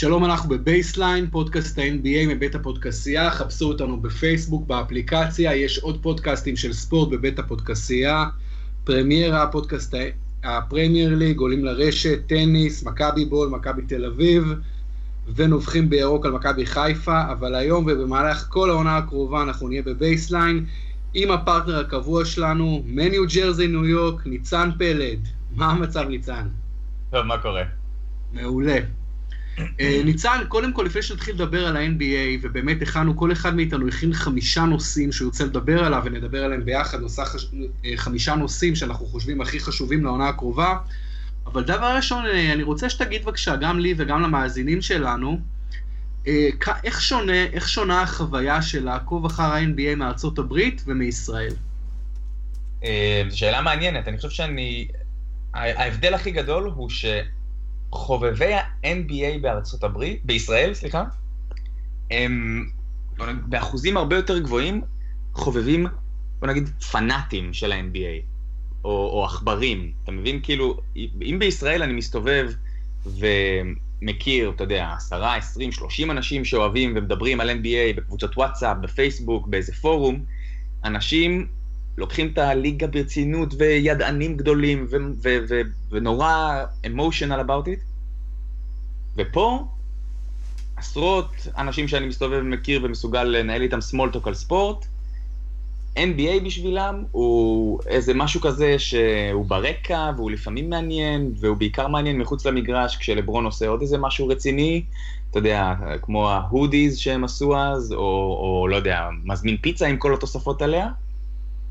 שלום, 0.00 0.24
אנחנו 0.24 0.48
בבייסליין, 0.48 1.30
פודקאסט 1.30 1.78
ה-NBA 1.78 2.28
מבית 2.28 2.54
הפודקסייה, 2.54 3.30
חפשו 3.30 3.68
אותנו 3.68 4.00
בפייסבוק, 4.00 4.66
באפליקציה, 4.66 5.54
יש 5.54 5.78
עוד 5.78 6.02
פודקאסטים 6.02 6.56
של 6.56 6.72
ספורט 6.72 7.08
בבית 7.08 7.38
הפודקסייה, 7.38 8.24
פרמיירה, 8.84 9.46
פודקאסט 9.46 9.94
הפרמייר 10.44 11.14
ליג, 11.14 11.38
עולים 11.38 11.64
לרשת, 11.64 12.18
טניס, 12.26 12.84
מכבי 12.84 13.24
בול, 13.24 13.48
מכבי 13.48 13.82
תל 13.82 14.04
אביב, 14.04 14.44
ונובחים 15.34 15.90
בירוק 15.90 16.26
על 16.26 16.32
מכבי 16.32 16.66
חיפה, 16.66 17.32
אבל 17.32 17.54
היום 17.54 17.84
ובמהלך 17.88 18.46
כל 18.48 18.70
העונה 18.70 18.96
הקרובה 18.96 19.42
אנחנו 19.42 19.68
נהיה 19.68 19.82
בבייסליין, 19.82 20.66
עם 21.14 21.30
הפרטנר 21.30 21.80
הקבוע 21.80 22.24
שלנו, 22.24 22.82
מניו 22.86 23.22
ג'רזי 23.34 23.66
ניו 23.66 23.86
יורק, 23.86 24.26
ניצן 24.26 24.70
פלד. 24.78 25.28
מה 25.56 25.70
המצב 25.70 26.08
ניצן? 26.08 26.48
טוב, 27.10 27.22
מה 27.22 27.38
קורה? 27.38 27.62
מעולה. 28.32 28.78
אה, 29.80 30.00
ניצן, 30.04 30.38
קודם 30.48 30.72
כל, 30.72 30.82
לפני 30.82 31.02
שנתחיל 31.02 31.34
לדבר 31.34 31.66
על 31.66 31.76
ה-NBA, 31.76 32.38
ובאמת 32.42 32.82
הכנו, 32.82 33.16
כל 33.16 33.32
אחד 33.32 33.54
מאיתנו 33.54 33.88
הכין 33.88 34.12
חמישה 34.12 34.64
נושאים 34.64 35.12
שהוא 35.12 35.26
ירצה 35.26 35.44
לדבר 35.44 35.84
עליו, 35.84 36.02
ונדבר 36.04 36.44
עליהם 36.44 36.64
ביחד, 36.64 37.00
נושא 37.00 37.24
חש... 37.24 37.46
אה, 37.84 37.92
חמישה 37.96 38.34
נושאים 38.34 38.76
שאנחנו 38.76 39.06
חושבים 39.06 39.40
הכי 39.40 39.60
חשובים 39.60 40.04
לעונה 40.04 40.28
הקרובה. 40.28 40.76
אבל 41.46 41.64
דבר 41.64 41.96
ראשון, 41.96 42.26
אה, 42.26 42.52
אני 42.52 42.62
רוצה 42.62 42.90
שתגיד 42.90 43.24
בבקשה, 43.24 43.56
גם 43.56 43.78
לי 43.78 43.94
וגם 43.96 44.22
למאזינים 44.22 44.82
שלנו, 44.82 45.40
איך 46.84 47.00
שונה, 47.02 47.44
איך 47.44 47.68
שונה 47.68 48.02
החוויה 48.02 48.62
של 48.62 48.84
לעקוב 48.84 49.24
אחר 49.24 49.42
ה-NBA 49.42 49.96
מארצות 49.96 50.38
הברית 50.38 50.82
ומישראל? 50.86 51.52
שאלה 53.30 53.62
מעניינת, 53.62 54.08
אני 54.08 54.16
חושב 54.16 54.30
שאני... 54.30 54.88
ההבדל 55.54 56.14
הכי 56.14 56.30
גדול 56.30 56.64
הוא 56.74 56.90
ש... 56.90 57.04
חובבי 57.92 58.54
ה-NBA 58.54 59.38
בארצות 59.40 59.84
הברית, 59.84 60.20
בישראל, 60.24 60.74
סליחה, 60.74 61.04
הם 62.10 62.66
באחוזים 63.46 63.96
הרבה 63.96 64.16
יותר 64.16 64.38
גבוהים 64.38 64.82
חובבים, 65.32 65.86
בוא 66.38 66.48
נגיד, 66.48 66.68
פנאטים 66.68 67.52
של 67.52 67.72
ה-NBA, 67.72 68.22
או, 68.84 68.90
או 68.90 69.24
עכברים. 69.24 69.92
אתה 70.04 70.12
מבין? 70.12 70.40
כאילו, 70.42 70.80
אם 70.96 71.36
בישראל 71.38 71.82
אני 71.82 71.92
מסתובב 71.92 72.52
ומכיר, 73.06 74.50
אתה 74.50 74.64
יודע, 74.64 74.92
עשרה, 74.96 75.36
עשרים, 75.36 75.72
שלושים 75.72 76.10
אנשים 76.10 76.44
שאוהבים 76.44 76.92
ומדברים 76.96 77.40
על 77.40 77.50
NBA 77.50 77.96
בקבוצות 77.96 78.36
וואטסאפ, 78.36 78.76
בפייסבוק, 78.80 79.46
באיזה 79.46 79.72
פורום, 79.72 80.24
אנשים 80.84 81.46
לוקחים 81.98 82.30
את 82.32 82.38
הליגה 82.38 82.86
ברצינות 82.86 83.54
וידענים 83.58 84.36
גדולים 84.36 84.86
ו- 84.90 84.96
ו- 85.22 85.38
ו- 85.48 85.60
ונורא 85.90 86.64
emotional 86.84 87.40
about 87.46 87.66
it. 87.66 87.80
ופה 89.16 89.66
עשרות 90.76 91.46
אנשים 91.56 91.88
שאני 91.88 92.06
מסתובב 92.06 92.38
ומכיר 92.42 92.80
ומסוגל 92.84 93.24
לנהל 93.24 93.62
איתם 93.62 93.78
talk 94.14 94.20
על 94.24 94.34
ספורט, 94.34 94.86
NBA 95.96 96.44
בשבילם 96.44 97.04
הוא 97.10 97.80
איזה 97.86 98.14
משהו 98.14 98.40
כזה 98.40 98.78
שהוא 98.78 99.44
ברקע 99.46 100.10
והוא 100.16 100.30
לפעמים 100.30 100.70
מעניין 100.70 101.32
והוא 101.40 101.56
בעיקר 101.56 101.88
מעניין 101.88 102.18
מחוץ 102.18 102.46
למגרש 102.46 102.96
כשלברון 102.96 103.44
עושה 103.44 103.68
עוד 103.68 103.80
איזה 103.80 103.98
משהו 103.98 104.28
רציני, 104.28 104.84
אתה 105.30 105.38
יודע, 105.38 105.74
כמו 106.02 106.30
ה 106.30 106.39
hoodies 106.39 106.98
שהם 106.98 107.24
עשו 107.24 107.56
אז, 107.56 107.92
או, 107.92 107.98
או 108.40 108.68
לא 108.68 108.76
יודע, 108.76 109.08
מזמין 109.24 109.56
פיצה 109.56 109.86
עם 109.86 109.96
כל 109.96 110.14
התוספות 110.14 110.62
עליה. 110.62 110.88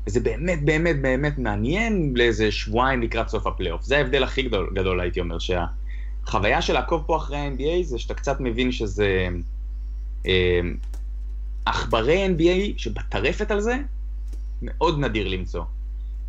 וזה 0.06 0.20
באמת 0.20 0.64
באמת 0.64 1.02
באמת 1.02 1.38
מעניין 1.38 2.12
לאיזה 2.16 2.52
שבועיים 2.52 3.02
לקראת 3.02 3.28
סוף 3.28 3.46
הפלייאוף. 3.46 3.82
זה 3.84 3.96
ההבדל 3.96 4.22
הכי 4.22 4.42
גדול, 4.42 4.70
גדול 4.74 5.00
הייתי 5.00 5.20
אומר, 5.20 5.36
שהחוויה 5.38 6.62
של 6.62 6.72
לעקוב 6.72 7.02
פה 7.06 7.16
אחרי 7.16 7.36
ה-NBA 7.36 7.82
זה 7.82 7.98
שאתה 7.98 8.14
קצת 8.14 8.40
מבין 8.40 8.72
שזה 8.72 9.28
אה, 10.26 10.60
עכברי 11.64 12.26
NBA 12.26 12.78
שבטרפת 12.78 13.50
על 13.50 13.60
זה, 13.60 13.76
מאוד 14.62 14.98
נדיר 14.98 15.28
למצוא. 15.28 15.64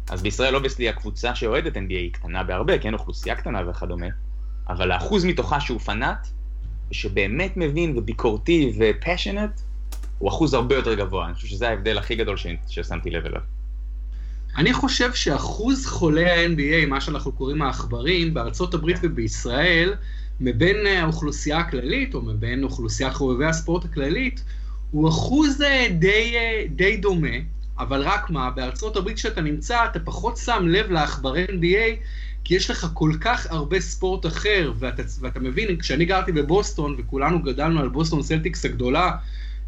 אז 0.09 0.21
בישראל 0.21 0.55
obviously 0.55 0.89
הקבוצה 0.89 1.35
שאוהדת 1.35 1.75
NBA 1.75 1.89
היא 1.89 2.13
קטנה 2.13 2.43
בהרבה, 2.43 2.77
כן, 2.77 2.93
אוכלוסייה 2.93 3.35
קטנה 3.35 3.69
וכדומה, 3.69 4.07
אבל 4.69 4.91
האחוז 4.91 5.25
מתוכה 5.25 5.59
שהוא 5.59 5.79
פנאט, 5.79 6.27
שבאמת 6.91 7.57
מבין 7.57 7.97
וביקורתי 7.97 8.73
ופשנט, 8.79 9.61
הוא 10.19 10.29
אחוז 10.29 10.53
הרבה 10.53 10.75
יותר 10.75 10.93
גבוה. 10.93 11.25
אני 11.25 11.33
חושב 11.33 11.47
שזה 11.47 11.69
ההבדל 11.69 11.97
הכי 11.97 12.15
גדול 12.15 12.37
ששמתי 12.67 13.09
לב 13.09 13.25
אליו. 13.25 13.41
אני 14.57 14.73
חושב 14.73 15.13
שאחוז 15.13 15.85
חולי 15.85 16.29
ה-NBA, 16.29 16.87
מה 16.87 17.01
שאנחנו 17.01 17.31
קוראים 17.31 17.61
העכברים, 17.61 18.33
בארצות 18.33 18.73
הברית 18.73 18.97
ובישראל, 19.03 19.93
מבין 20.39 20.85
האוכלוסייה 20.85 21.57
הכללית, 21.57 22.15
או 22.15 22.21
מבין 22.21 22.63
אוכלוסיית 22.63 23.13
חובבי 23.13 23.45
הספורט 23.45 23.85
הכללית, 23.85 24.43
הוא 24.91 25.09
אחוז 25.09 25.61
אה, 25.61 25.87
די, 25.99 26.33
אה, 26.35 26.63
די 26.69 26.97
דומה, 26.97 27.37
אבל 27.79 28.01
רק 28.01 28.29
מה, 28.29 28.49
בארצות 28.51 28.97
הברית 28.97 29.15
כשאתה 29.15 29.41
נמצא, 29.41 29.85
אתה 29.85 29.99
פחות 29.99 30.37
שם 30.37 30.67
לב 30.67 30.91
לעכברי 30.91 31.45
NBA, 31.45 32.03
כי 32.43 32.55
יש 32.55 32.69
לך 32.69 32.87
כל 32.93 33.11
כך 33.21 33.47
הרבה 33.49 33.79
ספורט 33.79 34.25
אחר, 34.25 34.73
ואתה, 34.79 35.03
ואתה 35.19 35.39
מבין, 35.39 35.77
כשאני 35.77 36.05
גרתי 36.05 36.31
בבוסטון, 36.31 36.95
וכולנו 36.97 37.41
גדלנו 37.41 37.79
על 37.79 37.89
בוסטון 37.89 38.23
סלטיקס 38.23 38.65
הגדולה, 38.65 39.11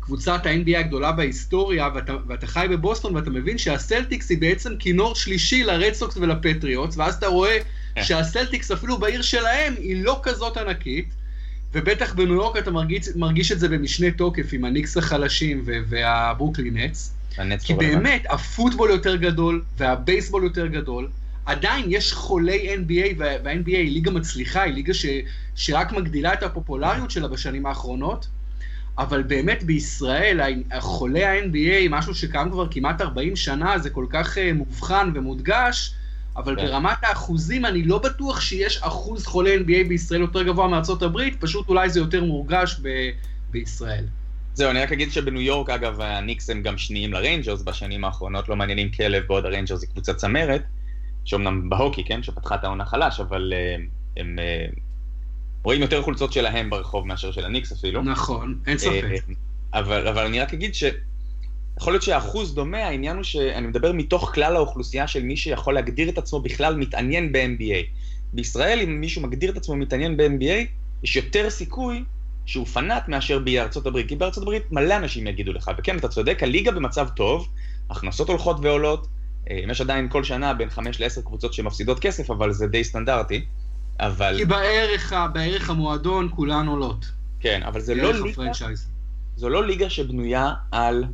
קבוצת 0.02 0.46
ה-NBA 0.46 0.78
הגדולה 0.78 1.12
בהיסטוריה, 1.12 1.90
ואתה, 1.96 2.16
ואתה 2.28 2.48
חי 2.48 2.66
בבוסטון 2.70 3.16
ואתה 3.16 3.30
מבין 3.30 3.58
שהסלטיקס 3.58 4.30
היא 4.30 4.38
בעצם 4.38 4.78
כינור 4.80 5.16
שלישי 5.16 5.64
לרד 5.64 5.94
סוקס 5.94 6.18
ולפטריוטס, 6.18 6.98
ואז 6.98 7.16
אתה 7.16 7.28
רואה 7.28 7.58
כן. 7.96 8.04
שהסלטיקס 8.04 8.72
אפילו 8.72 8.98
בעיר 8.98 9.22
שלהם 9.22 9.74
היא 9.78 10.04
לא 10.04 10.20
כזאת 10.24 10.58
ענקית, 10.58 11.06
ובטח 11.74 12.14
בניו 12.14 12.34
יורק 12.34 12.58
אתה 12.58 12.72
מרגיש, 12.72 13.08
מרגיש 13.16 13.52
את 13.52 13.60
זה 13.60 13.70
במשנה 13.70 14.12
תוקף 14.12 14.50
עם 14.54 14.66
הניקס 14.66 14.98
החלשים 14.98 15.64
והברוקלין. 15.66 16.78
כי 17.64 17.74
באמת, 17.74 18.24
הפוטבול 18.30 18.90
יותר 18.90 19.16
גדול 19.16 19.64
והבייסבול 19.78 20.44
יותר 20.44 20.68
גדול. 20.68 21.10
עדיין 21.46 21.86
יש 21.88 22.14
חולי 22.14 22.76
NBA, 22.76 23.16
וה-NBA 23.18 23.68
היא 23.68 23.92
ליגה 23.92 24.12
מצליחה, 24.12 24.62
היא 24.62 24.74
ליגה 24.74 24.94
ש, 24.94 25.06
שרק 25.56 25.92
מגדילה 25.92 26.34
את 26.34 26.44
הפופולריות 26.44 27.12
שלה 27.12 27.28
בשנים 27.28 27.66
האחרונות. 27.66 28.28
אבל 28.98 29.24
באמת 29.24 29.64
בישראל, 29.64 30.40
חולי 30.80 31.26
ה-NBA, 31.26 31.90
משהו 31.90 32.16
שקיים 32.16 32.50
כבר 32.52 32.68
כמעט 32.72 33.02
40 33.02 33.36
שנה, 33.36 33.80
זה 33.80 33.90
כל 33.90 34.06
כך 34.10 34.38
uh, 34.38 34.40
מובחן 34.54 35.12
ומודגש, 35.16 35.94
אבל 36.38 36.56
כן. 36.56 36.66
ברמת 36.66 36.98
האחוזים 37.02 37.66
אני 37.66 37.84
לא 37.84 37.98
בטוח 37.98 38.42
שיש 38.42 38.78
אחוז 38.82 39.26
חולי 39.26 39.58
NBA 39.58 39.88
בישראל 39.88 40.22
יותר 40.22 40.44
גבוה 40.44 40.68
מארצות 40.68 41.04
הברית, 41.04 41.36
פשוט 41.40 41.70
אולי 41.70 41.90
זה 41.90 42.00
יותר 42.00 42.24
מורגש 42.24 42.80
ב- 42.82 43.10
בישראל. 43.52 44.06
זהו, 44.54 44.72
אני 44.72 44.82
רק 44.82 44.92
אגיד 44.92 45.12
שבניו 45.12 45.42
יורק, 45.42 45.70
אגב, 45.70 46.02
הניקס 46.02 46.50
הם 46.50 46.62
גם 46.62 46.78
שניים 46.78 47.14
לריינג'רס 47.14 47.62
בשנים 47.62 48.06
האחרונות, 48.06 48.50
לא 48.50 48.56
מעניינים 48.56 48.92
כלב, 48.92 49.24
בעוד 49.28 49.46
הריינג'רס 49.46 49.80
זה 49.80 49.88
קבוצה 49.88 50.14
צמרת, 50.14 50.64
שאומנם 51.26 51.70
בהוקי, 51.70 52.04
כן, 52.04 52.24
שפתחה 52.24 52.56
את 52.56 52.64
העונה 52.64 52.86
חלש, 52.86 53.20
אבל 53.20 53.54
uh, 53.54 53.82
הם... 54.18 54.40
רואים 55.64 55.82
יותר 55.82 56.02
חולצות 56.02 56.34
שלהם 56.34 56.70
ברחוב 56.70 57.08
מאשר 57.08 57.32
של 57.32 57.46
הניקס 57.46 57.72
אפילו. 57.72 58.04
נכון, 58.04 58.60
אין 58.68 58.78
ספק. 58.78 59.04
אה, 59.04 59.80
אבל, 59.80 60.08
אבל 60.08 60.26
אני 60.26 60.40
רק 60.40 60.54
אגיד 60.54 60.76
ש... 60.76 60.84
יכול 61.78 61.94
להיות 61.94 62.04
שהאחוז 62.04 62.56
דומה, 62.56 62.78
העניין 62.78 63.16
הוא 63.16 63.24
שאני 63.24 63.68
מדבר 63.68 63.92
מתוך 63.92 64.32
כלל 64.34 64.56
האוכלוסייה 64.56 65.08
של 65.08 65.24
מי 65.24 65.38
שיכול 65.38 65.74
להגדיר 65.74 66.10
את 66.10 66.18
עצמו 66.18 66.40
בכלל 66.40 66.76
מתעניין 66.76 67.32
ב-NBA. 67.32 67.86
בישראל, 68.34 68.80
אם 68.80 69.02
מישהו 69.02 69.22
מגדיר 69.22 69.52
את 69.52 69.58
עצמו 69.58 69.76
מתעניין 69.76 70.18
ב-NBA, 70.18 70.66
יש 71.04 71.16
יותר 71.16 71.50
סיכוי 71.50 72.04
שהוא 72.46 72.66
פנאט 72.66 73.08
מאשר 73.08 73.40
בארצות 73.40 73.88
הברית, 73.88 74.08
כי 74.08 74.16
בארצות 74.16 74.44
הברית 74.44 74.72
מלא 74.72 74.98
אנשים 74.98 75.28
יגידו 75.28 75.54
לך, 75.54 75.72
וכן, 75.78 75.98
אתה 75.98 76.08
צודק, 76.08 76.44
הליגה 76.44 76.72
במצב 76.72 77.08
טוב, 77.16 77.48
הכנסות 77.90 78.30
הולכות 78.30 78.58
ועולות, 78.62 79.08
אה, 79.50 79.60
יש 79.72 79.82
עדיין 79.82 80.10
כל 80.10 80.24
שנה 80.24 80.54
בין 80.54 80.70
5 80.70 81.00
ל-10 81.00 81.22
קבוצות 81.22 81.54
שמפסידות 81.54 82.00
כסף, 82.00 82.32
אבל 82.32 82.52
זה 82.52 82.68
די 82.68 82.84
סטנדרטי. 82.84 83.46
אבל... 84.02 84.36
כי 84.38 84.46
בערך, 84.46 85.14
בערך 85.34 85.70
המועדון 85.70 86.30
כולן 86.32 86.68
עולות. 86.68 87.12
כן, 87.40 87.64
אבל 87.64 87.80
זה 87.82 87.96
לא 87.96 88.14
ליגה... 88.14 88.52
זו 89.36 89.50
לא 89.50 89.66
ליגה 89.66 89.90
שבנויה 89.90 90.54
על 90.72 91.06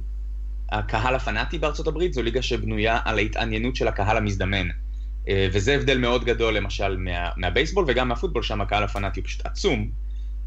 הקהל 0.72 1.16
הפנאטי 1.16 1.58
בארצות 1.58 1.88
הברית, 1.88 2.14
זו 2.14 2.22
ליגה 2.22 2.42
שבנויה 2.42 3.00
על 3.06 3.18
ההתעניינות 3.18 3.76
של 3.76 3.88
הקהל 3.88 4.18
המזדמן. 4.18 4.68
אה, 5.30 5.48
וזה 5.54 5.76
הבדל 5.76 5.98
מאוד 5.98 6.26
גדול 6.26 6.54
למשל 6.54 6.98
מה, 6.98 7.30
מהבייסבול 7.38 7.86
וגם 7.88 8.08
מהפוטבול, 8.08 8.44
שם 8.44 8.62
הקהל 8.62 8.84
הפנאטי 8.84 9.20
הוא 9.20 9.28
פשוט 9.28 9.46
עצום. 9.46 9.92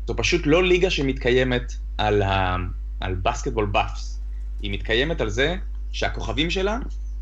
זו 0.07 0.17
פשוט 0.17 0.43
לא 0.47 0.65
ליגה 0.65 0.91
שמתקיימת 0.91 1.73
על, 1.99 2.23
ה, 2.23 2.57
על 3.01 3.15
basketball 3.15 3.67
buffs. 3.67 4.21
היא 4.63 4.73
מתקיימת 4.73 5.21
על 5.21 5.29
זה 5.29 5.57
שהכוכבים 5.93 6.51
שלה 6.51 6.79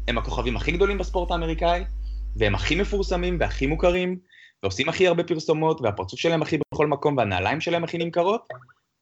הם 0.09 0.19
הכוכבים 0.19 0.56
הכי 0.56 0.73
גדולים 0.73 0.99
בספורט 0.99 1.31
האמריקאי, 1.31 1.85
והם 2.37 2.55
הכי 2.55 2.75
מפורסמים 2.75 3.37
והכי 3.41 3.67
מוכרים, 3.67 4.19
ועושים 4.62 4.88
הכי 4.88 5.06
הרבה 5.06 5.25
פרסומות, 5.25 5.81
והפרצוף 5.81 6.20
שלהם 6.20 6.43
הכי 6.43 6.58
בכל 6.75 6.87
מקום, 6.87 7.16
והנעליים 7.16 7.60
שלהם 7.60 7.84
הכי 7.84 7.99
נמכרות, 7.99 8.49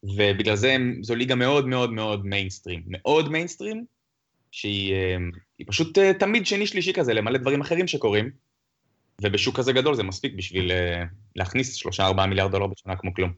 ובגלל 0.03 0.55
זה 0.55 0.77
זו 1.01 1.15
ליגה 1.15 1.35
מאוד 1.35 1.67
מאוד 1.67 1.93
מאוד 1.93 2.25
מיינסטרים. 2.25 2.83
מאוד 2.87 3.31
מיינסטרים, 3.31 3.85
שהיא 4.51 4.93
אה, 4.93 5.17
פשוט 5.67 5.97
אה, 5.97 6.13
תמיד 6.13 6.45
שני-שלישי 6.45 6.93
כזה, 6.93 7.13
למלא 7.13 7.37
דברים 7.37 7.61
אחרים 7.61 7.87
שקורים, 7.87 8.29
ובשוק 9.21 9.57
כזה 9.57 9.73
גדול 9.73 9.95
זה 9.95 10.03
מספיק 10.03 10.33
בשביל 10.35 10.71
אה, 10.71 11.03
להכניס 11.35 11.87
3-4 11.87 12.25
מיליארד 12.27 12.51
דולר 12.51 12.67
בשנה 12.67 12.95
כמו 12.95 13.13
כלום. 13.13 13.31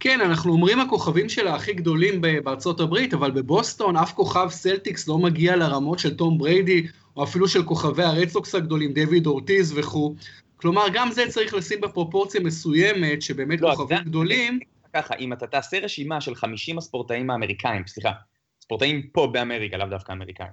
כן, 0.00 0.20
אנחנו 0.20 0.52
אומרים 0.52 0.80
הכוכבים 0.80 1.28
שלה 1.28 1.54
הכי 1.54 1.72
גדולים 1.72 2.20
בארצות 2.20 2.80
הברית, 2.80 3.14
אבל 3.14 3.30
בבוסטון 3.30 3.96
אף 3.96 4.12
כוכב 4.12 4.48
סלטיקס 4.50 5.08
לא 5.08 5.18
מגיע 5.18 5.56
לרמות 5.56 5.98
של 5.98 6.16
תום 6.16 6.38
בריידי, 6.38 6.86
או 7.16 7.24
אפילו 7.24 7.48
של 7.48 7.62
כוכבי 7.62 8.02
הרדסוקס 8.02 8.54
הגדולים, 8.54 8.92
דויד 8.92 9.26
אורטיז 9.26 9.78
וכו'. 9.78 10.14
כלומר, 10.60 10.84
גם 10.92 11.10
זה 11.10 11.24
צריך 11.28 11.54
לשים 11.54 11.80
בפרופורציה 11.80 12.40
מסוימת, 12.40 13.22
שבאמת 13.22 13.60
לא, 13.60 13.74
כוכבים 13.76 13.98
זה... 13.98 14.04
גדולים... 14.04 14.58
ככה, 14.92 15.14
אם 15.14 15.32
אתה 15.32 15.46
תעשה 15.46 15.78
רשימה 15.78 16.20
של 16.20 16.34
50 16.34 16.78
הספורטאים 16.78 17.30
האמריקאים, 17.30 17.86
סליחה, 17.86 18.12
ספורטאים 18.60 19.02
פה 19.12 19.28
באמריקה, 19.32 19.76
לאו 19.76 19.86
דווקא 19.86 20.12
אמריקאים, 20.12 20.50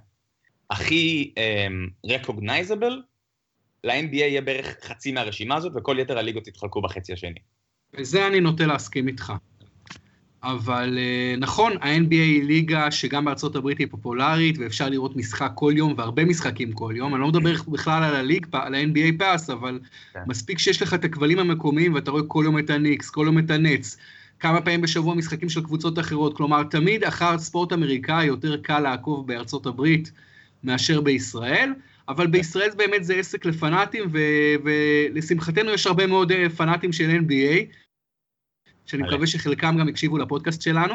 הכי 0.70 1.34
רקוגנייזבל, 2.06 3.02
um, 3.02 3.16
ל-NBA 3.84 4.16
יהיה 4.16 4.40
בערך 4.40 4.76
חצי 4.82 5.12
מהרשימה 5.12 5.56
הזאת, 5.56 5.72
וכל 5.76 5.96
יתר 5.98 6.18
הליגות 6.18 6.48
יתחלקו 6.48 6.82
בחצי 6.82 7.12
השני. 7.12 7.40
בזה 7.92 8.26
אני 8.26 8.40
נוטה 8.40 8.66
להסכים 8.66 9.08
איתך. 9.08 9.32
אבל 10.42 10.98
אה, 10.98 11.34
נכון, 11.38 11.72
ה-NBA 11.72 12.10
היא 12.10 12.44
ליגה 12.44 12.90
שגם 12.90 13.24
בארצות 13.24 13.56
הברית 13.56 13.78
היא 13.78 13.86
פופולרית, 13.90 14.58
ואפשר 14.58 14.88
לראות 14.88 15.16
משחק 15.16 15.50
כל 15.54 15.72
יום, 15.76 15.94
והרבה 15.96 16.24
משחקים 16.24 16.72
כל 16.72 16.92
יום. 16.96 17.14
אני 17.14 17.22
לא 17.22 17.28
מדבר 17.28 17.54
בכלל 17.68 18.04
על 18.04 18.14
הליג, 18.14 18.46
על 18.52 18.74
ה-NBA 18.74 19.18
פאס, 19.18 19.50
אבל 19.50 19.78
כן. 20.12 20.20
מספיק 20.26 20.58
שיש 20.58 20.82
לך 20.82 20.94
את 20.94 21.04
הכבלים 21.04 21.38
המקומיים, 21.38 21.94
ואתה 21.94 22.10
רואה 22.10 22.22
כל 22.26 22.42
יום 22.44 22.58
את 22.58 22.70
הניקס, 22.70 23.10
כל 23.10 23.22
יום 23.26 23.38
את 23.38 23.50
הנץ, 23.50 23.96
כמה 24.40 24.60
פעמים 24.60 24.80
בשבוע 24.80 25.14
משחקים 25.14 25.48
של 25.48 25.62
קבוצות 25.62 25.98
אחרות. 25.98 26.36
כלומר, 26.36 26.62
תמיד 26.62 27.04
אחר 27.04 27.38
ספורט 27.38 27.72
אמריקאי 27.72 28.24
יותר 28.24 28.56
קל 28.56 28.80
לעקוב 28.80 29.26
בארצות 29.26 29.66
הברית 29.66 30.12
מאשר 30.64 31.00
בישראל. 31.00 31.72
אבל 32.08 32.26
בישראל 32.26 32.70
באמת 32.76 33.04
זה 33.04 33.14
עסק 33.14 33.44
לפנאטים, 33.44 34.04
ולשמחתנו 34.64 35.70
יש 35.70 35.86
הרבה 35.86 36.06
מאוד 36.06 36.32
אה, 36.32 36.48
פנאטים 36.48 36.92
של 36.92 37.10
NBA, 37.10 37.64
שאני 38.86 39.02
מקווה 39.02 39.26
שחלקם 39.26 39.76
גם 39.78 39.88
הקשיבו 39.88 40.18
לפודקאסט 40.18 40.62
שלנו. 40.62 40.94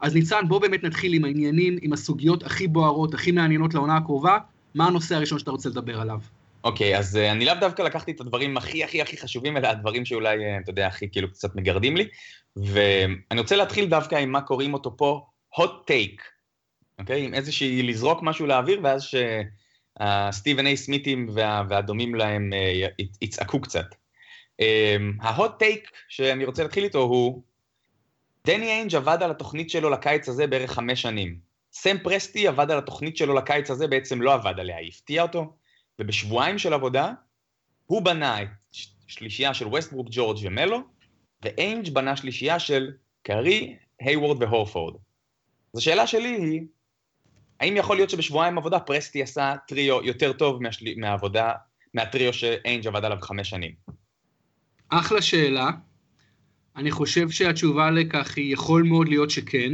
אז 0.00 0.14
ניצן, 0.14 0.40
בוא 0.48 0.60
באמת 0.60 0.84
נתחיל 0.84 1.14
עם 1.14 1.24
העניינים, 1.24 1.78
עם 1.82 1.92
הסוגיות 1.92 2.42
הכי 2.42 2.68
בוערות, 2.68 3.14
הכי 3.14 3.32
מעניינות 3.32 3.74
לעונה 3.74 3.96
הקרובה. 3.96 4.38
מה 4.74 4.86
הנושא 4.86 5.14
הראשון 5.14 5.38
שאתה 5.38 5.50
רוצה 5.50 5.68
לדבר 5.68 6.00
עליו? 6.00 6.20
אוקיי, 6.64 6.94
okay, 6.94 6.98
אז 6.98 7.16
uh, 7.16 7.32
אני 7.32 7.44
לאו 7.44 7.54
דווקא 7.60 7.82
לקחתי 7.82 8.12
את 8.12 8.20
הדברים 8.20 8.56
הכי 8.56 8.84
הכי 8.84 9.02
הכי 9.02 9.16
חשובים, 9.16 9.56
אלא 9.56 9.68
הדברים 9.68 10.04
שאולי, 10.04 10.36
uh, 10.36 10.62
אתה 10.62 10.70
יודע, 10.70 10.86
הכי 10.86 11.08
כאילו 11.12 11.30
קצת 11.30 11.56
מגרדים 11.56 11.96
לי. 11.96 12.08
ואני 12.56 13.40
רוצה 13.40 13.56
להתחיל 13.56 13.86
דווקא 13.86 14.14
עם 14.14 14.32
מה 14.32 14.40
קוראים 14.40 14.74
אותו 14.74 14.96
פה, 14.96 15.26
hot 15.56 15.90
take, 15.90 16.22
אוקיי? 16.98 17.22
Okay? 17.22 17.26
עם 17.26 17.34
איזושהי, 17.34 17.82
לזרוק 17.82 18.22
משהו 18.22 18.46
לאוויר, 18.46 18.80
ואז 18.82 19.02
שהסטיבן 19.02 20.66
איי 20.66 20.76
סמיתים 20.76 21.28
וה, 21.34 21.62
והדומים 21.68 22.14
להם 22.14 22.50
uh, 22.52 23.04
יצעקו 23.22 23.60
קצת. 23.60 23.86
ה 25.20 25.30
hot 25.30 25.58
take 25.58 25.90
שאני 26.08 26.44
רוצה 26.44 26.62
להתחיל 26.62 26.84
איתו 26.84 26.98
הוא, 26.98 27.42
דני 28.46 28.66
איינג' 28.66 28.94
עבד 28.94 29.22
על 29.22 29.30
התוכנית 29.30 29.70
שלו 29.70 29.90
לקיץ 29.90 30.28
הזה 30.28 30.46
בערך 30.46 30.72
חמש 30.72 31.02
שנים. 31.02 31.38
סם 31.72 31.96
פרסטי 32.02 32.48
עבד 32.48 32.70
על 32.70 32.78
התוכנית 32.78 33.16
שלו 33.16 33.34
לקיץ 33.34 33.70
הזה, 33.70 33.86
בעצם 33.86 34.22
לא 34.22 34.34
עבד 34.34 34.54
עליה, 34.58 34.80
הפתיע 34.88 35.22
אותו, 35.22 35.56
ובשבועיים 35.98 36.58
של 36.58 36.72
עבודה, 36.72 37.12
הוא 37.86 38.02
בנה 38.02 38.42
את 38.42 38.48
שלישייה 39.06 39.54
של 39.54 39.66
ווסטברוק, 39.66 40.08
ג'ורג' 40.10 40.38
ומלו, 40.42 40.80
ואיינג' 41.42 41.88
בנה 41.88 42.16
שלישייה 42.16 42.58
של 42.58 42.92
קארי, 43.22 43.76
היוורד 44.00 44.42
והורפורד. 44.42 44.94
אז 45.74 45.78
השאלה 45.78 46.06
שלי 46.06 46.28
היא, 46.28 46.62
האם 47.60 47.76
יכול 47.76 47.96
להיות 47.96 48.10
שבשבועיים 48.10 48.58
עבודה 48.58 48.80
פרסטי 48.80 49.22
עשה 49.22 49.54
טריו 49.68 50.04
יותר 50.04 50.32
טוב 50.32 50.62
מהשל... 50.62 50.86
מהעבודה, 50.96 51.52
מהטריו 51.94 52.32
שאיינג' 52.32 52.86
עבד 52.86 53.04
עליו 53.04 53.18
חמש 53.20 53.50
שנים? 53.50 53.99
אחלה 54.90 55.22
שאלה. 55.22 55.70
אני 56.76 56.90
חושב 56.90 57.30
שהתשובה 57.30 57.90
לכך 57.90 58.36
היא 58.36 58.52
יכול 58.52 58.82
מאוד 58.82 59.08
להיות 59.08 59.30
שכן. 59.30 59.72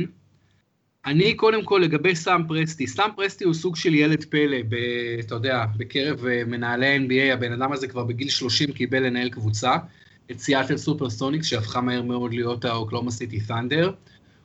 אני 1.07 1.35
קודם 1.35 1.65
כל 1.65 1.81
לגבי 1.85 2.17
סאם 2.17 2.47
פרסטי, 2.47 2.87
סאם 2.87 3.11
פרסטי 3.17 3.45
הוא 3.45 3.55
סוג 3.55 3.77
של 3.77 3.95
ילד 3.95 4.25
פלא, 4.25 4.57
ב, 4.69 4.75
אתה 5.21 5.35
יודע, 5.35 5.65
בקרב 5.77 6.27
אה, 6.27 6.43
מנהלי 6.47 6.97
NBA, 6.97 7.33
הבן 7.35 7.53
אדם 7.53 7.73
הזה 7.73 7.89
כבר 7.89 8.05
בגיל 8.05 8.29
30 8.29 8.73
קיבל 8.73 9.03
לנהל 9.03 9.29
קבוצה, 9.29 9.77
את 10.31 10.39
סיאטל 10.39 10.77
סופרסוניקס 10.77 11.47
שהפכה 11.47 11.81
מהר 11.81 12.03
מאוד 12.03 12.35
להיות 12.35 12.65
האוקלהומה 12.65 13.11
סיטי 13.11 13.41
ת'אנדר, 13.41 13.93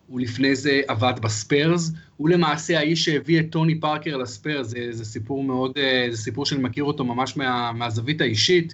הוא 0.08 0.20
לפני 0.20 0.56
זה 0.56 0.82
עבד 0.88 1.14
בספיירס, 1.22 1.92
הוא 2.18 2.30
למעשה 2.30 2.80
האיש 2.80 3.06
שהביא 3.06 3.40
את 3.40 3.46
טוני 3.50 3.80
פארקר 3.80 4.18
לספיירס, 4.18 4.68
זה, 4.68 4.88
זה 4.92 5.06
סיפור 5.06 5.44
מאוד, 5.44 5.78
אה, 5.78 6.08
זה 6.12 6.18
סיפור 6.18 6.46
שאני 6.46 6.62
מכיר 6.62 6.84
אותו 6.84 7.06
ממש 7.06 7.38
מה, 7.38 7.72
מהזווית 7.72 8.22
האישית, 8.22 8.74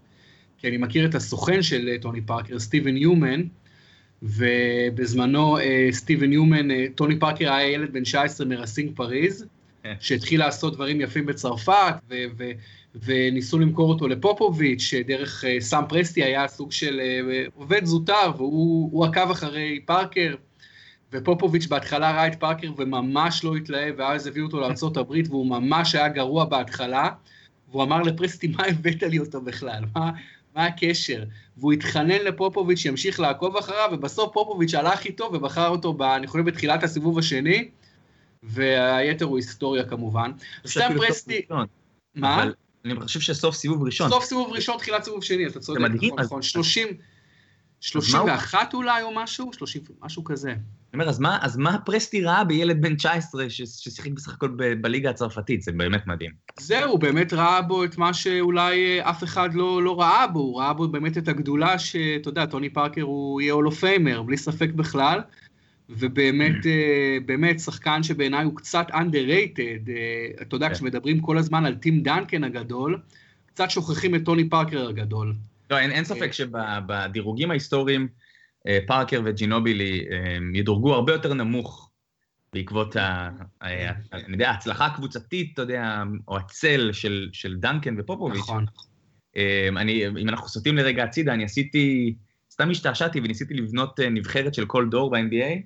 כי 0.57 0.67
אני 0.67 0.77
מכיר 0.77 1.05
את 1.05 1.15
הסוכן 1.15 1.61
של 1.61 1.89
אה, 1.91 1.97
טוני 2.01 2.21
פארקר, 2.21 2.59
סטיבן 2.59 2.97
יומן, 2.97 3.41
ובזמנו 4.23 5.57
אה, 5.57 5.87
סטיבן 5.91 6.33
יומן, 6.33 6.71
אה, 6.71 6.85
טוני 6.95 7.19
פארקר 7.19 7.53
היה 7.53 7.71
ילד 7.71 7.93
בן 7.93 8.03
19 8.03 8.47
מרסינג 8.47 8.91
פריז, 8.95 9.45
כן. 9.83 9.93
שהתחיל 9.99 10.39
לעשות 10.39 10.73
דברים 10.73 11.01
יפים 11.01 11.25
בצרפת, 11.25 11.95
ו- 12.09 12.23
ו- 12.37 12.51
וניסו 13.05 13.59
למכור 13.59 13.89
אותו 13.89 14.07
לפופוביץ', 14.07 14.81
שדרך 14.81 15.43
סאם 15.59 15.83
פרסטי 15.89 16.23
היה 16.23 16.47
סוג 16.47 16.71
של 16.71 17.01
עובד 17.55 17.85
זוטר, 17.85 18.31
והוא 18.37 19.05
עקב 19.05 19.31
אחרי 19.31 19.79
פארקר, 19.85 20.35
ופופוביץ' 21.13 21.67
בהתחלה 21.67 22.11
ראה 22.11 22.27
את 22.27 22.35
פארקר 22.35 22.71
וממש 22.77 23.43
לא 23.43 23.55
התלהב, 23.55 23.95
ואז 23.97 24.27
הביאו 24.27 24.45
אותו 24.45 24.59
לארה"ב, 24.59 25.11
והוא 25.29 25.45
ממש 25.45 25.95
היה 25.95 26.07
גרוע 26.07 26.45
בהתחלה, 26.45 27.09
והוא 27.71 27.83
אמר 27.83 28.01
לפרסטי, 28.01 28.47
מה 28.47 28.63
הבאת 28.65 29.03
לי 29.03 29.19
אותו 29.19 29.41
בכלל? 29.41 29.83
מה, 29.95 30.11
מה 30.57 30.65
הקשר? 30.65 31.23
והוא 31.57 31.73
התחנן 31.73 32.21
לפופוביץ' 32.25 32.79
שימשיך 32.79 33.19
לעקוב 33.19 33.57
אחריו, 33.57 33.89
ובסוף 33.91 34.33
פופוביץ' 34.33 34.73
הלך 34.73 35.05
איתו 35.05 35.29
ובחר 35.33 35.67
אותו, 35.67 35.93
ב, 35.93 36.01
אני 36.01 36.27
חושב, 36.27 36.43
בתחילת 36.43 36.83
הסיבוב 36.83 37.19
השני, 37.19 37.69
והיתר 38.43 39.25
הוא 39.25 39.37
היסטוריה 39.37 39.83
כמובן. 39.83 40.31
סם 40.67 40.97
פרסטי... 40.97 41.41
מה? 42.15 42.43
אני 42.85 42.95
חושב 43.01 43.19
שסוף 43.19 43.55
סיבוב 43.55 43.83
ראשון. 43.83 44.09
סוף 44.09 44.23
סיבוב 44.23 44.51
ראשון, 44.51 44.77
תחילת 44.77 45.03
סיבוב 45.03 45.23
שני, 45.23 45.47
אתה 45.47 45.59
צודק, 45.59 45.81
נכון, 45.81 46.19
נכון, 46.19 46.41
30, 46.41 46.87
31 47.79 48.73
אולי 48.73 49.01
או 49.01 49.15
משהו? 49.15 49.53
30, 49.53 49.81
משהו 50.01 50.23
כזה. 50.23 50.55
אני 50.93 51.01
אומר, 51.01 51.09
אז 51.09 51.19
מה, 51.19 51.37
אז 51.41 51.57
מה 51.57 51.77
פרסטי 51.85 52.21
ראה 52.21 52.43
בילד 52.43 52.81
בן 52.81 52.95
19 52.95 53.49
ששיחק 53.49 54.11
בסך 54.11 54.33
הכל 54.33 54.47
בליגה 54.81 55.09
הצרפתית? 55.09 55.61
זה 55.61 55.71
באמת 55.71 56.07
מדהים. 56.07 56.31
זהו, 56.59 56.91
הוא 56.91 56.99
באמת 56.99 57.33
ראה 57.33 57.61
בו 57.61 57.83
את 57.83 57.97
מה 57.97 58.13
שאולי 58.13 59.01
אף 59.01 59.23
אחד 59.23 59.53
לא, 59.53 59.83
לא 59.83 59.99
ראה 59.99 60.27
בו, 60.27 60.39
הוא 60.39 60.59
ראה 60.59 60.73
בו 60.73 60.87
באמת 60.87 61.17
את 61.17 61.27
הגדולה 61.27 61.79
שאתה 61.79 62.29
יודע, 62.29 62.45
טוני 62.45 62.69
פארקר 62.69 63.01
הוא 63.01 63.41
יהיה 63.41 63.53
hall 63.53 63.65
of 63.65 63.71
famer, 63.71 64.21
בלי 64.21 64.37
ספק 64.37 64.69
בכלל, 64.69 65.21
ובאמת, 65.89 66.65
אה, 66.65 67.17
באמת 67.25 67.59
שחקן 67.59 68.03
שבעיניי 68.03 68.43
הוא 68.43 68.55
קצת 68.55 68.87
underrated, 68.91 69.89
אה, 69.89 70.41
אתה 70.41 70.55
יודע, 70.55 70.67
כן. 70.67 70.73
כשמדברים 70.73 71.19
כל 71.19 71.37
הזמן 71.37 71.65
על 71.65 71.75
טים 71.75 72.03
דנקן 72.03 72.43
הגדול, 72.43 72.99
קצת 73.45 73.69
שוכחים 73.69 74.15
את 74.15 74.25
טוני 74.25 74.49
פארקר 74.49 74.87
הגדול. 74.87 75.35
לא, 75.71 75.77
אין, 75.79 75.91
אין 75.91 76.05
ספק 76.05 76.27
אה, 76.27 76.33
שבדירוגים 76.33 77.51
ההיסטוריים, 77.51 78.01
אה, 78.01 78.26
פארקר 78.87 79.21
וג'ינובילי 79.25 80.05
אה, 80.11 80.37
ידורגו 80.53 80.93
הרבה 80.93 81.13
יותר 81.13 81.33
נמוך 81.33 81.91
בעקבות 82.53 82.95
ה, 82.95 83.29
אני 83.61 84.33
יודע, 84.33 84.49
ההצלחה 84.49 84.85
הקבוצתית, 84.85 85.53
אתה 85.53 85.61
יודע, 85.61 86.03
או 86.27 86.37
הצל 86.37 86.89
של, 86.93 87.29
של 87.33 87.55
דנקן 87.55 87.95
ופופוביץ'. 87.99 88.39
נכון. 88.39 88.65
אני, 89.77 90.07
אם 90.07 90.29
אנחנו 90.29 90.47
סוטים 90.49 90.77
לרגע 90.77 91.03
הצידה, 91.03 91.33
אני 91.33 91.43
עשיתי, 91.43 92.15
סתם 92.51 92.69
השתעשעתי 92.69 93.19
וניסיתי 93.19 93.53
לבנות 93.53 93.99
נבחרת 93.99 94.53
של 94.53 94.65
כל 94.65 94.89
דור 94.89 95.11
ב-NBA, 95.11 95.61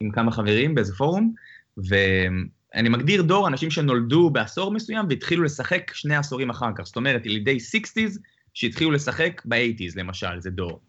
עם 0.00 0.10
כמה 0.10 0.32
חברים 0.32 0.74
באיזה 0.74 0.94
פורום, 0.94 1.34
ואני 1.76 2.88
מגדיר 2.88 3.22
דור 3.22 3.48
אנשים 3.48 3.70
שנולדו 3.70 4.30
בעשור 4.30 4.70
מסוים 4.70 5.06
והתחילו 5.08 5.42
לשחק 5.42 5.94
שני 5.94 6.16
עשורים 6.16 6.50
אחר 6.50 6.70
כך, 6.76 6.84
זאת 6.84 6.96
אומרת, 6.96 7.26
ילידי 7.26 7.56
60's 7.56 8.18
שהתחילו 8.54 8.90
לשחק 8.90 9.42
ב-80's 9.44 9.92
למשל, 9.96 10.40
זה 10.40 10.50
דור. 10.50 10.80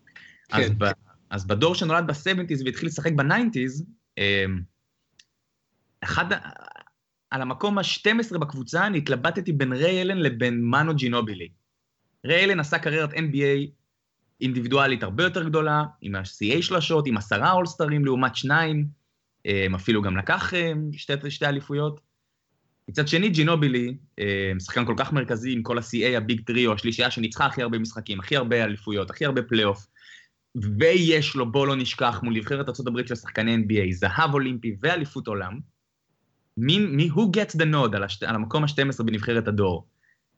כן. 0.49 0.57
אז, 0.57 0.71
אז 1.29 1.47
בדור 1.47 1.75
שנולד 1.75 2.07
ב-70's 2.07 2.65
והתחיל 2.65 2.87
לשחק 2.87 3.11
ב-90's, 3.11 3.83
אמ, 4.17 4.61
אחד, 6.03 6.25
על 7.29 7.41
המקום 7.41 7.77
ה-12 7.77 8.37
בקבוצה, 8.37 8.87
אני 8.87 8.97
התלבטתי 8.97 9.51
בין 9.51 9.73
ריי 9.73 10.01
אלן 10.01 10.17
לבין 10.17 10.63
מנו 10.63 10.95
ג'ינובילי. 10.95 11.49
ריי 12.25 12.43
אלן 12.43 12.59
עשה 12.59 12.79
קריירת 12.79 13.13
NBA 13.13 13.71
אינדיבידואלית 14.41 15.03
הרבה 15.03 15.23
יותר 15.23 15.43
גדולה, 15.43 15.83
עם 16.01 16.15
השיא 16.15 16.61
שלשות, 16.61 17.07
עם 17.07 17.17
עשרה 17.17 17.51
אולסטרים 17.51 18.05
לעומת 18.05 18.35
שניים, 18.35 18.87
אמ, 19.45 19.75
אפילו 19.75 20.01
גם 20.01 20.17
לקח 20.17 20.53
אמ, 20.53 20.89
שתי, 20.93 21.31
שתי 21.31 21.45
אליפויות. 21.45 21.99
מצד 22.89 23.07
שני, 23.07 23.29
ג'ינובילי, 23.29 23.97
שחקן 24.59 24.85
כל 24.85 24.93
כך 24.97 25.13
מרכזי 25.13 25.53
עם 25.53 25.63
כל 25.63 25.77
השיא, 25.77 26.17
ה 26.17 26.23
big 26.23 26.41
trio, 26.45 26.73
השלישייה 26.73 27.11
שניצחה 27.11 27.45
הכי 27.45 27.61
הרבה 27.61 27.79
משחקים, 27.79 28.19
הכי 28.19 28.35
הרבה 28.35 28.63
אליפויות, 28.63 29.09
הכי 29.09 29.25
הרבה 29.25 29.41
פלייאוף, 29.41 29.87
ויש 30.55 31.35
לו, 31.35 31.51
בוא 31.51 31.67
לא 31.67 31.75
נשכח, 31.75 32.19
מול 32.23 32.33
נבחרת 32.33 32.69
ארה"ב 32.69 33.07
של 33.07 33.15
שחקני 33.15 33.55
NBA, 33.55 33.93
זהב 33.93 34.33
אולימפי 34.33 34.75
ואליפות 34.81 35.27
עולם, 35.27 35.59
מי, 36.57 36.79
מי, 36.79 37.09
who 37.09 37.19
gets 37.19 37.55
the 37.55 37.65
nod 37.73 37.95
על, 37.95 38.03
השת, 38.03 38.23
על 38.23 38.35
המקום 38.35 38.63
ה-12 38.63 39.03
בנבחרת 39.03 39.47
הדור? 39.47 39.87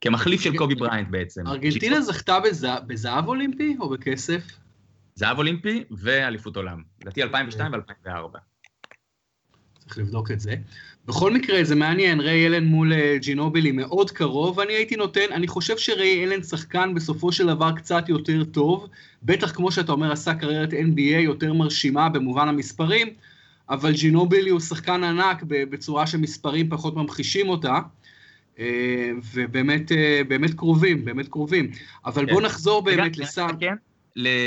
כמחליף 0.02 0.42
של 0.42 0.58
קובי 0.58 0.76
בריינט 0.76 1.08
בעצם. 1.10 1.48
ארגנטינה 1.48 2.02
זכתה 2.02 2.40
בזה, 2.40 2.68
בזהב 2.88 3.28
אולימפי 3.28 3.76
או 3.80 3.90
בכסף? 3.90 4.44
זהב 5.16 5.38
אולימפי 5.38 5.84
ואליפות 5.92 6.56
עולם. 6.58 6.84
לדעתי 7.02 7.24
2002 7.24 7.72
ו-2004. 7.74 8.38
צריך 9.80 9.98
לבדוק 9.98 10.32
את 10.32 10.40
זה. 10.40 10.56
בכל 11.08 11.34
מקרה, 11.34 11.64
זה 11.64 11.76
מעניין, 11.76 12.20
ריי 12.20 12.48
אלן 12.48 12.64
מול 12.64 12.94
אה, 12.94 13.18
ג'ינובילי 13.22 13.72
מאוד 13.72 14.12
קרוב, 14.12 14.60
אני 14.60 14.74
הייתי 14.74 14.96
נותן, 14.96 15.26
אני 15.32 15.48
חושב 15.48 15.78
שריי 15.78 16.24
אלן 16.24 16.44
שחקן 16.44 16.94
בסופו 16.94 17.32
של 17.32 17.48
דבר 17.48 17.72
קצת 17.72 18.10
יותר 18.10 18.44
טוב, 18.44 18.88
בטח 19.24 19.52
כמו 19.52 19.72
שאתה 19.72 19.92
אומר, 19.92 20.12
עשה 20.12 20.34
קריירת 20.34 20.74
NBA 20.74 21.20
יותר 21.20 21.54
מרשימה 21.54 22.10
במובן 22.10 22.48
המספרים, 22.48 23.08
אבל 23.70 23.94
ג'ינובילי 23.94 24.50
הוא 24.50 24.60
שחקן 24.60 25.04
ענק 25.04 25.44
בצורה 25.48 26.08
שמספרים 26.08 26.70
פחות 26.70 26.96
ממחישים 26.96 27.50
אותה, 27.50 27.80
אה, 28.60 29.12
ובאמת 29.34 29.92
אה, 29.92 30.22
באמת 30.28 30.54
קרובים, 30.54 31.06
באמת 31.06 31.28
קרובים. 31.28 31.72
אבל 32.06 32.26
כן. 32.26 32.34
בוא 32.34 32.42
נחזור 32.42 32.82
באמת 32.82 33.18
לסם. 33.18 33.48
כן, 33.60 33.76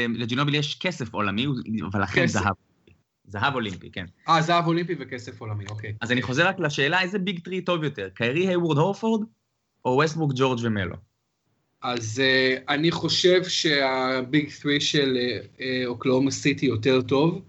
לג'ינובילי 0.08 0.58
יש 0.58 0.78
כסף 0.80 1.14
עולמי, 1.14 1.46
אבל 1.92 2.02
לכן 2.02 2.26
זהב. 2.26 2.69
זהב 3.30 3.54
אולימפי, 3.54 3.90
כן. 3.90 4.04
אה, 4.28 4.42
זהב 4.42 4.66
אולימפי 4.66 4.94
וכסף 4.98 5.40
עולמי, 5.40 5.64
אוקיי. 5.70 5.94
אז 6.00 6.12
אני 6.12 6.22
חוזר 6.22 6.48
רק 6.48 6.58
לשאלה, 6.58 7.00
איזה 7.00 7.18
big 7.18 7.40
three 7.40 7.60
טוב 7.60 7.84
יותר, 7.84 8.08
קיירי 8.14 8.48
הייוורד 8.48 8.78
הורפורד, 8.78 9.24
או 9.84 9.90
ווסטבוק 9.90 10.32
ג'ורג' 10.34 10.58
ומלו? 10.62 10.96
אז 11.82 12.22
אה, 12.22 12.62
אני 12.68 12.90
חושב 12.90 13.44
שה 13.44 13.97
big 13.97 14.50
three 14.62 14.80
של 14.80 15.16
אה, 15.56 15.60
אוקלהומה 15.86 16.30
סיטי 16.30 16.66
יותר 16.66 17.02
טוב, 17.02 17.42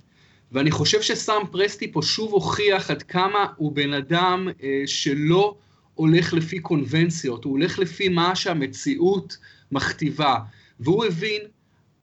ואני 0.51 0.71
חושב 0.71 1.01
שסאם 1.01 1.47
פרסטי 1.51 1.91
פה 1.91 2.01
שוב 2.01 2.31
הוכיח 2.31 2.91
עד 2.91 3.03
כמה 3.03 3.45
הוא 3.55 3.71
בן 3.71 3.93
אדם 3.93 4.47
אה, 4.49 4.63
שלא 4.85 5.55
הולך 5.95 6.33
לפי 6.33 6.59
קונבנציות, 6.59 7.43
הוא 7.43 7.51
הולך 7.51 7.79
לפי 7.79 8.09
מה 8.09 8.35
שהמציאות 8.35 9.37
מכתיבה, 9.71 10.35
והוא 10.79 11.05
הבין 11.05 11.41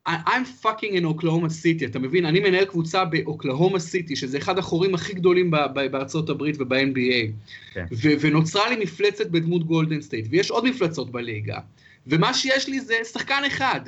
I'm 0.08 0.64
fucking 0.64 1.00
in 1.00 1.04
אוקלהומה 1.04 1.48
סיטי, 1.48 1.86
אתה 1.86 1.98
מבין? 1.98 2.26
אני 2.26 2.40
מנהל 2.40 2.64
קבוצה 2.64 3.04
באוקלהומה 3.04 3.78
סיטי, 3.78 4.16
שזה 4.16 4.38
אחד 4.38 4.58
החורים 4.58 4.94
הכי 4.94 5.14
גדולים 5.14 5.50
בארצות 5.74 6.30
הברית 6.30 6.56
וב-NBA. 6.60 7.30
כן. 7.74 7.86
ונוצרה 8.20 8.68
לי 8.70 8.76
מפלצת 8.76 9.26
בדמות 9.30 9.64
גולדן 9.64 10.00
סטייט, 10.00 10.26
ויש 10.30 10.50
עוד 10.50 10.64
מפלצות 10.64 11.10
בליגה. 11.10 11.58
ומה 12.06 12.34
שיש 12.34 12.68
לי 12.68 12.80
זה 12.80 12.94
שחקן 13.12 13.42
אחד. 13.46 13.80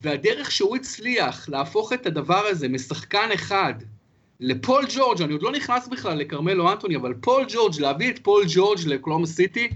והדרך 0.00 0.50
שהוא 0.50 0.76
הצליח 0.76 1.48
להפוך 1.48 1.92
את 1.92 2.06
הדבר 2.06 2.46
הזה 2.46 2.68
משחקן 2.68 3.28
אחד 3.34 3.74
לפול 4.40 4.84
ג'ורג', 4.96 5.22
אני 5.22 5.32
עוד 5.32 5.42
לא 5.42 5.52
נכנס 5.52 5.88
בכלל 5.88 6.18
לכרמלו 6.18 6.72
אנטוני, 6.72 6.96
אבל 6.96 7.14
פול 7.20 7.44
ג'ורג', 7.48 7.80
להביא 7.80 8.10
את 8.10 8.18
פול 8.18 8.44
ג'ורג' 8.48 8.78
לאוקלהומה 8.86 9.26
סיטי, 9.26 9.68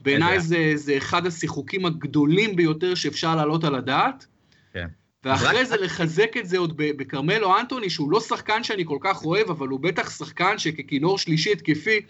בעיניי 0.00 0.40
זה, 0.40 0.72
זה 0.74 0.96
אחד 0.96 1.26
השיחוקים 1.26 1.86
הגדולים 1.86 2.56
ביותר 2.56 2.94
שאפשר 2.94 3.36
להעלות 3.36 3.64
על 3.64 3.74
הדעת. 3.74 4.26
כן. 4.72 4.86
ואחרי 5.24 5.66
זה 5.66 5.76
לחזק 5.76 6.36
את 6.36 6.48
זה 6.48 6.58
עוד 6.58 6.72
בכרמלו 6.76 7.58
אנטוני, 7.60 7.90
שהוא 7.90 8.10
לא 8.10 8.20
שחקן 8.20 8.64
שאני 8.64 8.84
כל 8.86 8.98
כך 9.00 9.24
אוהב, 9.24 9.50
אבל 9.50 9.68
הוא 9.68 9.80
בטח 9.80 10.18
שחקן 10.18 10.58
שככינור 10.58 11.18
שלישי 11.18 11.52
התקפי 11.52 12.00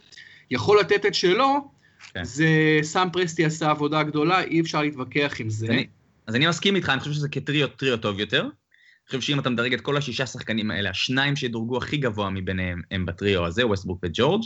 יכול 0.50 0.80
לתת 0.80 1.06
את 1.06 1.14
שלו, 1.14 1.70
כן. 2.14 2.24
זה 2.24 2.78
סאם 2.82 3.10
פרסטי 3.10 3.44
עשה 3.44 3.70
עבודה 3.70 4.02
גדולה, 4.02 4.42
אי 4.42 4.60
אפשר 4.60 4.82
להתווכח 4.82 5.36
עם 5.40 5.50
זה. 5.50 5.66
אני, 5.66 5.86
אז 6.26 6.34
אני 6.34 6.46
מסכים 6.46 6.76
איתך, 6.76 6.88
אני 6.88 7.00
חושב 7.00 7.12
שזה 7.12 7.28
כטריו 7.28 7.68
טריו 7.68 7.96
טוב 7.96 8.20
יותר. 8.20 8.40
אני 8.42 9.06
חושב 9.06 9.20
שאם 9.20 9.40
אתה 9.40 9.50
מדרג 9.50 9.74
את 9.74 9.80
כל 9.80 9.96
השישה 9.96 10.26
שחקנים 10.26 10.70
האלה, 10.70 10.90
השניים 10.90 11.36
שידורגו 11.36 11.76
הכי 11.76 11.96
גבוה 11.96 12.30
מביניהם 12.30 12.82
הם 12.90 13.06
בטריו 13.06 13.46
הזה, 13.46 13.66
ווסטבוק 13.66 13.98
וג'ורג'. 14.02 14.42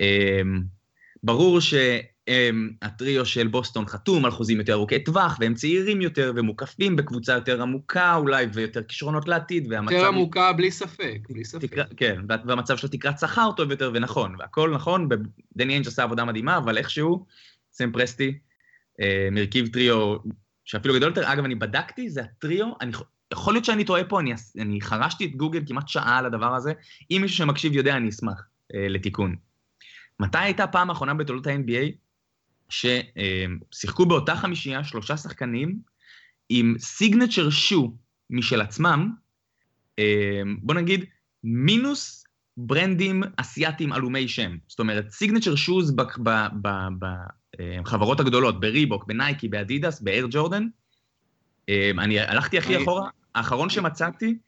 אמ, 0.00 0.62
ברור 1.22 1.60
ש... 1.60 1.74
הם, 2.26 2.70
הטריו 2.82 3.26
של 3.26 3.46
בוסטון 3.46 3.86
חתום 3.86 4.24
על 4.24 4.30
חוזים 4.30 4.58
יותר 4.58 4.72
ארוכי 4.72 5.04
טווח, 5.04 5.36
והם 5.40 5.54
צעירים 5.54 6.00
יותר 6.00 6.32
ומוקפים 6.36 6.96
בקבוצה 6.96 7.32
יותר 7.32 7.62
עמוקה 7.62 8.14
אולי, 8.14 8.46
ויותר 8.52 8.82
כישרונות 8.82 9.28
לעתיד, 9.28 9.66
והמצב... 9.70 9.92
יותר 9.92 10.06
עמוקה 10.06 10.52
בלי 10.52 10.70
ספק, 10.70 11.18
בלי 11.30 11.44
ספק. 11.44 11.64
תקר... 11.64 11.84
כן, 11.96 12.20
והמצב 12.46 12.76
שלו 12.76 12.88
תקרת 12.88 13.18
שכר 13.18 13.50
טוב 13.56 13.70
יותר 13.70 13.90
ונכון, 13.94 14.36
והכל 14.38 14.70
נכון, 14.74 15.08
דני 15.56 15.72
איינג' 15.72 15.86
עשה 15.86 16.02
עבודה 16.02 16.24
מדהימה, 16.24 16.56
אבל 16.56 16.78
איכשהו, 16.78 17.26
סם 17.72 17.92
פרסטי, 17.92 18.38
אה, 19.00 19.28
מרכיב 19.32 19.66
טריו 19.72 20.16
שאפילו 20.64 20.94
גדול 20.94 21.08
יותר, 21.08 21.32
אגב, 21.32 21.44
אני 21.44 21.54
בדקתי, 21.54 22.10
זה 22.10 22.20
הטריו, 22.20 22.66
אני... 22.80 22.92
יכול 23.32 23.54
להיות 23.54 23.64
שאני 23.64 23.84
טועה 23.84 24.04
פה, 24.04 24.20
אני, 24.20 24.32
אני 24.60 24.80
חרשתי 24.80 25.24
את 25.24 25.36
גוגל 25.36 25.60
כמעט 25.66 25.88
שעה 25.88 26.18
על 26.18 26.26
הדבר 26.26 26.54
הזה, 26.54 26.72
אם 27.10 27.18
מישהו 27.22 27.36
שמקשיב 27.36 27.72
יודע, 27.72 27.96
אני 27.96 28.08
אשמח 28.08 28.46
אה, 28.74 28.88
לתיקון. 28.88 29.36
מתי 30.20 30.38
הייתה 30.38 30.66
פעם 30.66 30.90
האחרונה 30.90 31.14
בתולדות 31.14 31.46
ה-NBA 31.46 32.05
ששיחקו 32.68 34.06
באותה 34.06 34.36
חמישייה 34.36 34.84
שלושה 34.84 35.16
שחקנים 35.16 35.78
עם 36.48 36.74
סיגנצ'ר 36.78 37.50
שו 37.50 37.96
משל 38.30 38.60
עצמם, 38.60 39.10
אמ, 39.98 40.56
בוא 40.62 40.74
נגיד, 40.74 41.04
מינוס 41.44 42.24
ברנדים 42.56 43.22
אסייתיים 43.36 43.92
עלומי 43.92 44.28
שם. 44.28 44.56
זאת 44.68 44.78
אומרת, 44.78 45.10
סיגנצ'ר 45.10 45.54
שוז 45.54 45.96
בחברות 47.82 48.20
הגדולות, 48.20 48.60
בריבוק, 48.60 49.04
בנייקי, 49.06 49.48
באדידס, 49.48 50.00
באייר 50.00 50.26
ג'ורדן. 50.30 50.66
אמ, 51.68 52.00
אני 52.00 52.20
הלכתי 52.20 52.58
הכי 52.58 52.82
אחורה, 52.82 53.10
האחרון 53.34 53.70
שמצאתי 53.70 54.38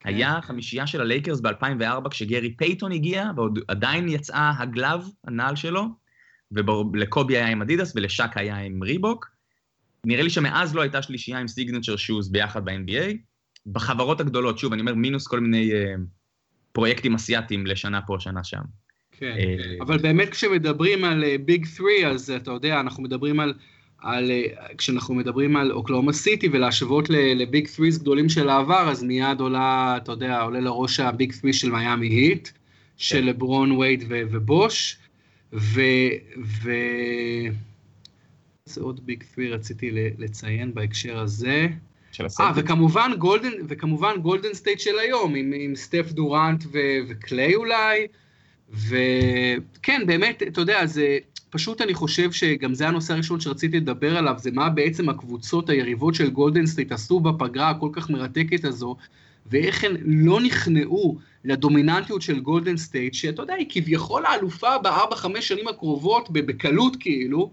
כן. 0.00 0.08
היה 0.08 0.38
חמישייה 0.42 0.86
של 0.86 1.00
הלייקרס 1.00 1.40
ב-2004, 1.40 2.08
כשגרי 2.10 2.56
פייטון 2.56 2.92
הגיע, 2.92 3.30
ועוד 3.36 3.58
עדיין 3.68 4.08
יצאה 4.08 4.52
ה 4.58 4.65
glove, 4.65 5.04
הנעל 5.24 5.56
שלו, 5.56 6.05
ולקובי 6.52 7.36
היה 7.36 7.48
עם 7.48 7.62
אדידס 7.62 7.92
ולשאק 7.96 8.36
היה 8.36 8.56
עם 8.56 8.82
ריבוק. 8.82 9.26
נראה 10.04 10.22
לי 10.22 10.30
שמאז 10.30 10.74
לא 10.74 10.80
הייתה 10.82 11.02
שלישייה 11.02 11.38
עם 11.38 11.48
signature 11.48 11.96
shoes 11.96 12.32
ביחד 12.32 12.64
ב-NBA. 12.64 13.16
בחברות 13.66 14.20
הגדולות, 14.20 14.58
שוב, 14.58 14.72
אני 14.72 14.80
אומר 14.80 14.94
מינוס 14.94 15.26
כל 15.26 15.40
מיני 15.40 15.70
אה, 15.72 16.00
פרויקטים 16.72 17.14
אסייתיים 17.14 17.66
לשנה 17.66 18.00
פה, 18.02 18.16
שנה 18.18 18.44
שם. 18.44 18.60
כן, 19.12 19.36
אה, 19.38 19.82
אבל 19.82 19.98
באמת 19.98 20.28
כשמדברים 20.28 21.04
על 21.04 21.24
big 21.44 21.64
אה, 21.64 21.68
3, 21.68 21.88
אז 22.04 22.30
אתה 22.30 22.50
יודע, 22.50 22.80
אנחנו 22.80 23.02
מדברים 23.02 23.40
על, 23.40 23.54
על 23.98 24.30
אה, 24.30 24.74
כשאנחנו 24.78 25.14
מדברים 25.14 25.56
על 25.56 25.72
אוקלהומה 25.72 26.12
סיטי 26.12 26.48
ולהשוות 26.48 27.08
ל 27.10 27.25
big 27.25 27.68
3 27.68 27.98
גדולים 27.98 28.28
של 28.28 28.48
העבר, 28.48 28.90
אז 28.90 29.02
מיד 29.02 29.40
עולה, 29.40 29.94
אתה 29.96 30.12
יודע, 30.12 30.40
עולה 30.40 30.60
לראש 30.60 31.00
ה 31.00 31.08
big 31.08 31.32
3 31.32 31.60
של 31.60 31.70
מיאמי 31.70 32.06
היט, 32.06 32.48
של 32.96 33.20
כן. 33.20 33.26
לברון, 33.26 33.72
וייד 33.72 34.04
ובוש. 34.08 34.98
ו... 35.52 35.80
ו... 36.44 36.70
זה 38.64 38.80
עוד 38.80 39.06
big 39.06 39.24
3 39.34 39.48
רציתי 39.50 39.90
לציין 40.18 40.74
בהקשר 40.74 41.18
הזה. 41.18 41.68
אה, 42.40 42.52
וכמובן 42.56 43.10
גולדן, 43.18 43.52
וכמובן 43.68 44.16
גולדן 44.22 44.54
סטייט 44.54 44.80
של 44.80 44.98
היום, 44.98 45.34
עם, 45.34 45.52
עם 45.56 45.76
סטף 45.76 46.12
דורנט 46.12 46.64
ו, 46.72 46.78
וקליי 47.08 47.54
אולי, 47.54 48.06
וכן, 48.70 50.02
באמת, 50.06 50.42
אתה 50.42 50.60
יודע, 50.60 50.86
זה 50.86 51.18
פשוט 51.50 51.80
אני 51.80 51.94
חושב 51.94 52.32
שגם 52.32 52.74
זה 52.74 52.88
הנושא 52.88 53.14
הראשון 53.14 53.40
שרציתי 53.40 53.76
לדבר 53.76 54.16
עליו, 54.16 54.34
זה 54.38 54.50
מה 54.50 54.70
בעצם 54.70 55.08
הקבוצות 55.08 55.70
היריבות 55.70 56.14
של 56.14 56.30
גולדן 56.30 56.66
סטייט 56.66 56.92
עשו 56.92 57.20
בפגרה 57.20 57.70
הכל 57.70 57.88
כך 57.92 58.10
מרתקת 58.10 58.64
הזו, 58.64 58.96
ואיך 59.46 59.84
הן 59.84 59.96
לא 60.04 60.40
נכנעו 60.40 61.18
לדומיננטיות 61.46 62.22
של 62.22 62.40
גולדן 62.40 62.76
סטייט, 62.76 63.14
שאתה 63.14 63.42
יודע, 63.42 63.54
היא 63.54 63.66
כביכול 63.68 64.26
האלופה 64.26 64.78
בארבע-חמש 64.78 65.48
שנים 65.48 65.68
הקרובות, 65.68 66.30
בקלות 66.30 66.96
כאילו, 67.00 67.50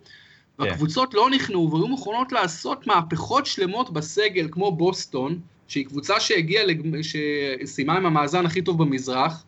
כן. 0.58 0.64
והקבוצות 0.64 1.14
לא 1.14 1.30
נכנעו 1.30 1.72
והיו 1.72 1.88
מוכנות 1.88 2.32
לעשות 2.32 2.88
מהפכות 2.88 3.46
שלמות 3.46 3.94
בסגל, 3.94 4.48
כמו 4.52 4.72
בוסטון, 4.72 5.40
שהיא 5.68 5.86
קבוצה 5.86 6.20
שהגיעה, 6.20 6.66
לג... 6.66 7.02
שסיימה 7.02 7.98
עם 7.98 8.06
המאזן 8.06 8.46
הכי 8.46 8.62
טוב 8.62 8.84
במזרח, 8.84 9.46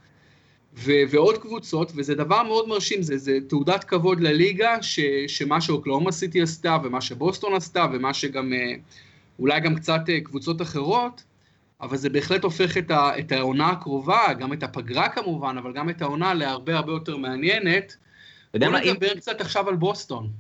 ו- 0.78 1.04
ועוד 1.10 1.38
קבוצות, 1.38 1.92
וזה 1.96 2.16
דבר 2.16 2.44
מאוד 2.44 2.68
מרשים, 2.68 3.02
זה, 3.02 3.18
זה 3.18 3.38
תעודת 3.48 3.84
כבוד 3.84 4.20
לליגה, 4.20 4.84
ש- 4.84 5.00
שמה 5.28 5.62
שאוקלהומה 5.62 6.12
סיטי 6.12 6.42
עשתה, 6.42 6.78
ומה 6.84 7.02
שבוסטון 7.02 7.54
עשתה, 7.54 7.86
ומה 7.94 8.14
שגם, 8.14 8.54
אה, 8.54 8.74
אולי 9.40 9.60
גם 9.60 9.76
קצת 9.76 10.02
אה, 10.10 10.20
קבוצות 10.22 10.62
אחרות, 10.62 11.24
אבל 11.82 11.98
זה 11.98 12.10
בהחלט 12.10 12.44
הופך 12.44 12.78
את, 12.78 12.92
ה, 12.92 13.20
את 13.20 13.32
העונה 13.32 13.70
הקרובה, 13.70 14.34
גם 14.40 14.54
את 14.54 14.64
הפגרה 14.64 15.10
כמובן, 15.10 15.58
אבל 15.58 15.74
גם 15.74 15.90
את 15.90 16.02
העונה 16.02 16.34
להרבה 16.34 16.76
הרבה 16.76 16.92
יותר 16.92 17.18
מעניינת. 17.18 17.96
בוא 18.60 18.68
נדבר 18.68 19.12
אם... 19.12 19.18
קצת 19.18 19.42
עכשיו 19.42 19.70
על 19.70 19.76
בוסטון. 19.76 20.32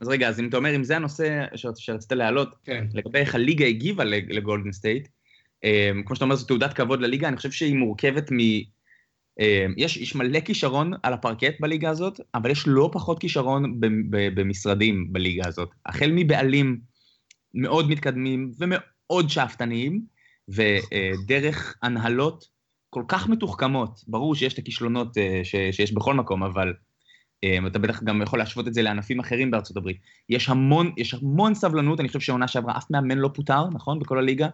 אז 0.00 0.08
רגע, 0.08 0.28
אז 0.28 0.40
אם 0.40 0.48
אתה 0.48 0.56
אומר, 0.56 0.76
אם 0.76 0.84
זה 0.84 0.96
הנושא 0.96 1.44
שרצית 1.54 2.12
להעלות, 2.12 2.54
כן. 2.64 2.86
לגבי 2.94 3.18
איך 3.18 3.34
הליגה 3.34 3.66
הגיבה 3.66 4.04
לגולדן 4.04 4.72
סטייט, 4.72 5.08
אמ, 5.64 5.68
כמו 6.06 6.16
שאתה 6.16 6.24
אומר, 6.24 6.36
זו 6.36 6.46
תעודת 6.46 6.72
כבוד 6.72 7.00
לליגה, 7.00 7.28
אני 7.28 7.36
חושב 7.36 7.50
שהיא 7.50 7.76
מורכבת 7.76 8.32
מ... 8.32 8.38
אמ, 9.40 9.74
יש, 9.76 9.96
יש 9.96 10.14
מלא 10.14 10.40
כישרון 10.40 10.92
על 11.02 11.12
הפרקט 11.12 11.60
בליגה 11.60 11.90
הזאת, 11.90 12.20
אבל 12.34 12.50
יש 12.50 12.64
לא 12.66 12.90
פחות 12.92 13.18
כישרון 13.18 13.80
במשרדים 14.34 15.12
בליגה 15.12 15.48
הזאת. 15.48 15.68
החל 15.86 16.10
מבעלים 16.14 16.80
מאוד 17.54 17.90
מתקדמים 17.90 18.50
ומאוד 18.58 19.28
שאפתניים, 19.28 20.13
ודרך 20.48 21.76
הנהלות 21.82 22.44
כל 22.90 23.02
כך 23.08 23.28
מתוחכמות, 23.28 24.00
ברור 24.06 24.34
שיש 24.34 24.52
את 24.52 24.58
הכישלונות 24.58 25.18
אה, 25.18 25.40
שיש 25.72 25.92
בכל 25.92 26.14
מקום, 26.14 26.42
אבל 26.42 26.72
אה, 27.44 27.58
אתה 27.66 27.78
בטח 27.78 28.02
גם 28.02 28.22
יכול 28.22 28.38
להשוות 28.38 28.68
את 28.68 28.74
זה 28.74 28.82
לענפים 28.82 29.20
אחרים 29.20 29.50
בארצות 29.50 29.76
הברית. 29.76 29.96
יש 30.28 30.48
המון, 30.48 30.92
יש 30.96 31.14
המון 31.14 31.54
סבלנות, 31.54 32.00
אני 32.00 32.08
חושב 32.08 32.20
שהעונה 32.20 32.48
שעברה 32.48 32.76
אף 32.76 32.90
מאמן 32.90 33.18
לא 33.18 33.30
פוטר, 33.34 33.68
נכון? 33.72 33.98
בכל 33.98 34.18
הליגה. 34.18 34.48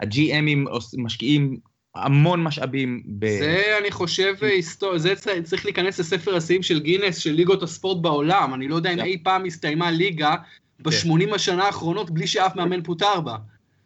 הג'י.אמים 0.00 0.66
משקיעים 0.98 1.60
המון 1.94 2.42
משאבים. 2.42 3.02
ב... 3.18 3.26
זה, 3.26 3.78
אני 3.80 3.90
חושב, 3.90 4.34
היסטור... 4.40 4.98
זה 4.98 5.14
צריך 5.44 5.64
להיכנס 5.64 6.00
לספר 6.00 6.36
השיאים 6.36 6.62
של 6.62 6.80
גינס, 6.80 7.16
של 7.16 7.32
ליגות 7.32 7.62
הספורט 7.62 8.02
בעולם. 8.02 8.54
אני 8.54 8.68
לא 8.68 8.76
יודע 8.76 8.92
אם 8.92 9.00
אי 9.00 9.22
פעם 9.22 9.44
הסתיימה 9.44 9.90
ליגה 9.90 10.34
ב-80 10.80 11.26
כן. 11.26 11.34
השנה 11.34 11.64
האחרונות 11.64 12.10
בלי 12.10 12.26
שאף 12.26 12.56
מאמן 12.56 12.82
פוטר 12.82 13.20
בה. 13.20 13.36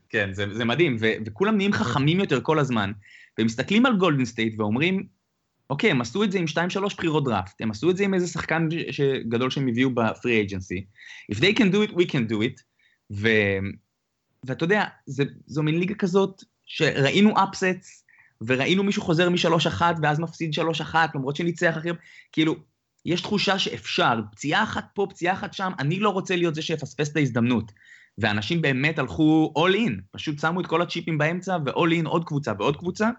כן, 0.09 0.33
זה, 0.33 0.55
זה 0.55 0.65
מדהים, 0.65 0.97
ו- 1.01 1.13
וכולם 1.27 1.57
נהיים 1.57 1.73
חכמים 1.73 2.21
יותר 2.21 2.41
כל 2.41 2.59
הזמן, 2.59 2.93
ומסתכלים 3.39 3.87
על 3.87 3.97
גולדן 3.97 4.25
סטייט 4.25 4.55
ואומרים, 4.59 5.07
אוקיי, 5.71 5.91
הם 5.91 6.01
עשו 6.01 6.25
את 6.25 6.33
זה 6.33 6.39
עם 6.39 6.45
2-3 6.93 6.97
בחירות 6.97 7.25
דראפט, 7.25 7.61
הם 7.61 7.71
עשו 7.71 7.91
את 7.91 7.97
זה 7.97 8.05
עם 8.05 8.15
איזה 8.15 8.27
שחקן 8.27 8.69
ש- 8.91 9.01
גדול 9.29 9.51
שהם 9.51 9.69
הביאו 9.69 9.91
ב 9.91 10.01
free 10.01 10.43
agency. 10.43 10.85
If 11.33 11.37
they 11.37 11.59
can 11.59 11.73
do 11.73 11.91
it, 11.91 11.95
we 11.95 12.05
can 12.05 12.31
do 12.31 12.35
it. 12.35 12.63
ו... 13.11 13.29
ואתה 14.47 14.65
יודע, 14.65 14.85
זה, 15.07 15.25
זו 15.47 15.63
מין 15.63 15.79
ליגה 15.79 15.95
כזאת 15.95 16.43
שראינו 16.67 17.35
upsets, 17.45 18.05
וראינו 18.47 18.83
מישהו 18.83 19.03
חוזר 19.03 19.31
מ-3-1 19.31 19.83
ואז 20.03 20.21
מפסיד 20.21 20.51
3-1, 20.93 20.95
למרות 21.15 21.37
שניצח 21.37 21.75
אחרים, 21.79 21.95
כאילו, 22.33 22.57
יש 23.05 23.21
תחושה 23.21 23.59
שאפשר, 23.59 24.21
פציעה 24.33 24.63
אחת 24.63 24.87
פה, 24.95 25.07
פציעה 25.11 25.35
אחת 25.35 25.55
שם, 25.55 25.73
אני 25.79 26.01
לא 26.01 26.11
רוצה 26.11 26.37
להיות 26.37 26.55
זה 26.55 26.63
שיפספס 26.63 27.13
את 27.13 27.17
ההזדמנות. 27.17 27.73
ואנשים 28.19 28.63
באמת 28.63 28.99
הלכו 28.99 29.55
all 29.59 29.75
in, 29.75 29.93
פשוט 30.11 30.39
שמו 30.39 30.61
את 30.61 30.67
כל 30.67 30.83
הצ'יפים 30.83 31.19
באמצע 31.19 31.57
ו-all 31.67 32.03
in 32.03 32.07
עוד 32.07 32.25
קבוצה 32.25 32.53
ועוד 32.59 32.77
קבוצה. 32.77 33.11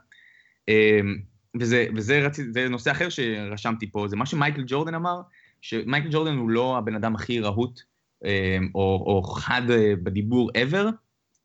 אמ, 0.68 1.18
וזה, 1.60 1.88
וזה 1.96 2.28
זה 2.52 2.70
נושא 2.70 2.92
אחר 2.92 3.10
שרשמתי 3.10 3.92
פה, 3.92 4.08
זה 4.08 4.16
מה 4.16 4.26
שמייקל 4.26 4.64
ג'ורדן 4.68 4.96
אמר, 4.96 5.22
שמייקל 5.62 6.08
ג'ורדן 6.12 6.36
הוא 6.36 6.50
לא 6.50 6.78
הבן 6.78 6.96
אדם 6.96 7.16
הכי 7.16 7.40
רהוט 7.40 7.82
אמ, 8.26 8.70
או, 8.76 9.04
או 9.06 9.24
חד 9.24 9.62
אה, 9.72 9.94
בדיבור 10.04 10.52
ever, 10.52 10.86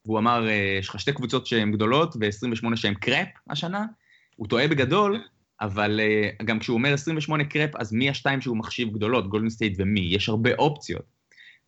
והוא 0.05 0.19
אמר, 0.19 0.49
אה, 0.49 0.77
יש 0.79 0.89
לך 0.89 1.01
שתי 1.01 1.13
קבוצות 1.13 1.47
שהן 1.47 1.73
גדולות 1.73 2.17
ו-28 2.21 2.77
שהן 2.77 2.95
crap 2.95 3.29
השנה, 3.51 3.87
הוא 4.37 4.49
טועה 4.49 4.69
בגדול, 4.69 5.23
אבל 5.61 6.01
אה, 6.01 6.45
גם 6.45 6.59
כשהוא 6.59 6.75
אומר 6.75 6.93
28 6.93 7.45
crap, 7.45 7.71
אז 7.77 7.93
מי 7.93 8.11
השתיים 8.11 8.41
שהוא 8.41 8.57
מחשיב 8.57 8.93
גדולות, 8.93 9.29
גולדן 9.29 9.49
סטייט 9.49 9.75
ומי? 9.79 10.01
יש 10.01 10.29
הרבה 10.29 10.55
אופציות. 10.55 11.05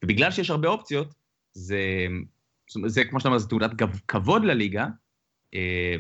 ובגלל 0.05 0.31
שיש 0.31 0.51
הרבה 0.51 0.69
אופציות, 0.69 1.15
זה, 1.55 2.07
זה 2.87 3.05
כמו 3.05 3.21
שאתה 3.21 3.29
אומר, 3.29 3.39
זו 3.39 3.49
תעודת 3.49 3.71
כבוד 4.09 4.45
לליגה. 4.45 4.87
אה, 5.55 5.97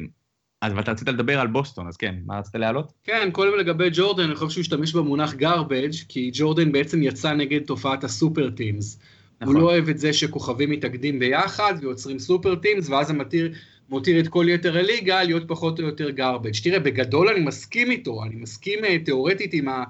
אז 0.62 0.72
ואתה 0.76 0.90
רצית 0.90 1.08
לדבר 1.08 1.40
על 1.40 1.46
בוסטון, 1.46 1.88
אז 1.88 1.96
כן, 1.96 2.14
מה 2.26 2.38
רצית 2.38 2.54
להעלות? 2.54 2.92
כן, 3.04 3.28
קודם 3.32 3.58
לגבי 3.58 3.88
ג'ורדן, 3.92 4.22
אני 4.22 4.34
חושב 4.34 4.50
שהוא 4.50 4.60
השתמש 4.60 4.92
במונח 4.92 5.34
garbage, 5.34 6.04
כי 6.08 6.30
ג'ורדן 6.34 6.72
בעצם 6.72 7.02
יצא 7.02 7.32
נגד 7.32 7.60
תופעת 7.66 8.04
ה 8.04 8.12
super 8.12 8.50
teams. 8.50 8.98
נכון. 9.40 9.54
הוא 9.54 9.62
לא 9.62 9.66
אוהב 9.70 9.88
את 9.88 9.98
זה 9.98 10.12
שכוכבים 10.12 10.70
מתאגדים 10.70 11.18
ביחד 11.18 11.74
ויוצרים 11.80 12.18
סופר 12.18 12.54
טימס, 12.54 12.88
ואז 12.88 13.06
זה 13.06 13.12
מתיר, 13.12 13.52
מותיר 13.88 14.20
את 14.20 14.28
כל 14.28 14.46
יתר 14.48 14.78
הליגה 14.78 15.22
להיות 15.22 15.48
פחות 15.48 15.80
או 15.80 15.84
יותר 15.84 16.10
garbage. 16.16 16.64
תראה, 16.64 16.78
בגדול 16.78 17.28
אני 17.28 17.40
מסכים 17.40 17.90
איתו, 17.90 18.24
אני 18.24 18.34
מסכים 18.34 18.84
אה, 18.84 18.98
תיאורטית 18.98 19.54
עם 19.54 19.68
ה... 19.68 19.84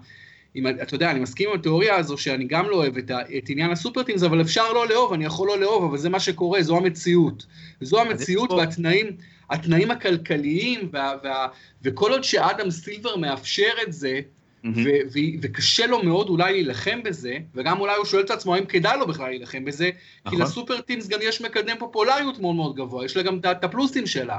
אם, 0.56 0.66
אתה 0.68 0.94
יודע, 0.94 1.10
אני 1.10 1.20
מסכים 1.20 1.48
עם 1.48 1.54
התיאוריה 1.58 1.96
הזו 1.96 2.18
שאני 2.18 2.44
גם 2.44 2.70
לא 2.70 2.76
אוהב 2.76 2.96
את, 2.98 3.10
את 3.38 3.48
עניין 3.48 3.70
הסופרטימס, 3.70 4.22
אבל 4.22 4.40
אפשר 4.40 4.72
לא 4.72 4.88
לאהוב, 4.88 5.12
אני 5.12 5.24
יכול 5.24 5.48
לא 5.48 5.60
לאהוב, 5.60 5.84
אבל 5.84 5.98
זה 5.98 6.08
מה 6.08 6.20
שקורה, 6.20 6.62
זו 6.62 6.76
המציאות. 6.76 7.46
זו 7.80 8.00
המציאות 8.00 8.50
והתנאים 8.50 9.06
התנאים 9.52 9.90
הכלכליים, 9.90 10.88
וה, 10.92 11.12
וה, 11.24 11.48
וכל 11.82 12.10
עוד 12.10 12.24
שאדם 12.24 12.70
סילבר 12.70 13.16
מאפשר 13.16 13.70
את 13.86 13.92
זה, 13.92 14.20
mm-hmm. 14.20 14.68
ו- 14.76 15.08
ו- 15.12 15.38
וקשה 15.42 15.86
לו 15.86 16.02
מאוד 16.02 16.28
אולי 16.28 16.52
להילחם 16.52 17.02
בזה, 17.02 17.36
וגם 17.54 17.80
אולי 17.80 17.96
הוא 17.96 18.04
שואל 18.04 18.22
את 18.24 18.30
עצמו 18.30 18.54
האם 18.54 18.64
כדאי 18.64 18.98
לו 18.98 19.06
בכלל 19.06 19.28
להילחם 19.28 19.64
בזה, 19.64 19.90
נכון. 20.24 20.38
כי 20.38 20.44
לסופרטימס 20.44 21.08
גם 21.08 21.18
יש 21.22 21.40
מקדם 21.40 21.76
פופולריות 21.78 22.38
מאוד 22.38 22.56
מאוד 22.56 22.76
גבוה, 22.76 23.04
יש 23.04 23.16
לה 23.16 23.22
גם 23.22 23.38
את 23.50 23.64
הפלוסים 23.64 24.06
שלה. 24.06 24.38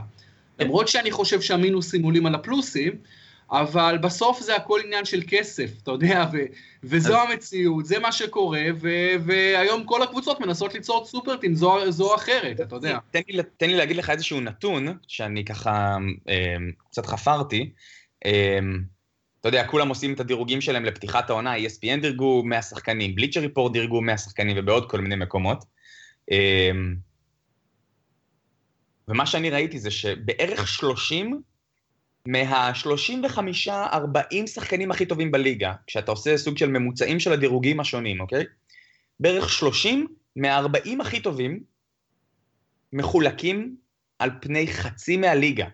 כן. 0.58 0.63
למרות 0.63 0.88
שאני 0.88 1.12
חושב 1.12 1.41
שהמינוסים 1.41 2.04
עולים 2.04 2.26
על 2.26 2.36
הפלוסים, 2.36 2.93
אבל 3.54 3.98
בסוף 3.98 4.39
זה 4.39 4.56
הכל 4.56 4.80
עניין 4.86 5.06
של 5.06 5.24
כסף, 5.28 5.72
אתה 5.84 5.92
יודע, 5.92 6.26
ו- 6.34 6.46
וזו 6.84 7.22
אז... 7.22 7.30
המציאות, 7.30 7.86
זה 7.86 8.00
מה 8.00 8.12
שקורה, 8.12 8.63
ו- 8.82 9.26
והיום 9.26 9.84
כל 9.84 10.04
הקבוצות 10.04 10.39
מנסות 10.39 10.74
ליצור 10.74 11.06
סופרטים, 11.06 11.56
זו, 11.56 11.92
זו 11.92 12.16
אחרת, 12.16 12.62
אתה 12.62 12.76
יודע. 12.76 12.98
תן 13.12 13.22
לי, 13.28 13.44
תן 13.58 13.70
לי 13.70 13.76
להגיד 13.76 13.98
לך 13.98 14.10
איזשהו 14.10 14.42
נתון, 14.42 14.98
שאני 15.08 15.46
ככה 15.46 15.98
אה, 16.30 16.56
קצת 16.89 17.06
חפרתי. 17.06 17.72
אה, 18.26 18.60
אתה 19.42 19.48
יודע, 19.50 19.68
כולם 19.68 19.89
עושים 19.89 20.13
את 20.13 20.20
הדירוגים 20.20 20.62
שלהם 20.62 20.86
לפתיחת 20.86 21.30
העונה, 21.30 21.58
ESPN 21.58 22.02
דירגו 22.02 22.44
100 22.46 22.62
שחקנים, 22.62 23.16
בליצ'ר 23.16 23.39
ריפורט 23.39 23.74
דירגו 23.74 24.02
100 24.02 24.18
שחקנים 24.18 24.58
ובעוד 24.60 24.89
כל 24.89 25.02
מיני 25.02 25.16
מקומות. 25.16 25.63
אה, 26.32 26.72
ומה 29.08 29.26
שאני 29.26 29.50
ראיתי 29.50 29.80
זה 29.80 29.92
שבערך 29.92 30.68
30 30.68 31.42
מה-35-40 32.27 34.47
שחקנים 34.47 34.91
הכי 34.91 35.05
טובים 35.05 35.31
בליגה, 35.31 35.73
כשאתה 35.88 36.12
עושה 36.12 36.38
סוג 36.38 36.57
של 36.57 36.69
ממוצעים 36.69 37.19
של 37.19 37.33
הדירוגים 37.33 37.79
השונים, 37.79 38.19
אוקיי? 38.19 38.43
בערך 39.19 39.49
30 39.49 40.07
מה-40 40.36 41.01
הכי 41.01 41.19
טובים 41.19 41.63
מחולקים 42.93 43.75
על 44.19 44.29
פני 44.41 44.67
חצי 44.67 45.17
מהליגה. 45.17 45.67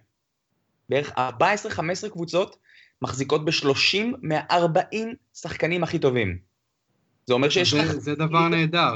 בערך 0.90 1.12
14-15 1.12 2.10
קבוצות 2.12 2.58
מחזיקות 3.02 3.46
ב-30 3.46 3.98
מה-40 4.22 4.96
שחקנים 5.34 5.84
הכי 5.84 6.00
טובים. 6.00 6.38
זה 7.26 7.34
אומר 7.34 7.50
שיש 7.50 7.74
לך... 7.74 7.92
זה 7.92 8.16
דבר 8.16 8.48
נהדר. 8.48 8.94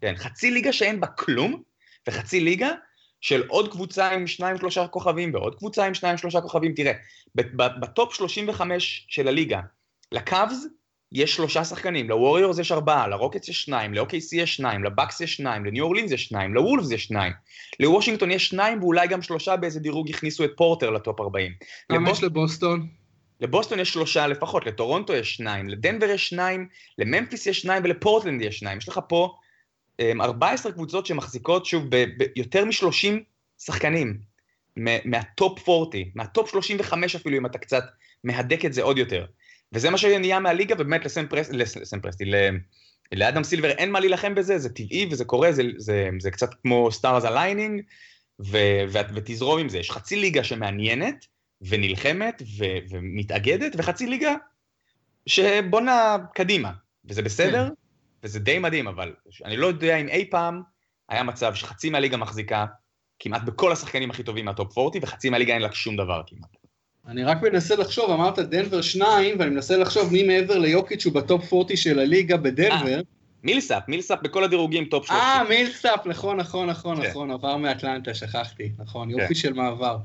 כן, 0.00 0.14
חצי 0.16 0.50
ליגה 0.50 0.72
שאין 0.72 1.00
בה 1.00 1.06
כלום, 1.06 1.62
וחצי 2.08 2.40
ליגה 2.40 2.70
של 3.24 3.42
עוד 3.48 3.72
קבוצה 3.72 4.10
עם 4.10 4.26
שניים 4.26 4.58
שלושה 4.58 4.86
כוכבים 4.86 5.34
ועוד 5.34 5.54
קבוצה 5.54 5.86
עם 5.86 5.94
שניים 5.94 6.18
שלושה 6.18 6.40
כוכבים. 6.40 6.74
תראה, 6.74 6.92
בטופ 7.80 8.14
35 8.14 9.06
של 9.08 9.28
הליגה, 9.28 9.60
לקאבס 10.12 10.66
יש 11.12 11.34
שלושה 11.34 11.64
שחקנים, 11.64 12.10
לווריורס 12.10 12.58
יש 12.58 12.72
ארבעה, 12.72 13.08
לרוקטס 13.08 13.48
יש 13.48 13.62
שניים, 13.62 13.94
ל-OKC 13.94 14.28
יש 14.32 14.56
שניים, 14.56 14.84
לבקס 14.84 15.20
יש 15.20 15.34
שניים, 15.34 15.64
לניו 15.64 15.84
אורלינס 15.84 16.12
יש 16.12 16.24
שניים, 16.24 16.54
לוולפס 16.54 16.90
יש 16.90 17.04
שניים, 17.04 17.32
לוושינגטון 17.80 18.30
יש 18.30 18.48
שניים 18.48 18.82
ואולי 18.82 19.08
גם 19.08 19.22
שלושה 19.22 19.56
באיזה 19.56 19.80
דירוג 19.80 20.10
הכניסו 20.10 20.44
את 20.44 20.50
פורטר 20.56 20.90
לטופ 20.90 21.20
40. 21.20 21.52
כמה 21.88 22.10
יש 22.10 22.22
לבוסטון? 22.22 22.88
לבוסטון 23.40 23.80
יש 23.80 23.92
שלושה 23.92 24.26
לפחות, 24.26 24.66
לטורונטו 24.66 25.12
יש 25.12 25.36
שניים, 25.36 25.68
לדנבר 25.68 26.06
יש 26.06 26.28
שניים, 26.28 26.68
לממפיס 26.98 27.46
יש 27.46 27.60
שניים 27.60 27.84
ולפורטלנד 27.84 28.42
יש 28.42 28.58
שניים. 28.58 28.78
יש 28.78 28.88
לך 28.88 29.00
פה 29.08 29.34
14 30.20 30.70
אמ, 30.70 30.76
קבוצות 30.76 31.06
שמחזיקות, 31.06 31.66
שוב, 31.66 31.84
ביותר 32.36 32.64
מ-30 32.64 33.08
שחקנים 33.58 34.18
מהטופ 35.04 35.68
40, 35.68 36.10
מהטופ 36.14 36.50
35 36.50 37.16
אפילו, 37.16 37.38
אם 37.38 37.46
אתה 37.46 37.58
קצת 37.58 37.84
מהדק 38.24 38.64
את 38.64 38.72
זה 38.72 38.82
עוד 38.82 38.98
יותר. 38.98 39.26
וזה 39.72 39.90
מה 39.90 39.98
שנהיה 39.98 40.40
מהליגה, 40.40 40.74
ובאמת 40.74 41.04
לסם, 41.04 41.26
פרס, 41.26 41.50
לסם 41.50 42.00
פרסטי, 42.00 42.24
לאדם 43.12 43.44
סילבר 43.44 43.70
אין 43.70 43.90
מה 43.90 44.00
להילחם 44.00 44.34
בזה, 44.34 44.58
זה 44.58 44.68
טבעי 44.68 45.08
וזה 45.10 45.24
קורה, 45.24 45.52
זה, 45.52 45.62
זה, 45.76 46.08
זה 46.20 46.30
קצת 46.30 46.50
כמו 46.62 46.92
stars 46.92 47.24
aligning, 47.24 47.82
ותזרום 49.14 49.60
עם 49.60 49.68
זה. 49.68 49.78
יש 49.78 49.90
חצי 49.90 50.16
ליגה 50.16 50.44
שמעניינת, 50.44 51.26
ונלחמת, 51.60 52.42
ו, 52.58 52.64
ומתאגדת, 52.90 53.72
וחצי 53.78 54.06
ליגה 54.06 54.34
שבונה 55.26 56.16
קדימה, 56.34 56.72
וזה 57.04 57.22
בסדר, 57.22 57.68
כן. 57.68 57.83
וזה 58.24 58.40
די 58.40 58.58
מדהים, 58.58 58.88
אבל 58.88 59.12
אני 59.44 59.56
לא 59.56 59.66
יודע 59.66 59.96
אם 59.96 60.08
אי 60.08 60.24
פעם 60.30 60.62
היה 61.08 61.22
מצב 61.22 61.54
שחצי 61.54 61.90
מהליגה 61.90 62.16
מחזיקה 62.16 62.66
כמעט 63.18 63.42
בכל 63.42 63.72
השחקנים 63.72 64.10
הכי 64.10 64.22
טובים 64.22 64.44
מהטופ 64.44 64.78
40, 64.78 65.02
וחצי 65.02 65.30
מהליגה 65.30 65.54
אין 65.54 65.62
לה 65.62 65.72
שום 65.72 65.96
דבר 65.96 66.22
כמעט. 66.26 66.56
אני 67.08 67.24
רק 67.24 67.42
מנסה 67.42 67.76
לחשוב, 67.76 68.10
אמרת 68.10 68.38
דנבר 68.38 68.82
שניים, 68.82 69.36
ואני 69.38 69.50
מנסה 69.50 69.76
לחשוב 69.76 70.12
מי 70.12 70.22
מעבר 70.22 70.58
ליוקיץ' 70.58 71.06
הוא 71.06 71.14
בטופ 71.14 71.52
40 71.52 71.76
של 71.76 71.98
הליגה 71.98 72.36
בדנבר. 72.36 73.00
מילסאפ, 73.42 73.82
מילסאפ 73.88 74.18
בכל 74.22 74.44
הדירוגים 74.44 74.84
טופ 74.84 75.06
30. 75.06 75.22
אה, 75.22 75.44
מילסאפ, 75.48 76.06
נכון, 76.06 76.36
נכון, 76.36 76.70
נכון, 76.70 77.02
כן. 77.02 77.10
נכון, 77.10 77.30
עבר 77.30 77.56
מאטלנטה, 77.56 78.14
שכחתי, 78.14 78.70
נכון, 78.78 79.10
יופי 79.10 79.26
כן. 79.26 79.34
של 79.34 79.52
מעבר. 79.52 79.96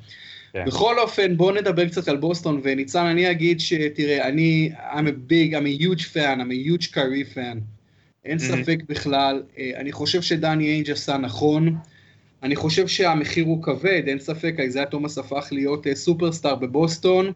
כן. 0.54 0.66
בכל 0.66 1.00
אופן, 1.00 1.38
בואו 1.38 1.56
נדבר 1.56 1.88
קצת 1.88 2.08
על 2.08 2.18
בוסטון, 2.18 2.62
וניצן, 2.64 3.06
אני 3.06 3.32
אגיד 3.32 3.60
שתראה, 3.60 4.28
אני, 4.28 4.72
I'm 4.92 5.08
a 5.08 5.32
big, 5.32 5.54
I'm 5.54 5.66
a 5.66 5.84
huge 5.84 6.04
fan, 6.14 6.40
I'm 6.40 6.52
a 6.52 6.68
huge 6.68 6.92
Kyrie 6.92 7.36
fan. 7.36 7.79
אין 8.26 8.38
mm-hmm. 8.38 8.42
ספק 8.42 8.80
בכלל, 8.90 9.44
אה, 9.58 9.72
אני 9.76 9.92
חושב 9.92 10.22
שדני 10.22 10.68
איינג' 10.68 10.92
עשה 10.92 11.18
נכון. 11.18 11.76
אני 12.44 12.56
חושב 12.56 12.88
שהמחיר 12.88 13.46
הוא 13.46 13.64
כבד, 13.64 14.04
אין 14.08 14.20
ספק, 14.20 14.56
איזיה 14.58 14.86
תומאס 14.86 15.18
הפך 15.18 15.48
להיות 15.52 15.88
אה, 15.88 15.96
סופרסטאר 15.96 16.56
בבוסטון, 16.56 17.32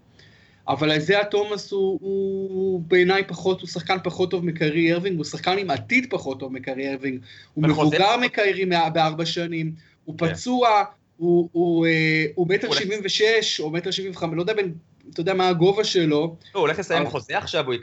אבל 0.68 0.92
איזיה 0.92 1.26
תומאס 1.26 1.72
הוא, 1.72 2.00
הוא 2.02 2.82
בעיניי 2.88 3.24
פחות, 3.28 3.62
הוא 3.62 3.70
שחקן 3.70 3.98
פחות 4.04 4.32
טוב 4.32 4.46
מקיירי 4.46 4.94
ארווינג, 4.94 5.18
הוא 5.18 5.26
שחקן 5.26 5.58
עם 5.58 5.70
עתיד 5.70 6.08
פחות 6.10 6.40
טוב 6.40 6.54
מקיירי 6.54 6.92
ארווינג, 6.92 7.20
הוא 7.54 7.64
מבוגר 7.64 8.18
מקיירי 8.18 8.66
בארבע 8.94 9.26
שנים, 9.26 9.72
הוא 10.06 10.18
כן. 10.18 10.34
פצוע, 10.34 10.84
הוא 11.18 11.86
אה, 11.86 12.26
מטר 12.38 12.72
שבעים 12.72 13.00
ושש, 13.04 13.60
או 13.60 13.70
מטר 13.70 13.92
שבעים 13.92 14.12
וחמש, 14.12 14.34
לא 14.36 14.42
יודע 14.42 14.54
בין... 14.54 14.74
אתה 15.12 15.22
יודע 15.22 15.34
מה 15.34 15.48
הגובה 15.48 15.84
שלו. 15.84 16.20
לא, 16.20 16.36
הוא 16.54 16.62
הולך 16.62 16.80
לסיים 16.80 17.06
חוזה 17.06 17.38
עכשיו, 17.38 17.66
הוא 17.66 17.74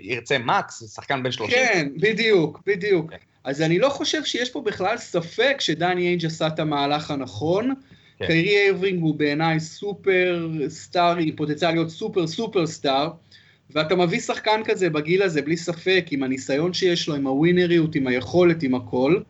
ירצה 0.00 0.38
max, 0.38 0.94
שחקן 0.94 1.22
בן 1.22 1.32
שלושים. 1.32 1.56
כן, 1.56 1.88
בדיוק, 1.96 2.60
בדיוק. 2.66 3.10
כן. 3.10 3.16
אז 3.44 3.62
אני 3.62 3.78
לא 3.78 3.88
חושב 3.88 4.24
שיש 4.24 4.50
פה 4.50 4.60
בכלל 4.60 4.96
ספק 4.96 5.56
שדני 5.58 6.06
איינג' 6.06 6.26
עשה 6.26 6.46
את 6.46 6.58
המהלך 6.58 7.10
הנכון. 7.10 7.74
כן. 8.18 8.26
קיירי 8.26 8.56
אירווינג 8.56 9.02
הוא 9.02 9.14
בעיניי 9.14 9.60
סופר 9.60 10.48
סטאר, 10.68 11.16
עם 11.16 11.36
פוטנציאל 11.36 11.70
להיות 11.70 11.90
סופר 11.90 12.26
סופר 12.26 12.66
סטאר, 12.66 13.10
ואתה 13.70 13.96
מביא 13.96 14.20
שחקן 14.20 14.60
כזה 14.64 14.90
בגיל 14.90 15.22
הזה, 15.22 15.42
בלי 15.42 15.56
ספק, 15.56 16.06
עם 16.10 16.22
הניסיון 16.22 16.72
שיש 16.72 17.08
לו, 17.08 17.14
עם 17.14 17.26
הווינריות, 17.26 17.94
עם 17.94 18.06
היכולת, 18.06 18.62
עם 18.62 18.74
הכל. 18.74 19.20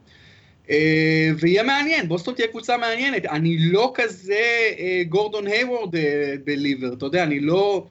אה, 0.71 1.31
ויהיה 1.39 1.63
מעניין, 1.63 2.09
בוסטון 2.09 2.35
תהיה 2.35 2.49
קבוצה 2.49 2.77
מעניינת. 2.77 3.27
אני 3.27 3.59
לא 3.59 3.93
כזה 3.95 4.43
אה, 4.79 5.03
גורדון 5.09 5.47
היוורד 5.47 5.97
אה, 5.97 6.35
believer, 6.45 6.93
אתה 6.93 7.07
יודע, 7.07 7.23
אני 7.23 7.41
לא... 7.41 7.87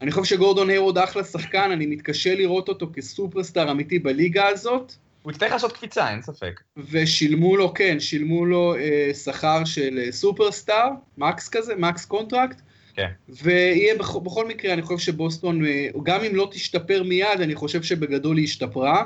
אני 0.00 0.10
חושב 0.10 0.36
שגורדון 0.36 0.70
היוורד 0.70 0.98
אחלה 0.98 1.24
שחקן, 1.24 1.70
אני 1.70 1.86
מתקשה 1.86 2.34
לראות 2.34 2.68
אותו 2.68 2.90
כסופרסטאר 2.94 3.70
אמיתי 3.70 3.98
בליגה 3.98 4.48
הזאת. 4.48 4.92
הוא 5.22 5.32
יצטרך 5.32 5.52
לעשות 5.52 5.72
קפיצה, 5.72 6.10
אין 6.10 6.22
ספק. 6.22 6.60
ושילמו 6.90 7.56
לו, 7.56 7.74
כן, 7.74 8.00
שילמו 8.00 8.46
לו 8.46 8.74
אה, 8.74 9.10
שכר 9.14 9.64
של 9.64 9.98
אה, 10.04 10.12
סופרסטאר, 10.12 10.88
max 11.18 11.48
כזה, 11.48 11.74
max 11.76 12.04
contract. 12.04 12.60
כן. 12.94 13.08
ויהיה 13.28 13.94
בכ, 13.98 14.16
בכל 14.16 14.48
מקרה, 14.48 14.72
אני 14.72 14.82
חושב 14.82 14.98
שבוסטון, 14.98 15.66
אה, 15.66 15.88
גם 16.02 16.24
אם 16.24 16.36
לא 16.36 16.48
תשתפר 16.52 17.02
מיד, 17.02 17.40
אני 17.40 17.54
חושב 17.54 17.82
שבגדול 17.82 18.36
היא 18.36 18.44
השתפרה. 18.44 19.04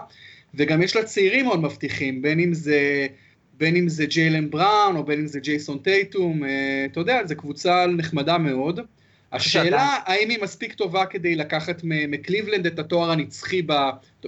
וגם 0.54 0.82
יש 0.82 0.96
לה 0.96 1.04
צעירים 1.04 1.46
מאוד 1.46 1.61
מבטיחים, 1.61 2.22
בין 2.22 2.40
אם 2.40 2.54
זה... 2.54 3.06
בין 3.59 3.76
אם 3.76 3.88
זה 3.88 4.06
ג'יילן 4.06 4.50
בראון, 4.50 4.96
או 4.96 5.04
בין 5.04 5.20
אם 5.20 5.26
זה 5.26 5.40
ג'ייסון 5.40 5.78
טייטום, 5.78 6.44
אה, 6.44 6.87
אתה 6.92 7.00
יודע, 7.00 7.26
זו 7.26 7.37
קבוצה 7.37 7.87
נחמדה 7.87 8.38
מאוד. 8.38 8.80
השאלה, 9.32 9.96
האם 10.04 10.30
היא 10.30 10.38
מספיק 10.42 10.74
טובה 10.74 11.06
כדי 11.06 11.37
לקחת 11.37 11.80
מקליבלנד 11.85 12.66
את 12.66 12.78
התואר 12.78 13.11
הנצחי, 13.11 13.62
ב... 13.66 13.72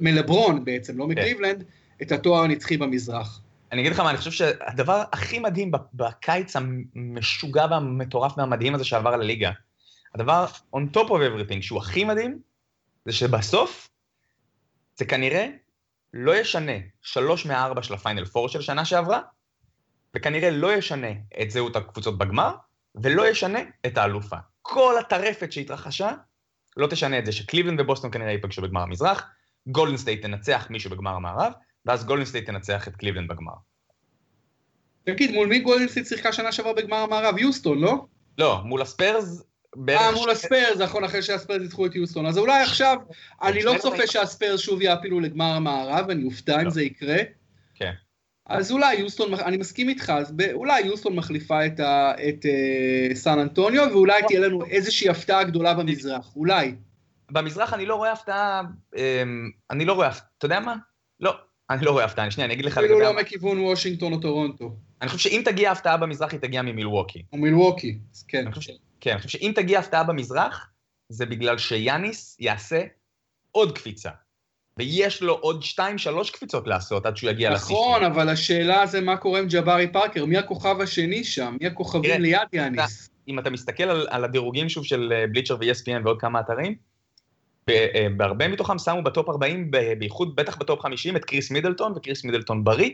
מלברון 0.01 0.65
בעצם, 0.65 0.99
לא 0.99 1.05
כן. 1.05 1.11
מקליבלנד, 1.11 1.65
את 2.03 2.13
התואר 2.13 2.45
הנצחי 2.45 2.77
במזרח. 2.77 3.41
אני 3.73 3.81
אגיד 3.81 3.93
לך 3.93 4.01
מה, 4.01 4.11
אני 4.11 4.19
חושב 4.19 4.31
שהדבר 4.31 5.03
הכי 5.13 5.39
מדהים 5.39 5.71
בקיץ 5.95 6.57
המשוגע 6.95 7.67
והמטורף 7.71 8.39
והמדהים 8.39 8.75
הזה 8.75 8.85
שעבר 8.85 9.11
על 9.11 9.21
הליגה, 9.21 9.51
הדבר 10.15 10.47
on 10.77 10.97
top 10.97 11.09
of 11.09 11.11
everything 11.11 11.61
שהוא 11.61 11.79
הכי 11.79 12.05
מדהים, 12.05 12.39
זה 13.05 13.13
שבסוף 13.13 13.91
זה 14.97 15.05
כנראה 15.05 15.49
לא 16.15 16.37
ישנה 16.37 16.73
שלוש 17.03 17.47
מהארבע 17.47 17.83
של 17.83 17.95
ה 17.95 18.00
final 18.00 18.25
four 18.25 18.49
של 18.49 18.61
שנה 18.61 18.85
שעברה, 18.85 19.21
וכנראה 20.17 20.51
לא 20.51 20.73
ישנה 20.75 21.11
את 21.43 21.51
זהות 21.51 21.77
הקבוצות 21.77 22.19
בגמר, 22.19 22.55
ולא 23.03 23.29
ישנה 23.29 23.59
את 23.87 23.99
האלופה. 23.99 24.37
כל 24.63 24.95
הטרפת 24.99 25.53
שהתרחשה, 25.53 26.11
לא 26.77 26.87
תשנה 26.87 27.19
את 27.19 27.27
זה 27.27 27.33
שקליבלנד 27.33 27.81
ובוסטון 27.81 28.11
כנראה 28.11 28.31
ייפגשו 28.31 28.63
בגמר 28.63 28.81
המזרח, 28.81 29.31
גולדן 29.67 29.97
סטייט 29.97 30.23
תנצח 30.23 30.67
מישהו 30.71 30.91
בגמר 30.91 31.15
המערב, 31.15 31.53
ואז 31.87 32.05
גולדן 32.05 32.25
סטייט 32.25 32.47
תנצח 32.47 32.89
את 32.89 32.97
קליבלנד 32.97 33.29
בגמר. 33.29 33.53
תגיד, 35.05 35.31
מול 35.31 35.49
מי 35.49 35.59
גולדן 35.59 35.89
סטייט 35.89 36.07
שיחקה 36.07 36.33
שנה 36.33 36.53
שעברה 36.53 36.73
בגמר 36.73 36.97
המערב? 36.97 37.39
יוסטון, 37.39 37.79
לא? 37.79 38.05
לא, 38.39 38.63
מול 38.65 38.83
הספיירס 38.83 39.43
אה, 39.89 40.13
מול 40.13 40.31
הספיירס, 40.31 40.81
נכון, 40.81 41.05
אחרי 41.05 41.23
שהספיירס 41.23 41.63
ניצחו 41.63 41.87
את 41.87 41.95
יוסטון. 41.95 42.27
אז 42.27 42.39
אולי 42.39 42.63
עכשיו, 42.63 42.97
אני 43.43 43.63
לא 43.63 43.75
צופה 43.79 44.07
שהספיירס 44.07 44.61
שוב 44.61 44.83
יעפילו 44.83 45.21
לגמר 45.21 45.53
המערב, 45.53 46.11
אני 46.11 46.25
אופתע 46.25 46.61
אם 46.61 46.65
לא. 46.65 46.71
זה 46.71 46.83
יקרה. 46.83 47.17
כן. 47.75 47.93
אז 48.49 48.73
אולי 48.73 48.95
יוסטון, 48.95 49.35
אני 49.35 49.57
מסכים 49.57 49.89
איתך, 49.89 50.13
אז 50.17 50.35
אולי 50.53 50.81
יוסטון 50.81 51.17
מחליפה 51.17 51.67
את, 51.67 51.81
ה, 51.81 52.13
את 52.29 52.45
uh, 52.45 53.15
סן 53.15 53.39
אנטוניו, 53.39 53.89
ואולי 53.93 54.23
תהיה 54.29 54.41
לנו 54.41 54.67
איזושהי 54.67 55.09
הפתעה 55.09 55.45
גדולה 55.45 55.75
במזרח, 55.75 56.37
אולי. 56.37 56.75
במזרח 57.31 57.75
אני 57.75 57.87
לא 57.87 57.95
רואה 57.95 58.13
הפתעה, 58.13 58.63
אמ, 58.97 59.51
אני 59.71 59.85
לא 59.85 59.93
רואה, 59.93 60.11
אתה 60.39 60.47
יודע 60.47 60.61
מה? 60.61 60.77
לא, 61.21 61.35
אני 61.71 61.85
לא 61.85 61.91
רואה 61.91 62.05
הפתעה, 62.05 62.31
שנייה, 62.31 62.45
אני 62.47 62.55
אגיד 62.55 62.65
לך 62.65 62.77
לגבי... 62.77 62.87
אפילו 62.87 63.01
לא 63.01 63.17
מכיוון 63.21 63.59
וושינגטון 63.59 64.13
או 64.13 64.19
טורונטו. 64.19 64.77
אני 65.03 65.11
חושב 65.11 65.31
שאם 65.31 65.43
תגיע 65.45 65.73
הפתעה 65.73 65.97
במזרח, 65.97 66.33
היא 66.33 66.41
תגיע 66.41 66.63
ממילווקי. 66.63 67.23
או 67.33 67.39
מילווקי, 67.39 67.99
כן. 68.29 68.47
אני 68.47 68.53
חושב 68.53 68.73
כן, 69.01 69.11
אני 69.11 69.19
חושב 69.19 69.39
שאם 69.39 69.53
תגיע 69.55 69.79
הפתעה 69.79 70.05
במזרח, 70.05 70.71
זה 71.09 71.27
בגלל 71.27 71.59
שיאניס 71.59 72.37
יעשה 72.41 72.83
עוד 73.53 73.79
קפיצה. 73.79 74.11
ויש 74.79 75.23
לו 75.23 75.35
עוד 75.35 75.63
שתיים, 75.63 75.99
שלוש 75.99 76.31
קפיצות 76.31 76.67
לעשות 76.67 77.07
עד 77.07 77.17
שהוא 77.17 77.31
יגיע 77.31 77.51
לשיא 77.51 77.77
נכון, 77.77 78.05
אבל 78.05 78.29
השאלה 78.29 78.87
זה 78.87 79.01
מה 79.01 79.17
קורה 79.17 79.41
עם 79.41 79.47
ג'בארי 79.49 79.93
פארקר, 79.93 80.25
מי 80.25 80.39
הכוכב 80.39 80.81
השני 80.81 81.25
שם? 81.25 81.57
מי 81.61 81.67
הכוכבים 81.67 82.21
ליד 82.21 82.49
יאניס? 82.53 83.11
אם 83.29 83.39
אתה 83.39 83.51
מסתכל 83.51 83.85
על, 83.85 84.07
על 84.11 84.25
הדירוגים 84.25 84.69
שוב 84.69 84.85
של 84.85 85.13
בליצ'ר 85.33 85.55
אה, 85.55 85.59
ו-ESPN 85.61 86.05
ועוד 86.05 86.21
כמה 86.21 86.41
אתרים, 86.41 86.75
אה, 87.69 88.07
בהרבה 88.17 88.49
מתוכם 88.49 88.79
שמו 88.79 89.03
ב 89.03 89.09
top 89.09 89.29
40, 89.29 89.71
בייחוד 89.99 90.37
בטח 90.37 90.57
ב 90.57 90.63
top 90.63 90.81
50, 90.81 91.17
את 91.17 91.25
קריס 91.25 91.51
מידלטון, 91.51 91.93
וקריס 91.97 92.25
מידלטון 92.25 92.65
בריא, 92.65 92.91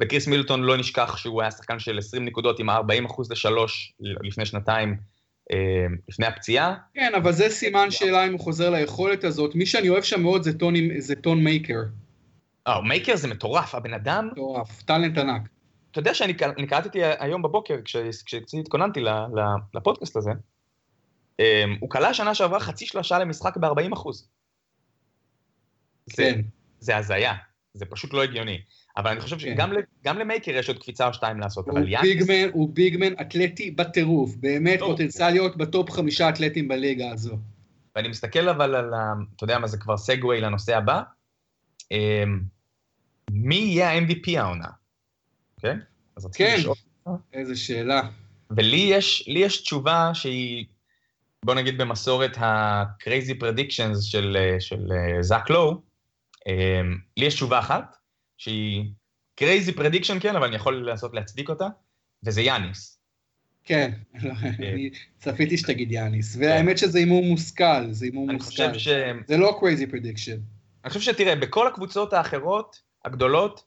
וקריס 0.00 0.26
מידלטון 0.26 0.62
לא 0.62 0.76
נשכח 0.76 1.16
שהוא 1.16 1.42
היה 1.42 1.50
שחקן 1.50 1.78
של 1.78 1.98
20 1.98 2.24
נקודות 2.24 2.58
עם 2.58 2.70
40 2.70 3.04
אחוז 3.04 3.30
לשלוש 3.30 3.92
לפני 4.00 4.46
שנתיים 4.46 4.96
לפני 6.08 6.26
הפציעה. 6.26 6.74
כן, 6.94 7.12
אבל 7.14 7.32
זה 7.32 7.48
סימן 7.48 7.90
שאלה 7.90 8.26
אם 8.26 8.32
הוא 8.32 8.40
חוזר 8.40 8.70
ליכולת 8.70 9.24
הזאת. 9.24 9.54
מי 9.54 9.66
שאני 9.66 9.88
אוהב 9.88 10.02
שם 10.02 10.22
מאוד 10.22 10.42
זה 10.42 10.58
ת'ון, 10.58 10.74
זה 10.98 11.14
ת'ון 11.14 11.44
מייקר. 11.44 11.80
אה, 12.66 12.80
מייקר 12.80 13.16
זה 13.16 13.28
מטורף, 13.28 13.74
הבן 13.74 13.94
אדם... 13.94 14.28
מטורף, 14.32 14.82
talent 14.82 15.18
ענק. 15.18 15.42
אתה 15.90 16.00
יודע 16.00 16.14
שאני 16.14 16.34
קראתי 16.68 16.98
היום 17.18 17.42
בבוקר, 17.42 17.74
כשהתכוננתי 18.24 19.00
לפודקאסט 19.74 20.16
הזה, 20.16 20.30
אה, 21.40 21.64
הוא 21.80 21.90
קלע 21.90 22.14
שנה 22.14 22.34
שעברה 22.34 22.60
חצי 22.60 22.86
שלשה 22.86 23.18
למשחק 23.18 23.56
ב-40 23.56 23.92
אחוז. 23.92 24.28
כן. 26.10 26.40
זה 26.78 26.96
הזיה, 26.96 27.34
זה 27.74 27.86
פשוט 27.86 28.12
לא 28.12 28.22
הגיוני. 28.22 28.60
אבל 28.96 29.10
אני 29.10 29.20
חושב 29.20 29.38
שגם 29.38 29.72
כן. 30.02 30.16
למייקר 30.18 30.50
יש 30.50 30.68
עוד 30.68 30.78
קפיצה 30.78 31.06
או 31.06 31.14
שתיים 31.14 31.40
לעשות, 31.40 31.68
אבל 31.68 31.88
יאניס... 31.88 32.08
ביגמן, 32.08 32.50
הוא 32.52 32.68
ביגמן 32.72 33.12
אתלטי 33.20 33.70
בטירוף, 33.70 34.34
באמת 34.34 34.78
פוטנציאליות 34.78 35.56
בטופ 35.56 35.90
חמישה 35.90 36.28
אתלטים 36.28 36.68
בליגה 36.68 37.10
הזו. 37.10 37.36
ואני 37.96 38.08
מסתכל 38.08 38.48
אבל 38.48 38.74
על 38.74 38.94
ה... 38.94 39.12
אתה 39.36 39.44
יודע 39.44 39.58
מה, 39.58 39.66
זה 39.66 39.78
כבר 39.78 39.96
סגווי 39.96 40.40
לנושא 40.40 40.76
הבא. 40.76 41.02
אמ, 41.90 42.40
מי 43.30 43.54
יהיה 43.54 43.90
ה-MVP 43.90 44.38
העונה? 44.38 44.68
אוקיי? 45.56 45.74
כן, 46.32 46.56
איזה 47.32 47.56
שאלה. 47.56 48.02
ולי 48.50 48.76
יש, 48.90 49.28
יש 49.28 49.62
תשובה 49.62 50.10
שהיא, 50.14 50.64
בוא 51.44 51.54
נגיד 51.54 51.78
במסורת 51.78 52.38
ה-crazy 52.38 53.42
predictions 53.42 54.00
של, 54.00 54.36
של 54.58 54.88
זאק 55.20 55.50
לואו, 55.50 55.80
אמ, 56.46 56.98
לי 57.16 57.26
יש 57.26 57.34
תשובה 57.34 57.58
אחת, 57.58 57.96
שהיא 58.44 58.84
crazy 59.34 59.72
prediction 59.72 60.20
כן, 60.20 60.36
אבל 60.36 60.46
אני 60.46 60.56
יכול 60.56 60.90
לנסות 60.90 61.14
להצדיק 61.14 61.48
אותה, 61.48 61.68
וזה 62.24 62.42
יאניס. 62.42 62.98
כן, 63.64 63.92
לא, 64.22 64.32
אני 64.42 64.90
צפיתי 65.18 65.56
שתגיד 65.56 65.92
יאניס, 65.92 66.36
והאמת 66.40 66.78
שזה 66.78 66.98
הימור 66.98 67.24
מושכל, 67.24 67.90
זה 67.90 68.04
הימור 68.04 68.32
מושכל. 68.32 68.78
ש... 68.78 68.88
זה 69.26 69.36
לא 69.36 69.56
crazy 69.60 69.86
prediction. 69.86 70.36
אני 70.84 70.90
חושב 70.90 71.00
שתראה, 71.00 71.36
בכל 71.36 71.66
הקבוצות 71.66 72.12
האחרות, 72.12 72.80
הגדולות, 73.04 73.64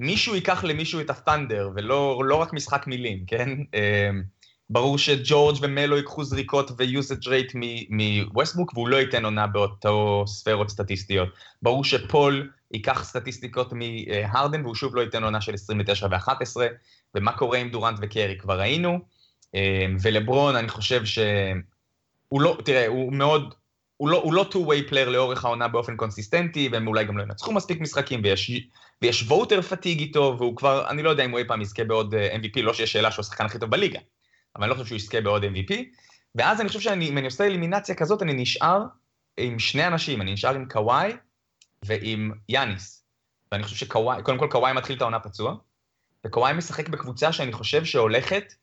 מישהו 0.00 0.34
ייקח 0.34 0.64
למישהו 0.64 1.00
את 1.00 1.10
הפנדר, 1.10 1.70
ולא 1.74 2.22
לא 2.24 2.36
רק 2.36 2.52
משחק 2.52 2.86
מילים, 2.86 3.24
כן? 3.26 3.48
אמ, 3.74 4.22
ברור 4.70 4.98
שג'ורג' 4.98 5.56
ומלו 5.60 5.96
ייקחו 5.96 6.24
זריקות 6.24 6.70
ויוסאג' 6.76 7.28
רייט 7.28 7.52
מווסטבוק, 7.90 8.72
והוא 8.74 8.88
לא 8.88 8.96
ייתן 8.96 9.24
עונה 9.24 9.46
באותו 9.46 10.24
ספרות 10.26 10.70
סטטיסטיות. 10.70 11.28
ברור 11.62 11.84
שפול 11.84 12.50
ייקח 12.72 13.04
סטטיסטיקות 13.04 13.72
מהרדן, 13.72 14.62
והוא 14.62 14.74
שוב 14.74 14.96
לא 14.96 15.00
ייתן 15.00 15.24
עונה 15.24 15.40
של 15.40 15.54
29 15.54 16.06
ו-11, 16.10 16.56
ומה 17.14 17.32
קורה 17.32 17.58
עם 17.58 17.68
דורנט 17.68 17.98
וקרי? 18.02 18.38
כבר 18.38 18.60
ראינו, 18.60 18.98
אה, 19.54 19.86
ולברון, 20.02 20.56
אני 20.56 20.68
חושב 20.68 21.04
שהוא 21.04 22.40
לא, 22.42 22.58
תראה, 22.64 22.86
הוא 22.86 23.12
מאוד, 23.12 23.54
הוא 23.96 24.08
לא, 24.08 24.16
הוא 24.22 24.34
לא 24.34 24.46
two-way 24.52 24.90
player 24.90 25.10
לאורך 25.10 25.44
העונה 25.44 25.68
באופן 25.68 25.96
קונסיסטנטי, 25.96 26.68
והם 26.72 26.88
אולי 26.88 27.04
גם 27.04 27.18
לא 27.18 27.22
ינצחו 27.22 27.52
מספיק 27.52 27.80
משחקים, 27.80 28.20
ויש, 28.24 28.50
ויש 29.02 29.22
ווטר 29.22 29.62
פתיג 29.62 29.98
איתו, 29.98 30.34
והוא 30.38 30.56
כבר, 30.56 30.88
אני 30.90 31.02
לא 31.02 31.10
יודע 31.10 31.24
אם 31.24 31.30
הוא 31.30 31.38
אי 31.38 31.44
פעם 31.44 31.60
יזכה 31.60 31.84
בעוד 31.84 32.14
אה, 32.14 32.36
MVP, 32.36 32.62
לא 32.62 32.74
שיש 32.74 32.92
שאלה 32.92 33.10
שהוא 33.10 33.22
השחקן 33.22 33.44
הכי 33.44 33.58
טוב 33.58 33.70
בליגה, 33.70 34.00
אבל 34.56 34.64
אני 34.64 34.70
לא 34.70 34.74
חושב 34.74 34.86
שהוא 34.86 34.96
יזכה 34.96 35.20
בעוד 35.20 35.44
MVP, 35.44 35.74
ואז 36.34 36.60
אני 36.60 36.68
חושב 36.68 36.80
שאם 36.80 37.18
אני 37.18 37.26
עושה 37.26 37.44
אלימינציה 37.44 37.94
כזאת, 37.94 38.22
אני 38.22 38.32
נשאר 38.32 38.84
עם 39.36 39.58
שני 39.58 39.86
אנשים, 39.86 40.22
אני 40.22 40.32
נשאר 40.32 40.54
עם 40.54 40.68
קוואי 40.68 41.12
ועם 41.84 42.32
יאניס. 42.48 43.04
ואני 43.52 43.62
חושב 43.62 43.76
שקוואי, 43.76 44.22
קודם 44.22 44.38
כל 44.38 44.48
קוואי 44.50 44.72
מתחיל 44.72 44.96
את 44.96 45.02
העונה 45.02 45.20
פצוע, 45.20 45.54
וקוואי 46.26 46.52
משחק 46.52 46.88
בקבוצה 46.88 47.32
שאני 47.32 47.52
חושב 47.52 47.84
שהולכת 47.84 48.54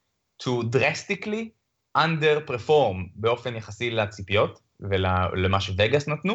to 0.44 0.48
drastically 0.48 1.50
underperform 1.98 2.98
באופן 3.16 3.56
יחסי 3.56 3.92
לציפיות 3.92 4.60
ולמה 4.80 5.62
שווגאס 5.62 6.08
נתנו. 6.08 6.34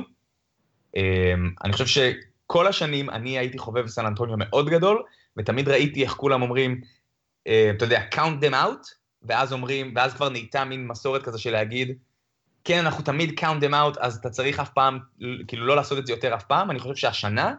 אמ, 0.96 1.50
אני 1.64 1.72
חושב 1.72 1.86
שכל 1.86 2.66
השנים 2.66 3.10
אני 3.10 3.38
הייתי 3.38 3.58
חובב 3.58 3.86
סן 3.86 4.06
אנטוניו 4.06 4.36
מאוד 4.38 4.68
גדול, 4.68 5.02
ותמיד 5.36 5.68
ראיתי 5.68 6.02
איך 6.02 6.12
כולם 6.12 6.42
אומרים, 6.42 6.80
אה, 7.46 7.70
אתה 7.76 7.84
יודע, 7.84 8.02
count 8.14 8.44
them 8.44 8.52
out, 8.52 8.94
ואז 9.22 9.52
אומרים, 9.52 9.92
ואז 9.96 10.14
כבר 10.14 10.28
נהייתה 10.28 10.64
מין 10.64 10.86
מסורת 10.86 11.22
כזה 11.22 11.38
של 11.38 11.50
להגיד, 11.50 11.98
כן, 12.64 12.78
אנחנו 12.78 13.04
תמיד 13.04 13.40
count 13.40 13.62
them 13.62 13.72
out, 13.72 14.00
אז 14.00 14.16
אתה 14.16 14.30
צריך 14.30 14.60
אף 14.60 14.70
פעם, 14.70 14.98
כאילו 15.48 15.66
לא 15.66 15.76
לעשות 15.76 15.98
את 15.98 16.06
זה 16.06 16.12
יותר 16.12 16.34
אף 16.34 16.44
פעם. 16.44 16.70
אני 16.70 16.78
חושב 16.78 16.94
שהשנה, 16.94 17.54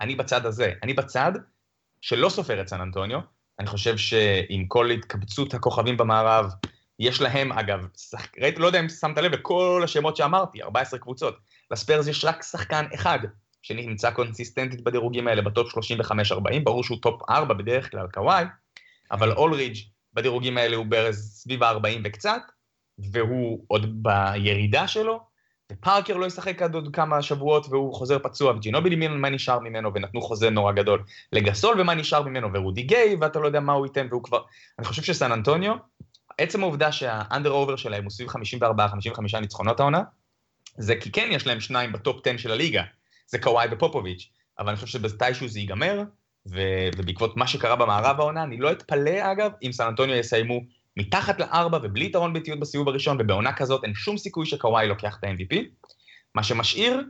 אני 0.00 0.14
בצד 0.14 0.46
הזה, 0.46 0.72
אני 0.82 0.94
בצד 0.94 1.32
שלא 2.00 2.28
סופר 2.28 2.60
את 2.60 2.68
סן 2.68 2.80
אנטוניו. 2.80 3.20
אני 3.58 3.66
חושב 3.66 3.96
שעם 3.96 4.64
כל 4.68 4.90
התקבצות 4.90 5.54
הכוכבים 5.54 5.96
במערב, 5.96 6.52
יש 6.98 7.20
להם, 7.20 7.52
אגב, 7.52 7.86
שחק... 7.96 8.38
ראית, 8.38 8.58
לא 8.58 8.66
יודע 8.66 8.80
אם 8.80 8.88
שמת 8.88 9.18
לב 9.18 9.32
לכל 9.32 9.80
השמות 9.84 10.16
שאמרתי, 10.16 10.62
14 10.62 10.98
קבוצות. 10.98 11.38
לספיירס 11.70 12.06
יש 12.06 12.24
רק 12.24 12.42
שחקן 12.42 12.86
אחד 12.94 13.18
שנמצא 13.62 14.10
קונסיסטנטית 14.10 14.84
בדירוגים 14.84 15.28
האלה, 15.28 15.42
ב 15.42 15.48
top 15.48 15.68
35-40, 15.68 15.74
ברור 16.64 16.84
שהוא 16.84 16.98
top 17.02 17.30
4 17.30 17.54
בדרך 17.54 17.90
כלל, 17.90 18.06
קוואי, 18.12 18.44
אבל 19.10 19.32
אולרידג' 19.32 19.76
בדירוגים 20.14 20.58
האלה 20.58 20.76
הוא 20.76 20.86
ברז 20.86 21.32
סביב 21.34 21.62
ה-40 21.62 22.00
וקצת, 22.04 22.42
והוא 23.12 23.64
עוד 23.68 24.02
בירידה 24.02 24.88
שלו, 24.88 25.20
ופארקר 25.72 26.16
לא 26.16 26.26
ישחק 26.26 26.62
עד 26.62 26.74
עוד 26.74 26.88
כמה 26.92 27.22
שבועות 27.22 27.66
והוא 27.70 27.94
חוזר 27.94 28.18
פצוע, 28.18 28.52
וג'ינובי 28.52 28.90
לימין 28.90 29.12
מה 29.12 29.30
נשאר 29.30 29.58
ממנו, 29.58 29.94
ונתנו 29.94 30.22
חוזה 30.22 30.50
נורא 30.50 30.72
גדול 30.72 31.02
לגסול, 31.32 31.80
ומה 31.80 31.94
נשאר 31.94 32.22
ממנו, 32.22 32.48
ורודי 32.54 32.82
גיי, 32.82 33.16
ואתה 33.20 33.38
לא 33.38 33.46
יודע 33.46 33.60
מה 33.60 33.72
הוא 33.72 33.86
ייתן, 33.86 34.06
והוא 34.10 34.24
כבר... 34.24 34.40
אני 34.78 34.86
חושב 34.86 35.02
שסן 35.02 35.32
אנטוניו, 35.32 35.74
עצם 36.38 36.62
העובדה 36.62 36.92
שה 36.92 37.14
under 37.14 37.50
over 37.50 37.76
שלהם 37.76 38.04
הוא 38.04 38.10
סביב 38.10 38.28
54-55 38.28 39.38
ניצחונות 39.40 39.80
העונה, 39.80 40.02
זה 40.78 40.96
כי 40.96 41.12
כן 41.12 41.28
יש 41.30 41.46
להם 41.46 41.60
שניים 41.60 41.92
ב 41.92 42.00
top 42.00 42.26
10 42.26 42.36
של 42.36 42.52
הליגה, 42.52 42.82
זה 43.26 43.38
קוואי 43.38 43.68
ופופוביץ', 43.72 44.30
אבל 44.58 44.68
אני 44.68 44.76
חושב 44.76 44.86
שמתישהו 44.86 45.48
זה 45.48 45.58
ייגמר, 45.58 46.02
ו- 46.46 46.88
ובעקבות 46.96 47.36
מה 47.36 47.46
שקרה 47.46 47.76
במערב 47.76 48.20
העונה, 48.20 48.42
אני 48.42 48.56
לא 48.56 48.72
אתפלא 48.72 49.32
אגב, 49.32 49.50
אם 49.62 49.72
סן 49.72 49.86
אנטוניו 49.86 50.16
יסיימו 50.16 50.60
מתחת 50.96 51.40
לארבע 51.40 51.78
ובלי 51.82 52.04
יתרון 52.04 52.32
ביתיות 52.32 52.60
בסיבוב 52.60 52.88
הראשון, 52.88 53.16
ובעונה 53.20 53.52
כזאת 53.52 53.84
אין 53.84 53.94
שום 53.94 54.18
סיכוי 54.18 54.46
שקוואי 54.46 54.88
לוקח 54.88 55.16
את 55.18 55.24
ה-MVP, 55.24 55.56
מה 56.34 56.42
שמשאיר 56.42 57.04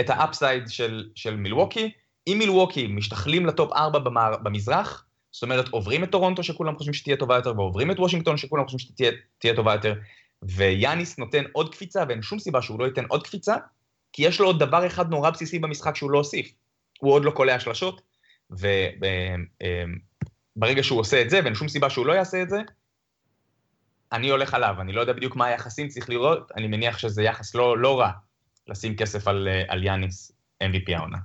את 0.00 0.10
ה 0.10 0.18
upside 0.18 0.68
של, 0.68 1.08
של 1.14 1.36
מילווקי. 1.36 1.90
אם 2.26 2.36
מילווקי 2.38 2.86
משתחלים 2.86 3.46
ל 3.46 3.52
top 3.52 3.72
ארבע 3.72 3.98
במזרח, 4.42 5.04
זאת 5.32 5.42
אומרת 5.42 5.68
עוברים 5.68 6.04
את 6.04 6.10
טורונטו 6.10 6.42
שכולם 6.42 6.76
חושבים 6.76 6.94
שתהיה 6.94 7.16
טובה 7.16 7.36
יותר, 7.36 7.52
ועוברים 7.56 7.90
את 7.90 7.98
וושינגטון 7.98 8.36
שכולם 8.36 8.64
חושבים 8.68 8.94
שתהיה 9.38 9.54
טובה 9.56 9.72
יותר, 9.72 9.94
ויאניס 10.42 11.18
נותן 11.18 11.44
עוד 11.52 11.74
קפיצה, 11.74 12.04
ואין 12.08 12.22
שום 12.22 12.38
סיבה 12.38 12.62
שהוא 12.62 12.80
לא 12.80 12.84
ייתן 12.84 13.04
עוד 13.08 13.22
קפיצה, 13.22 13.56
כי 14.12 14.26
יש 14.26 14.40
לו 14.40 14.46
עוד 14.46 14.58
דבר 14.58 14.86
אחד 14.86 15.10
נורא 15.10 15.30
בסיסי 15.30 15.58
במשחק 15.58 15.96
שהוא 15.96 16.10
לא 16.10 16.18
הוסיף. 16.18 16.52
הוא 17.00 17.12
עוד 17.12 17.24
לא 17.24 17.30
קולע 17.30 17.60
שלשות, 17.60 18.00
וברגע 20.56 20.82
שהוא 20.82 21.00
עושה 21.00 21.22
את 21.22 21.30
זה, 21.30 21.40
ואין 21.44 21.54
שום 21.54 21.68
סיבה 21.68 21.90
שהוא 21.90 22.06
לא 22.06 22.12
יעשה 22.12 22.42
את 22.42 22.50
זה, 22.50 22.58
אני 24.14 24.30
הולך 24.30 24.54
עליו, 24.54 24.74
אני 24.80 24.92
לא 24.92 25.00
יודע 25.00 25.12
בדיוק 25.12 25.36
מה 25.36 25.46
היחסים, 25.46 25.88
צריך 25.88 26.10
לראות, 26.10 26.52
אני 26.56 26.66
מניח 26.66 26.98
שזה 26.98 27.22
יחס 27.22 27.54
לא, 27.54 27.78
לא 27.78 28.00
רע 28.00 28.10
לשים 28.68 28.96
כסף 28.96 29.28
על, 29.28 29.48
על 29.68 29.84
יאניס 29.84 30.32
MVP 30.62 30.96
העונה. 30.96 31.18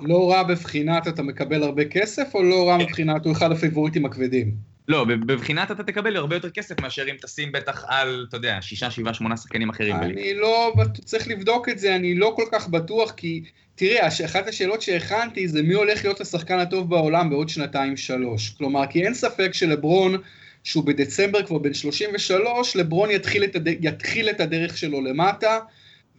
לא 0.00 0.30
רע 0.30 0.42
בבחינת 0.42 1.08
אתה 1.08 1.22
מקבל 1.22 1.62
הרבה 1.62 1.84
כסף, 1.84 2.34
או 2.34 2.42
לא 2.42 2.68
רע 2.68 2.78
כן. 2.78 2.84
מבחינת 2.84 3.24
הוא 3.24 3.32
אחד 3.32 3.52
הפיבוריטים 3.52 4.06
הכבדים? 4.06 4.70
לא, 4.88 5.04
בבחינת 5.04 5.70
אתה 5.70 5.82
תקבל 5.82 6.16
הרבה 6.16 6.36
יותר 6.36 6.50
כסף 6.50 6.80
מאשר 6.80 7.10
אם 7.10 7.14
תשים 7.22 7.52
בטח 7.52 7.84
על, 7.88 8.26
אתה 8.28 8.36
יודע, 8.36 8.58
שישה, 8.60 8.90
שבעה, 8.90 9.14
שמונה 9.14 9.36
שחקנים 9.36 9.70
אחרים. 9.70 9.96
אני 9.96 10.34
לא, 10.34 10.74
צריך 11.04 11.28
לבדוק 11.28 11.68
את 11.68 11.78
זה, 11.78 11.96
אני 11.96 12.14
לא 12.14 12.32
כל 12.36 12.44
כך 12.52 12.68
בטוח, 12.68 13.10
כי 13.10 13.42
תראה, 13.74 14.08
אחת 14.24 14.46
השאלות 14.48 14.82
שהכנתי 14.82 15.48
זה 15.48 15.62
מי 15.62 15.74
הולך 15.74 16.04
להיות 16.04 16.20
השחקן 16.20 16.58
הטוב 16.58 16.90
בעולם 16.90 17.30
בעוד 17.30 17.48
שנתיים-שלוש. 17.48 18.50
כלומר, 18.50 18.86
כי 18.86 19.04
אין 19.04 19.14
ספק 19.14 19.50
שלברון, 19.52 20.16
שהוא 20.64 20.84
בדצמבר 20.84 21.46
כבר 21.46 21.58
בן 21.58 21.74
33, 21.74 22.76
לברון 22.76 23.10
יתחיל 23.10 23.44
את, 23.44 23.56
הד... 23.56 23.68
יתחיל 23.80 24.30
את 24.30 24.40
הדרך 24.40 24.78
שלו 24.78 25.00
למטה, 25.00 25.58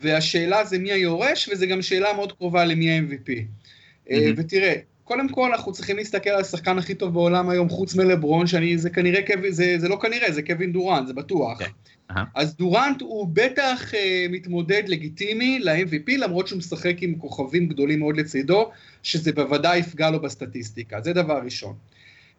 והשאלה 0.01 0.65
זה 0.65 0.79
מי 0.79 0.91
היורש, 0.91 1.49
וזו 1.51 1.67
גם 1.67 1.81
שאלה 1.81 2.13
מאוד 2.13 2.31
קרובה 2.31 2.65
למי 2.65 2.91
ה-MVP. 2.91 3.29
Mm-hmm. 4.07 4.13
ותראה, 4.37 4.75
קודם 5.03 5.29
כל 5.29 5.51
אנחנו 5.51 5.71
צריכים 5.71 5.97
להסתכל 5.97 6.29
על 6.29 6.41
השחקן 6.41 6.77
הכי 6.77 6.95
טוב 6.95 7.13
בעולם 7.13 7.49
היום, 7.49 7.69
חוץ 7.69 7.95
מלברון, 7.95 8.47
שאני, 8.47 8.77
זה 8.77 8.89
כנראה, 8.89 9.21
זה, 9.49 9.75
זה 9.77 9.89
לא 9.89 9.97
כנראה, 10.01 10.31
זה 10.31 10.41
קווין 10.41 10.71
דורנט, 10.71 11.07
זה 11.07 11.13
בטוח. 11.13 11.61
Okay. 11.61 11.63
כן. 11.63 11.71
Uh-huh. 12.11 12.19
אז 12.35 12.55
דורנט 12.55 13.01
הוא 13.01 13.27
בטח 13.33 13.91
uh, 13.91 13.95
מתמודד 14.29 14.83
לגיטימי 14.87 15.59
ל-MVP, 15.59 16.17
למרות 16.17 16.47
שהוא 16.47 16.57
משחק 16.59 16.95
עם 17.01 17.15
כוכבים 17.15 17.67
גדולים 17.67 17.99
מאוד 17.99 18.17
לצידו, 18.17 18.69
שזה 19.03 19.31
בוודאי 19.31 19.79
יפגע 19.79 20.09
לו 20.09 20.21
בסטטיסטיקה, 20.21 21.01
זה 21.01 21.13
דבר 21.13 21.41
ראשון. 21.43 21.75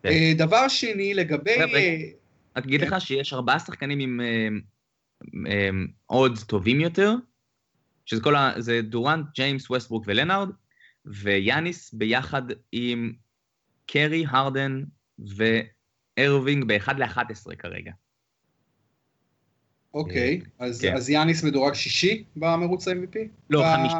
כן. 0.02 0.08
Uh, 0.08 0.38
דבר 0.38 0.68
שני, 0.68 1.14
לגבי... 1.14 1.54
Uh, 1.62 2.16
אגיד 2.54 2.80
כן. 2.80 2.86
לך 2.86 3.00
שיש 3.00 3.32
ארבעה 3.32 3.58
שחקנים 3.58 3.98
עם 3.98 4.20
עוד 6.06 6.36
uh, 6.36 6.44
טובים 6.44 6.80
יותר, 6.80 7.14
שזה 8.04 8.22
כל 8.22 8.36
ה... 8.36 8.52
זה 8.58 8.82
דורנט, 8.82 9.26
ג'יימס, 9.34 9.70
ווסטברוק 9.70 10.04
ולנארד, 10.06 10.48
ויאניס 11.04 11.94
ביחד 11.94 12.42
עם 12.72 13.12
קרי, 13.86 14.24
הרדן 14.28 14.82
וארווינג 16.18 16.64
ב-1 16.64 16.92
ל-11 16.92 17.56
כרגע. 17.58 17.92
אוקיי, 19.94 20.40
אה, 20.60 20.66
אז, 20.66 20.80
כן. 20.80 20.96
אז 20.96 21.10
יאניס 21.10 21.44
מדורג 21.44 21.74
שישי 21.74 22.24
במרוץ 22.36 22.88
ה-MVP? 22.88 23.18
לא, 23.50 23.64
חמישי, 23.74 23.94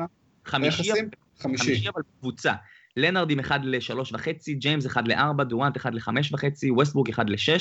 חמישי, 0.45 0.93
חמישי, 1.39 1.89
אבל 1.89 2.03
קבוצה. 2.21 2.53
לנארד 2.97 3.31
עם 3.31 3.41
1 3.41 3.61
ל-3 3.65 3.95
וחצי, 4.13 4.55
ג'יימס 4.55 4.87
1 4.87 5.09
ל-4, 5.09 5.45
דורנט 5.45 5.77
1 5.77 5.95
ל-5 5.95 6.11
וחצי, 6.33 6.71
ווסטברוק 6.71 7.11
1 7.11 7.31
ל-6, 7.31 7.61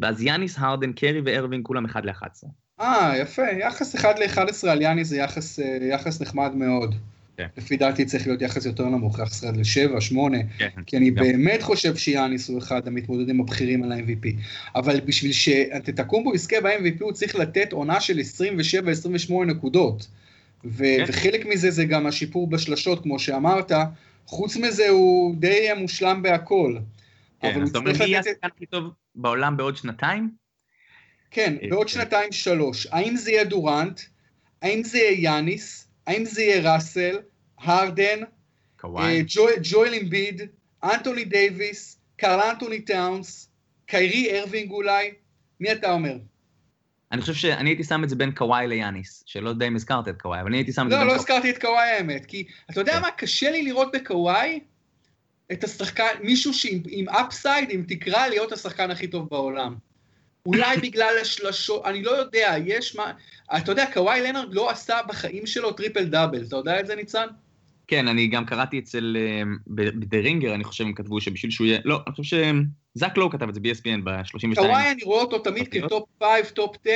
ואז 0.00 0.22
יאניס, 0.22 0.58
הרדן, 0.58 0.92
קרי 0.92 1.20
וארווינג 1.24 1.64
כולם 1.64 1.84
1 1.84 2.04
ל-11. 2.04 2.46
אה, 2.80 3.12
יפה, 3.18 3.42
יחס 3.60 3.94
1 3.94 4.18
ל-11 4.18 4.68
על 4.70 4.82
יאניס 4.82 5.08
זה 5.08 5.16
יחס, 5.16 5.60
אה, 5.60 5.78
יחס 5.80 6.20
נחמד 6.20 6.54
מאוד. 6.54 6.94
כן. 7.36 7.46
לפי 7.56 7.76
דעתי 7.76 8.04
צריך 8.04 8.26
להיות 8.26 8.42
יחס 8.42 8.66
יותר 8.66 8.84
נמוך, 8.84 9.18
יחס 9.18 9.44
אחד 9.44 9.56
לשבע, 9.56 10.00
שמונה, 10.00 10.38
כן, 10.58 10.68
כי 10.86 10.96
אני 10.96 11.10
גם. 11.10 11.22
באמת 11.22 11.62
חושב 11.62 11.96
שיאניס 11.96 12.48
הוא 12.48 12.58
אחד 12.58 12.88
המתמודדים 12.88 13.40
הבכירים 13.40 13.82
על 13.82 13.92
ה-MVP. 13.92 14.28
אבל 14.74 15.00
בשביל 15.00 15.32
שתקומבו 15.32 16.34
יזכה 16.34 16.60
ב-MVP 16.60 17.04
הוא 17.04 17.12
צריך 17.12 17.36
לתת 17.36 17.72
עונה 17.72 18.00
של 18.00 18.18
27-28 18.18 19.32
נקודות. 19.46 20.06
ו- 20.64 20.84
כן. 20.96 21.04
וחלק 21.08 21.46
מזה 21.46 21.70
זה 21.70 21.84
גם 21.84 22.06
השיפור 22.06 22.50
בשלשות, 22.50 23.02
כמו 23.02 23.18
שאמרת, 23.18 23.72
חוץ 24.26 24.56
מזה 24.56 24.88
הוא 24.88 25.34
די 25.36 25.68
מושלם 25.76 26.22
בהכל. 26.22 26.76
כן, 27.40 27.62
אז 27.62 27.70
אתה 27.70 27.78
אומר 27.78 27.92
מי 27.98 28.04
יהיה 28.04 28.20
השחקן 28.20 28.48
הכי 28.56 28.66
טוב 28.66 28.84
בעולם 29.14 29.56
בעוד 29.56 29.76
שנתיים? 29.76 30.30
כן, 31.30 31.56
אה, 31.62 31.68
בעוד 31.70 31.88
שנתיים 31.88 32.32
שלוש. 32.32 32.86
האם 32.86 33.16
זה 33.16 33.30
יהיה 33.30 33.44
דורנט? 33.44 34.00
האם 34.62 34.82
זה 34.82 34.98
יהיה 34.98 35.20
יאניס? 35.20 35.88
האם 36.06 36.24
זה 36.24 36.42
יהיה 36.42 36.74
ראסל? 36.74 37.18
הרדן, 37.58 38.20
אה, 38.84 39.20
ג'ואל 39.62 39.94
אמביד, 39.94 40.42
אנטוני 40.84 41.24
דייוויס, 41.24 41.98
קרל 42.16 42.40
אנטוני 42.40 42.80
טאונס, 42.80 43.50
קיירי 43.86 44.40
אירווינג 44.40 44.70
אולי, 44.70 45.10
מי 45.60 45.72
אתה 45.72 45.92
אומר? 45.92 46.16
אני 47.12 47.20
חושב 47.20 47.34
שאני 47.34 47.70
הייתי 47.70 47.84
שם 47.84 48.04
את 48.04 48.08
זה 48.08 48.16
בין 48.16 48.32
קוואי 48.32 48.68
ליאניס, 48.68 49.22
שלא 49.26 49.48
יודע 49.48 49.66
אם 49.66 49.76
הזכרת 49.76 50.08
את 50.08 50.22
קוואי, 50.22 50.40
אבל 50.40 50.48
אני 50.48 50.56
הייתי 50.56 50.72
שם 50.72 50.86
את 50.86 50.90
זה 50.90 50.96
לא, 50.96 51.00
בין... 51.00 51.08
לא, 51.08 51.14
לא 51.14 51.18
הזכרתי 51.18 51.50
את 51.50 51.60
קוואי 51.60 51.88
האמת, 51.88 52.26
כי 52.26 52.44
אתה 52.70 52.80
יודע 52.80 52.92
כן. 52.92 53.02
מה, 53.02 53.10
קשה 53.10 53.50
לי 53.50 53.62
לראות 53.62 53.88
בקוואי 53.92 54.60
את 55.52 55.64
השחקן, 55.64 56.12
מישהו 56.22 56.54
שעם 56.54 57.08
upside, 57.08 57.68
עם 57.70 57.84
תקרה, 57.88 58.28
להיות 58.28 58.52
השחקן 58.52 58.90
הכי 58.90 59.06
טוב 59.06 59.28
בעולם. 59.30 59.74
אולי 60.46 60.76
בגלל 60.76 61.14
השלשות, 61.22 61.84
אני 61.84 62.02
לא 62.02 62.10
יודע, 62.10 62.54
יש 62.64 62.96
מה... 62.96 63.12
אתה 63.56 63.72
יודע, 63.72 63.84
קוואי 63.92 64.20
לנארד 64.20 64.54
לא 64.54 64.70
עשה 64.70 64.98
בחיים 65.08 65.46
שלו 65.46 65.72
triple 65.72 66.04
double, 66.04 66.44
אתה 66.48 66.56
יודע 66.56 66.80
את 66.80 66.86
זה, 66.86 66.94
ניצן? 66.94 67.26
כן, 67.86 68.08
אני 68.08 68.26
גם 68.26 68.46
קראתי 68.46 68.78
אצל, 68.78 69.16
אה, 69.20 69.42
ב 69.66 69.79
The 69.79 70.18
Ringer, 70.18 70.54
אני 70.54 70.64
חושב 70.64 70.84
הם 70.84 70.94
כתבו 70.94 71.20
שבשביל 71.20 71.50
שהוא 71.50 71.66
יהיה, 71.66 71.78
לא, 71.84 72.00
אני 72.06 72.14
חושב 72.14 72.36
שזאק 72.98 73.16
לואו 73.16 73.30
כתב 73.30 73.48
את 73.48 73.54
זה 73.54 73.60
ב-ESPN 73.60 74.04
ב-32. 74.04 74.54
קוואי 74.54 74.90
אני 74.90 75.02
רואה 75.04 75.20
אותו 75.20 75.38
תמיד 75.38 75.68
כ 75.68 75.84
top 75.84 76.08
5, 76.22 76.50
top 76.50 76.76
10, 76.84 76.92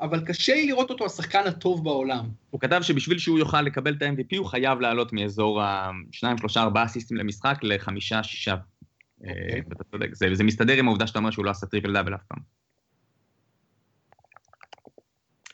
אבל 0.00 0.24
קשה 0.26 0.54
לי 0.54 0.66
לראות 0.66 0.90
אותו 0.90 1.06
השחקן 1.06 1.46
הטוב 1.46 1.84
בעולם. 1.84 2.28
הוא 2.50 2.60
כתב 2.60 2.82
שבשביל 2.82 3.18
שהוא 3.18 3.38
יוכל 3.38 3.62
לקבל 3.62 3.94
את 3.94 4.02
ה-MVP 4.02 4.36
הוא 4.38 4.46
חייב 4.46 4.80
לעלות 4.80 5.12
מאזור 5.12 5.62
ה-2, 5.62 6.40
3, 6.40 6.56
4 6.56 6.84
אסיסטים 6.84 7.16
למשחק 7.16 7.58
ל-5, 7.62 7.90
6. 8.22 8.48
אוקיי. 8.48 9.62
ואתה 9.68 9.84
צודק, 9.84 10.08
זה 10.32 10.44
מסתדר 10.44 10.72
עם 10.72 10.88
העובדה 10.88 11.06
שאתה 11.06 11.18
אומר 11.18 11.30
שהוא 11.30 11.44
לא 11.44 11.50
עשה 11.50 11.66
טריפל 11.66 11.92
דאבל 11.92 12.14
אף 12.14 12.20
פעם. 12.28 12.38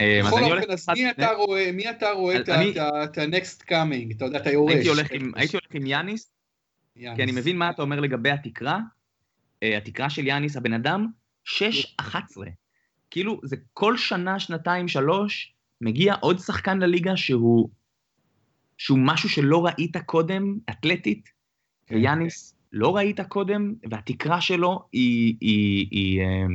אה, 0.00 0.20
בכל 0.26 0.42
אופן, 0.44 0.70
אז 0.70 0.88
מי 1.72 1.90
אתה 1.90 2.10
רואה 2.10 2.36
את 2.40 3.18
ה-next 3.18 3.62
coming, 3.68 4.16
אתה 4.16 4.24
יודע, 4.24 4.38
אתה 4.38 4.50
יורש. 4.50 4.74
הייתי 5.34 5.56
הולך 5.56 5.74
עם 5.74 5.86
יאניס, 5.86 6.32
כי 6.94 7.08
אני 7.08 7.32
מבין 7.32 7.58
מה 7.58 7.70
אתה 7.70 7.82
אומר 7.82 8.00
לגבי 8.00 8.30
התקרה. 8.30 8.78
אה, 9.62 9.76
התקרה 9.76 10.10
של 10.10 10.26
יאניס, 10.26 10.56
הבן 10.56 10.72
אדם, 10.72 11.06
6-11. 11.46 11.50
כאילו, 13.10 13.40
זה 13.44 13.56
כל 13.72 13.96
שנה, 13.96 14.40
שנתיים, 14.40 14.88
שלוש, 14.88 15.54
מגיע 15.80 16.14
עוד 16.20 16.38
שחקן 16.38 16.78
לליגה 16.78 17.16
שהוא, 17.16 17.68
שהוא 18.78 18.98
משהו 19.02 19.28
שלא 19.28 19.66
ראית 19.66 19.96
קודם, 19.96 20.58
אתלטית, 20.70 21.28
כן. 21.86 21.94
ויאניס 21.94 22.54
לא 22.72 22.96
ראית 22.96 23.20
קודם, 23.20 23.74
והתקרה 23.90 24.40
שלו 24.40 24.84
היא, 24.92 25.36
היא, 25.40 25.48
היא, 25.50 25.86
היא, 25.90 26.20
אה, 26.20 26.46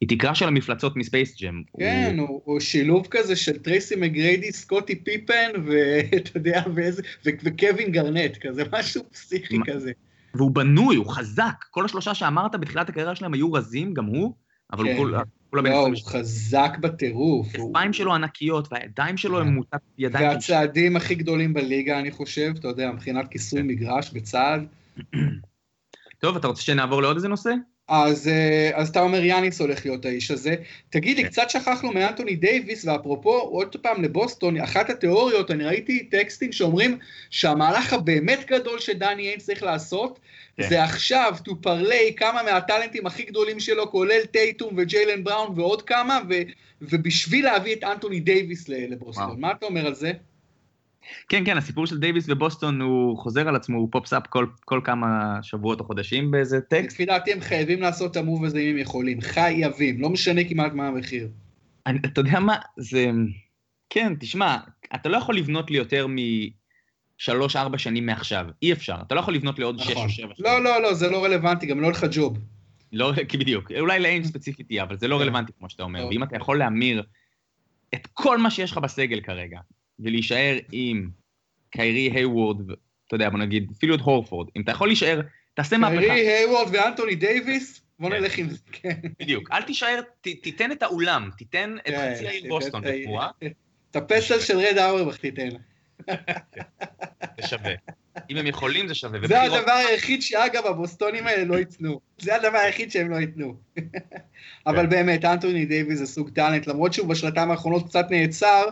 היא 0.00 0.08
תקרה 0.08 0.34
של 0.34 0.48
המפלצות 0.48 0.96
מספייס 0.96 1.42
ג'ם. 1.42 1.62
כן, 1.78 2.16
הוא... 2.18 2.28
הוא, 2.28 2.40
הוא 2.44 2.60
שילוב 2.60 3.06
כזה 3.10 3.36
של 3.36 3.58
טרייסי 3.58 3.96
מגריידי, 3.96 4.52
סקוטי 4.52 5.04
פיפן, 5.04 5.50
ואתה 5.66 6.30
יודע, 6.38 6.62
ואיזה, 6.74 7.02
ו, 7.26 7.30
וקווין 7.44 7.92
גארנט, 7.92 8.36
כזה 8.40 8.62
משהו 8.72 9.02
פסיכי 9.10 9.58
מה? 9.58 9.66
כזה. 9.66 9.92
והוא 10.34 10.50
בנוי, 10.50 10.96
הוא 10.96 11.10
חזק. 11.10 11.64
כל 11.70 11.84
השלושה 11.84 12.14
שאמרת 12.14 12.54
בתחילת 12.54 12.88
הקריירה 12.88 13.14
שלהם 13.14 13.34
היו 13.34 13.52
רזים, 13.52 13.94
גם 13.94 14.04
הוא, 14.04 14.34
אבל 14.72 14.84
כן. 14.84 14.90
הוא 14.90 14.98
כולה... 14.98 15.22
לא, 15.52 15.86
הוא 15.86 15.94
חזק 16.06 16.76
בטירוף. 16.80 17.48
הכתפיים 17.54 17.92
שלו 17.92 18.14
ענקיות, 18.14 18.72
והידיים 18.72 19.16
שלו 19.16 19.40
הם 19.40 19.46
כן. 19.46 19.54
מוטת 19.54 19.80
ידיים. 19.98 20.28
והצעדים 20.28 20.96
הכי 20.96 21.14
גדולים 21.14 21.54
בליגה, 21.54 21.98
אני 21.98 22.10
חושב, 22.10 22.52
אתה 22.58 22.68
יודע, 22.68 22.90
מבחינת 22.90 23.28
כיסוי 23.28 23.60
כן. 23.60 23.66
מגרש 23.66 24.10
בצעד. 24.10 24.66
טוב, 26.22 26.36
אתה 26.36 26.46
רוצה 26.46 26.62
שנעבור 26.62 27.02
לעוד 27.02 27.16
איזה 27.16 27.28
נושא? 27.28 27.50
אז, 27.88 28.28
אה, 28.28 28.70
אז 28.74 28.88
אתה 28.88 29.00
אומר 29.00 29.24
יאניס 29.24 29.60
הולך 29.60 29.86
להיות 29.86 30.04
האיש 30.04 30.30
הזה. 30.30 30.54
תגיד 30.90 31.16
לי, 31.16 31.22
כן. 31.22 31.28
קצת 31.28 31.50
שכחנו 31.50 31.92
מאנטוני 31.92 32.36
דייוויס, 32.36 32.84
ואפרופו, 32.84 33.38
עוד 33.38 33.76
פעם 33.76 34.02
לבוסטון, 34.02 34.60
אחת 34.60 34.90
התיאוריות, 34.90 35.50
אני 35.50 35.64
ראיתי 35.64 36.04
טקסטים 36.04 36.52
שאומרים 36.52 36.98
שהמהלך 37.30 37.92
הבאמת 37.92 38.46
גדול 38.46 38.78
שדני 38.78 39.28
איין 39.28 39.38
צריך 39.38 39.62
לעשות, 39.62 40.18
כן. 40.56 40.68
זה 40.68 40.84
עכשיו 40.84 41.34
to 41.48 41.50
parlay 41.66 42.12
כמה 42.16 42.42
מהטאלנטים 42.42 43.06
הכי 43.06 43.22
גדולים 43.22 43.60
שלו, 43.60 43.90
כולל 43.90 44.24
טייטום 44.30 44.74
וג'יילן 44.76 45.24
בראון 45.24 45.58
ועוד 45.58 45.82
כמה, 45.82 46.20
ו, 46.28 46.34
ובשביל 46.82 47.44
להביא 47.44 47.74
את 47.74 47.84
אנטוני 47.84 48.20
דייוויס 48.20 48.68
לבוסטון. 48.68 49.24
וואו. 49.24 49.36
מה 49.36 49.52
אתה 49.52 49.66
אומר 49.66 49.86
על 49.86 49.94
זה? 49.94 50.12
כן, 51.28 51.44
כן, 51.44 51.58
הסיפור 51.58 51.86
של 51.86 51.98
דייוויס 51.98 52.24
ובוסטון 52.28 52.80
הוא 52.80 53.18
חוזר 53.18 53.48
על 53.48 53.56
עצמו, 53.56 53.78
הוא 53.78 53.88
pops 53.92 54.15
up 54.15 54.26
כל, 54.26 54.46
כל 54.64 54.80
כמה 54.84 55.38
שבועות 55.42 55.80
או 55.80 55.84
חודשים 55.84 56.30
באיזה 56.30 56.60
טקסט. 56.60 56.94
לפי 56.94 57.04
דעתי 57.04 57.32
הם 57.32 57.40
חייבים 57.40 57.80
לעשות 57.80 58.10
את 58.10 58.16
ה 58.16 58.22
move 58.22 58.44
הזה 58.44 58.58
אם 58.58 58.70
הם 58.70 58.78
יכולים, 58.78 59.20
חייבים, 59.20 60.00
לא 60.00 60.10
משנה 60.10 60.44
כמעט 60.44 60.72
מה 60.72 60.86
המחיר. 60.86 61.28
אני, 61.86 61.98
אתה 62.04 62.20
יודע 62.20 62.40
מה, 62.40 62.56
זה... 62.76 63.10
כן, 63.90 64.12
תשמע, 64.20 64.56
אתה 64.94 65.08
לא 65.08 65.16
יכול 65.16 65.36
לבנות 65.36 65.70
לי 65.70 65.76
יותר 65.76 66.06
משלוש-ארבע 67.18 67.78
שנים 67.78 68.06
מעכשיו, 68.06 68.46
אי 68.62 68.72
אפשר, 68.72 68.96
אתה 69.06 69.14
לא 69.14 69.20
יכול 69.20 69.34
לבנות 69.34 69.58
לי 69.58 69.64
עוד 69.64 69.80
נכון. 69.80 69.92
שש 69.92 69.96
או 69.96 70.08
שבע 70.08 70.34
שנים. 70.34 70.52
לא, 70.52 70.64
לא, 70.64 70.82
לא, 70.82 70.94
זה 70.94 71.10
לא 71.10 71.24
רלוונטי, 71.24 71.66
גם 71.66 71.80
לא 71.80 71.90
לך 71.90 72.06
ג'וב. 72.12 72.38
לא, 72.92 73.12
כי 73.28 73.38
בדיוק, 73.38 73.72
אולי 73.72 74.00
לאיינג' 74.00 74.24
ספציפית 74.24 74.70
יהיה, 74.70 74.82
אבל 74.82 74.98
זה 74.98 75.08
לא 75.08 75.16
כן. 75.16 75.22
רלוונטי 75.22 75.52
כמו 75.58 75.70
שאתה 75.70 75.82
אומר, 75.82 76.06
ואם 76.06 76.22
אתה 76.22 76.36
יכול 76.36 76.58
להמיר 76.58 77.02
את 77.94 78.06
כל 78.12 78.38
מה 78.38 78.50
שיש 78.50 78.72
לך 78.72 78.78
בסגל 78.78 79.20
כרגע, 79.20 79.60
ולהישאר 79.98 80.58
עם 80.72 81.10
קיירי 81.70 82.10
היוורד, 82.14 82.70
אתה 83.06 83.14
יודע, 83.14 83.28
בוא 83.28 83.38
נגיד, 83.38 83.72
אפילו 83.76 83.94
את 83.94 84.00
הורפורד, 84.00 84.48
אם 84.56 84.62
אתה 84.62 84.70
יכול 84.70 84.88
להישאר, 84.88 85.20
תעשה 85.54 85.78
מהפכה. 85.78 86.00
קיירי 86.00 86.28
היוורד 86.28 86.68
ואנטוני 86.72 87.14
דייוויס, 87.14 87.80
בוא 87.98 88.10
כן. 88.10 88.16
נלך 88.16 88.38
עם 88.38 88.50
זה, 88.50 88.58
כן. 88.72 89.00
בדיוק, 89.20 89.50
אל 89.52 89.62
תישאר, 89.62 90.00
תיתן 90.20 90.72
את 90.72 90.82
האולם, 90.82 91.30
תיתן 91.38 91.76
את 91.78 91.86
כן, 91.86 92.12
חצי 92.14 92.28
העיר 92.28 92.44
בוסטון 92.48 92.82
בתמורה. 92.82 93.30
את 93.90 93.96
הפסל 93.96 94.40
של 94.40 94.58
רד 94.58 94.78
האוורבך 94.78 95.16
תיתן. 95.16 95.48
זה 97.40 97.46
שווה. 97.46 97.72
אם 98.30 98.36
הם 98.36 98.46
יכולים 98.46 98.88
זה 98.88 98.94
שווה. 98.94 99.18
זה 99.28 99.42
הדבר 99.42 99.72
היחיד 99.72 100.22
שאגב 100.22 100.66
הבוסטונים 100.66 101.26
האלה 101.26 101.44
לא 101.44 101.58
ייתנו. 101.58 102.00
זה 102.18 102.34
הדבר 102.34 102.58
היחיד 102.58 102.90
שהם 102.90 103.10
לא 103.10 103.16
ייתנו. 103.16 103.54
אבל 104.66 104.86
באמת, 104.86 105.24
אנטוני 105.24 105.64
דייוויס 105.66 105.98
זה 105.98 106.06
סוג 106.06 106.30
טאלנט, 106.30 106.66
למרות 106.66 106.92
שהוא 106.92 107.08
בשנתיים 107.08 107.50
האחרונות 107.50 107.88
קצת 107.88 108.06
נעצר, 108.10 108.64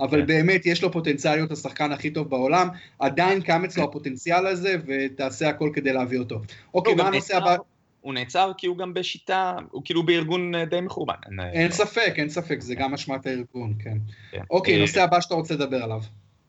אבל 0.00 0.20
כן. 0.20 0.26
באמת 0.26 0.66
יש 0.66 0.82
לו 0.82 0.92
פוטנציאל 0.92 1.34
להיות 1.34 1.52
השחקן 1.52 1.92
הכי 1.92 2.10
טוב 2.10 2.30
בעולם, 2.30 2.68
עדיין 2.98 3.40
קם 3.40 3.64
אצלו 3.64 3.84
הפוטנציאל 3.84 4.46
הזה, 4.46 4.76
ותעשה 4.86 5.48
הכל 5.48 5.70
כדי 5.74 5.92
להביא 5.92 6.18
אותו. 6.18 6.40
אוקיי, 6.74 6.94
מה 6.94 7.06
הנושא 7.06 7.36
הבא? 7.36 7.56
הוא 8.00 8.14
נעצר 8.14 8.52
כי 8.58 8.66
הוא 8.66 8.78
גם 8.78 8.94
בשיטה, 8.94 9.56
הוא 9.70 9.82
כאילו 9.84 10.02
בארגון 10.02 10.54
אה, 10.54 10.64
די 10.64 10.80
מחורבן. 10.80 11.14
אין 11.52 11.70
ספק, 11.70 12.14
אין 12.16 12.28
ספק, 12.28 12.60
זה 12.60 12.74
גם 12.74 12.94
אשמת 12.94 13.26
הארגון, 13.26 13.74
כן. 13.84 13.98
כן. 14.30 14.42
אוקיי, 14.50 14.74
אה, 14.74 14.80
נושא 14.80 15.02
הבא 15.02 15.20
שאתה 15.20 15.34
רוצה 15.34 15.54
לדבר 15.54 15.82
עליו. 15.82 16.00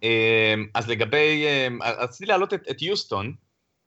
אה, 0.03 0.53
אז 0.73 0.89
לגבי, 0.89 1.45
רציתי 1.81 2.25
להעלות 2.25 2.53
את 2.53 2.81
יוסטון, 2.81 3.34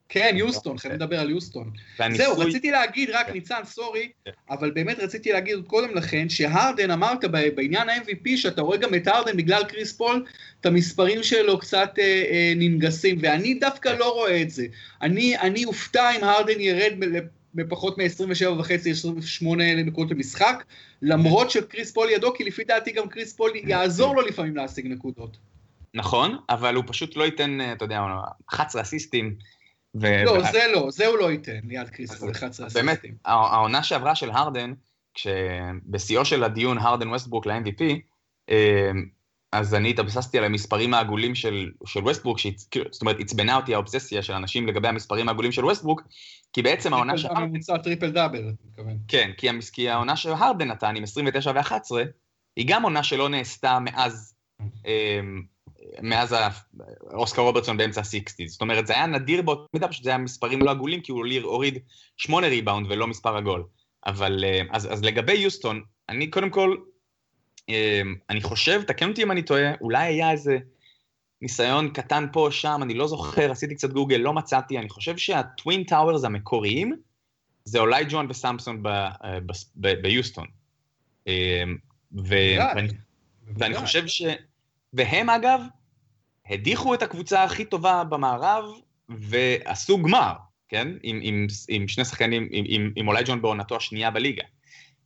כן, 0.09 0.35
יוסטון, 0.37 0.77
חייבים 0.77 0.99
לדבר 0.99 1.19
על 1.19 1.29
יוסטון. 1.29 1.71
זהו, 2.15 2.37
רציתי 2.37 2.71
להגיד, 2.71 3.09
רק 3.09 3.29
ניצן, 3.29 3.61
sorry, 3.65 4.09
כן. 4.25 4.31
אבל 4.49 4.71
באמת 4.71 4.99
רציתי 4.99 5.31
להגיד 5.31 5.55
עוד 5.55 5.67
קודם 5.67 5.95
לכן, 5.95 6.29
שהרדן, 6.29 6.91
אמרת 6.91 7.25
בעניין 7.25 7.89
ה-MVP, 7.89 8.37
שאתה 8.37 8.61
רואה 8.61 8.77
גם 8.77 8.95
את 8.95 9.07
הרדן 9.07 9.37
בגלל 9.37 9.63
קריס 9.63 9.93
פול, 9.93 10.25
את 10.61 10.65
המספרים 10.65 11.23
שלו 11.23 11.59
קצת 11.59 11.93
אה, 11.99 12.03
אה, 12.03 12.53
ננגסים, 12.55 13.17
ואני 13.21 13.53
דווקא 13.53 13.89
לא 13.89 14.13
רואה 14.13 14.41
את 14.41 14.49
זה. 14.49 14.65
אני, 15.01 15.37
אני 15.37 15.65
אופתע 15.65 16.11
אם 16.17 16.23
הרדן 16.23 16.59
ירד 16.59 16.93
מפחות 17.53 17.97
מ-27 17.97 18.49
וחצי, 18.59 18.91
28 18.91 19.75
נקודות 19.75 20.11
למשחק, 20.11 20.63
למרות 21.01 21.51
שקריס 21.51 21.91
פול 21.91 22.09
לידו, 22.09 22.33
כי 22.33 22.43
לפי 22.43 22.63
דעתי 22.63 22.91
גם 22.91 23.09
קריס 23.09 23.33
פול 23.33 23.51
יעזור 23.55 24.15
לו 24.15 24.21
לפעמים 24.21 24.55
להשיג 24.55 24.87
נקודות. 24.87 25.37
נכון, 25.93 26.37
אבל 26.49 26.75
הוא 26.75 26.83
פשוט 26.87 27.15
לא 27.15 27.23
ייתן, 27.23 27.61
אה, 27.61 27.73
אתה 27.73 27.85
יודע, 27.85 28.01
11 28.49 28.81
אסיסטים. 28.81 29.35
ו... 29.95 30.07
לא, 30.25 30.31
ו... 30.31 30.51
זה 30.51 30.59
לא, 30.73 30.91
זה 30.91 31.07
הוא 31.07 31.17
לא 31.17 31.31
ייתן, 31.31 31.59
ליד 31.63 31.89
קריס 31.89 32.10
פול, 32.10 32.31
11 32.31 32.67
אסיסטים. 32.67 32.85
באמת, 32.85 33.05
העונה 33.25 33.83
שעברה 33.83 34.15
של 34.15 34.29
הרדן, 34.31 34.73
כשבשיאו 35.13 36.25
של 36.25 36.43
הדיון 36.43 36.77
הרדן 36.77 37.07
ווסטברוק 37.07 37.45
ל-MVP, 37.45 37.83
אה, 38.49 38.91
אז 39.51 39.75
אני 39.75 39.89
התבססתי 39.89 40.37
על 40.37 40.43
המספרים 40.43 40.93
העגולים 40.93 41.35
של, 41.35 41.71
של 41.85 41.99
ווסטברוק, 41.99 42.39
כאילו, 42.71 42.85
זאת 42.91 43.01
אומרת, 43.01 43.19
עצבנה 43.19 43.55
אותי 43.55 43.73
האובססיה 43.73 44.21
של 44.21 44.33
אנשים 44.33 44.67
לגבי 44.67 44.87
המספרים 44.87 45.27
העגולים 45.27 45.51
של 45.51 45.65
ווסטברוק, 45.65 46.01
כי 46.53 46.61
בעצם 46.61 46.93
העונה 46.93 47.17
של... 47.17 47.27
הממוצע 47.31 47.77
טריפל 47.77 48.11
דאבל, 48.11 48.39
אני 48.39 48.53
מתכוון. 48.65 48.97
כן, 49.07 49.31
כי, 49.37 49.47
כי 49.73 49.89
העונה 49.89 50.15
של 50.15 50.29
הרדן 50.29 50.67
נתן 50.67 50.95
עם 50.95 51.03
29 51.03 51.51
ו-11, 51.51 51.75
היא 52.55 52.65
גם 52.67 52.83
עונה 52.83 53.03
שלא 53.03 53.29
נעשתה 53.29 53.79
מאז 53.79 54.33
אה, 54.85 55.19
מאז 56.01 56.35
אוסקר 57.13 57.41
רוברטסון 57.41 57.77
באמצע 57.77 58.01
ה 58.01 58.07
sixties. 58.07 58.51
זאת 58.51 58.61
אומרת, 58.61 58.87
זה 58.87 58.93
היה 58.93 59.05
נדיר 59.05 59.41
באותה 59.41 59.63
מידה, 59.73 59.87
פשוט 59.87 60.03
זה 60.03 60.09
היה 60.09 60.17
מספרים 60.17 60.61
לא 60.61 60.71
עגולים, 60.71 61.01
כי 61.01 61.11
הוא 61.11 61.25
הוריד 61.43 61.77
שמונה 62.17 62.47
ריבאונד 62.47 62.87
ולא 62.89 63.07
מספר 63.07 63.37
עגול. 63.37 63.63
אבל, 64.05 64.43
אה, 64.43 64.61
אז, 64.71 64.93
אז 64.93 65.03
לגבי 65.03 65.33
יוסטון, 65.33 65.81
אני 66.09 66.27
קודם 66.27 66.49
כל, 66.49 66.77
אה, 67.69 68.01
אני 68.29 68.41
חושב, 68.41 68.81
תקן 68.81 69.09
אותי 69.09 69.23
אם 69.23 69.31
אני 69.31 69.43
טועה, 69.43 69.71
אולי 69.81 70.07
היה 70.07 70.31
איזה 70.31 70.57
ניסיון 71.41 71.89
קטן 71.89 72.25
פה 72.33 72.39
או 72.39 72.51
שם, 72.51 72.79
אני 72.83 72.93
לא 72.93 73.07
זוכר, 73.07 73.51
עשיתי 73.51 73.75
קצת 73.75 73.89
גוגל, 73.89 74.17
לא 74.17 74.33
מצאתי, 74.33 74.77
אני 74.77 74.89
חושב 74.89 75.17
שה 75.17 75.45
twin 75.45 75.83
towers 75.83 76.23
המקוריים, 76.23 76.95
זה 77.65 77.79
אולאג'ואן 77.79 78.27
וסמפסון 78.29 78.83
אה, 78.85 79.39
ביוסטון. 80.01 80.47
ואני 83.57 83.75
חושב 83.75 84.07
ש... 84.07 84.21
והם 84.93 85.29
אגב, 85.29 85.61
הדיחו 86.49 86.93
את 86.93 87.03
הקבוצה 87.03 87.43
הכי 87.43 87.65
טובה 87.65 88.03
במערב 88.03 88.63
ועשו 89.09 89.97
גמר, 90.03 90.33
כן? 90.69 90.87
עם, 91.03 91.19
עם, 91.21 91.47
עם 91.69 91.87
שני 91.87 92.05
שחקנים, 92.05 92.47
עם, 92.51 92.65
עם, 92.67 92.91
עם 92.95 93.07
אולאג'ואן 93.07 93.41
בעונתו 93.41 93.75
השנייה 93.75 94.11
בליגה. 94.11 94.43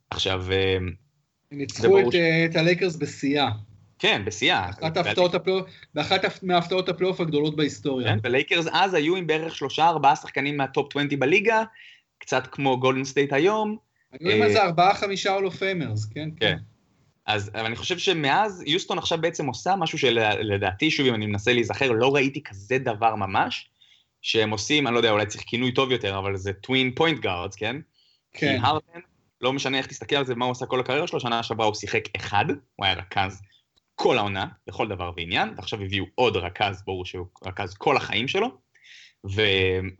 עכשיו, 0.09 0.51
אה, 0.51 0.77
ניצחו 1.51 1.99
את, 1.99 2.11
ש... 2.11 2.15
אה, 2.15 2.45
את 2.45 2.55
הלייקרס 2.55 2.95
בשיאה. 2.95 3.49
כן, 3.99 4.21
בשיאה. 4.25 4.69
באחת 5.95 6.43
מהפתעות 6.43 6.89
הפלייאוף 6.89 7.21
הגדולות 7.21 7.55
בהיסטוריה. 7.55 8.07
כן, 8.07 8.19
ולייקרס 8.23 8.65
אז 8.71 8.93
היו 8.93 9.15
עם 9.15 9.27
בערך 9.27 9.55
שלושה 9.55 9.87
ארבעה 9.87 10.15
שחקנים 10.15 10.57
מהטופ 10.57 10.95
20 10.97 11.19
בליגה, 11.19 11.63
קצת 12.17 12.47
כמו 12.47 12.79
גולדן 12.79 13.03
סטייט 13.03 13.33
היום. 13.33 13.77
היו 14.11 14.31
עם 14.31 14.43
איזה 14.43 14.63
ארבעה 14.63 14.95
חמישה 14.95 15.33
הולו 15.33 15.51
פיימרס, 15.51 16.05
כן? 16.05 16.29
כן. 16.39 16.57
אז 17.25 17.51
אני 17.55 17.75
חושב 17.75 17.97
שמאז, 17.97 18.63
יוסטון 18.65 18.97
עכשיו 18.97 19.21
בעצם 19.21 19.45
עושה 19.45 19.75
משהו 19.75 19.97
שלדעתי, 19.97 20.91
שוב, 20.91 21.07
אם 21.07 21.15
אני 21.15 21.25
מנסה 21.25 21.53
להיזכר, 21.53 21.91
לא 21.91 22.15
ראיתי 22.15 22.43
כזה 22.43 22.77
דבר 22.77 23.15
ממש, 23.15 23.69
שהם 24.21 24.49
עושים, 24.49 24.87
אני 24.87 24.93
לא 24.93 24.99
יודע, 24.99 25.11
אולי 25.11 25.25
צריך 25.25 25.43
כינוי 25.47 25.71
טוב 25.71 25.91
יותר, 25.91 26.17
אבל 26.17 26.37
זה 26.37 26.53
twin 26.53 26.95
point 26.95 27.19
guards, 27.19 27.55
כן? 27.55 27.75
כן. 28.33 28.57
כי 28.59 28.65
הרדן, 28.65 28.99
לא 29.41 29.53
משנה 29.53 29.77
איך 29.77 29.87
תסתכל 29.87 30.15
על 30.15 30.25
זה, 30.25 30.35
מה 30.35 30.45
הוא 30.45 30.51
עשה 30.51 30.65
כל 30.65 30.79
הקריירה 30.79 31.07
שלו, 31.07 31.19
שנה 31.19 31.43
שעברה 31.43 31.65
הוא 31.65 31.75
שיחק 31.75 32.03
אחד, 32.17 32.45
הוא 32.75 32.85
היה 32.85 32.93
רכז 32.93 33.41
כל 33.95 34.17
העונה, 34.17 34.45
לכל 34.67 34.87
דבר 34.87 35.11
ועניין, 35.17 35.53
ועכשיו 35.57 35.81
הביאו 35.81 36.05
עוד 36.15 36.37
רכז, 36.37 36.83
ברור 36.85 37.05
שהוא 37.05 37.27
רכז 37.45 37.73
כל 37.73 37.97
החיים 37.97 38.27
שלו. 38.27 38.47
ו... 39.35 39.41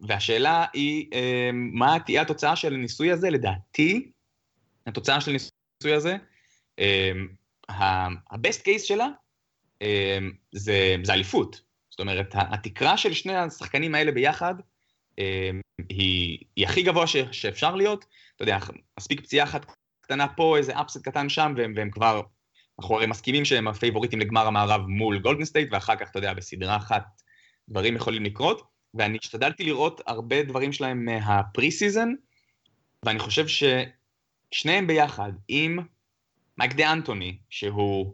והשאלה 0.01 0.65
היא, 0.73 1.07
אה, 1.13 1.49
מה 1.53 1.97
תהיה 2.05 2.21
התוצאה 2.21 2.55
של 2.55 2.73
הניסוי 2.73 3.11
הזה? 3.11 3.29
לדעתי, 3.29 4.11
התוצאה 4.87 5.21
של 5.21 5.31
הניסוי 5.31 5.93
הזה, 5.93 6.17
ה 7.69 7.87
best 7.87 8.59
אמ, 8.59 8.63
case 8.63 8.83
שלה 8.83 9.07
אמ, 9.81 10.31
זה, 10.51 10.95
זה 11.03 11.13
אליפות. 11.13 11.61
זאת 11.89 11.99
אומרת, 11.99 12.35
התקרה 12.35 12.97
של 12.97 13.13
שני 13.13 13.35
השחקנים 13.35 13.95
האלה 13.95 14.11
ביחד 14.11 14.55
אמ, 15.17 15.61
היא, 15.89 16.39
היא 16.55 16.65
הכי 16.65 16.83
גבוה 16.83 17.07
ש, 17.07 17.17
שאפשר 17.31 17.75
להיות. 17.75 18.05
אתה 18.35 18.43
יודע, 18.43 18.57
מספיק 18.99 19.21
פציעה 19.21 19.45
אחת 19.45 19.65
קטנה 20.01 20.27
פה, 20.27 20.57
איזה 20.57 20.81
upset 20.81 21.03
קטן 21.03 21.29
שם, 21.29 21.53
והם, 21.57 21.73
והם 21.75 21.91
כבר, 21.91 22.21
אנחנו 22.79 22.95
הרי 22.95 23.05
מסכימים 23.05 23.45
שהם 23.45 23.67
הפייבוריטים 23.67 24.19
לגמר 24.19 24.47
המערב 24.47 24.81
מול 24.87 25.19
גולדן 25.19 25.45
סטייט, 25.45 25.69
ואחר 25.71 25.95
כך, 25.95 26.09
אתה 26.09 26.19
יודע, 26.19 26.33
בסדרה 26.33 26.77
אחת 26.77 27.05
דברים 27.69 27.95
יכולים 27.95 28.23
לקרות. 28.23 28.73
ואני 28.93 29.17
השתדלתי 29.23 29.63
לראות 29.63 30.01
הרבה 30.07 30.43
דברים 30.43 30.73
שלהם 30.73 31.05
מה 31.05 31.71
preseason, 31.71 32.09
ואני 33.05 33.19
חושב 33.19 33.47
ש... 33.47 33.63
שניהם 34.51 34.87
ביחד, 34.87 35.31
עם 35.47 35.79
מייק 36.57 36.73
דה 36.73 36.91
אנטוני, 36.91 37.37
שהוא, 37.49 38.13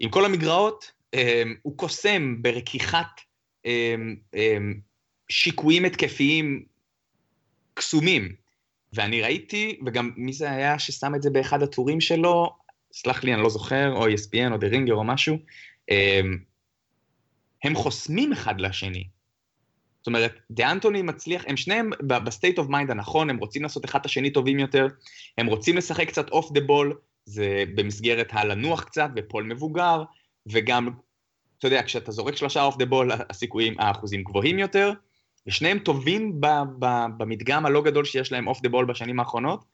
עם 0.00 0.10
כל 0.10 0.24
המגרעות, 0.24 0.92
אמ, 1.14 1.54
הוא 1.62 1.76
קוסם 1.76 2.42
ברקיחת 2.42 3.20
אמ, 3.64 4.16
אמ, 4.34 4.80
שיקויים 5.28 5.84
התקפיים 5.84 6.64
קסומים. 7.74 8.34
ואני 8.92 9.22
ראיתי, 9.22 9.80
וגם 9.86 10.10
מי 10.16 10.32
זה 10.32 10.50
היה 10.50 10.78
ששם 10.78 11.14
את 11.14 11.22
זה 11.22 11.30
באחד 11.30 11.62
הטורים 11.62 12.00
שלו, 12.00 12.56
סלח 12.92 13.24
לי, 13.24 13.34
אני 13.34 13.42
לא 13.42 13.48
זוכר, 13.48 13.92
או 13.92 14.06
ESPN 14.08 14.52
או 14.52 14.56
The 14.56 14.66
Ringer 14.66 14.94
או 14.94 15.04
משהו, 15.04 15.38
הם 17.64 17.74
חוסמים 17.74 18.32
אחד 18.32 18.60
לשני. 18.60 19.04
זאת 20.00 20.06
אומרת, 20.06 20.34
דה 20.50 20.70
אנטוני 20.72 21.02
מצליח, 21.02 21.44
הם 21.46 21.56
שניהם 21.56 21.90
ב 22.00 22.10
state 22.10 22.58
of 22.58 22.68
mind 22.68 22.90
הנכון, 22.90 23.30
הם 23.30 23.36
רוצים 23.36 23.62
לעשות 23.62 23.84
אחד 23.84 24.00
את 24.00 24.06
השני 24.06 24.30
טובים 24.30 24.58
יותר, 24.58 24.86
הם 25.38 25.46
רוצים 25.46 25.76
לשחק 25.76 26.08
קצת 26.08 26.28
off 26.28 26.52
the 26.52 26.60
ball, 26.60 26.98
זה 27.24 27.64
במסגרת 27.74 28.28
הלנוח 28.32 28.84
קצת, 28.84 29.10
ופול 29.16 29.44
מבוגר, 29.44 30.02
וגם, 30.46 30.88
אתה 31.58 31.66
יודע, 31.66 31.82
כשאתה 31.82 32.12
זורק 32.12 32.36
שלושה 32.36 32.62
off 32.62 32.76
the 32.76 32.86
ball, 32.86 33.10
הסיכויים, 33.30 33.74
האחוזים 33.78 34.24
גבוהים 34.24 34.58
יותר, 34.58 34.92
ושניהם 35.46 35.78
טובים 35.78 36.40
ב, 36.40 36.46
ב, 36.78 36.86
במדגם 37.16 37.66
הלא 37.66 37.82
גדול 37.82 38.04
שיש 38.04 38.32
להם 38.32 38.48
off 38.48 38.60
the 38.62 38.68
ball 38.68 38.84
בשנים 38.84 39.20
האחרונות, 39.20 39.64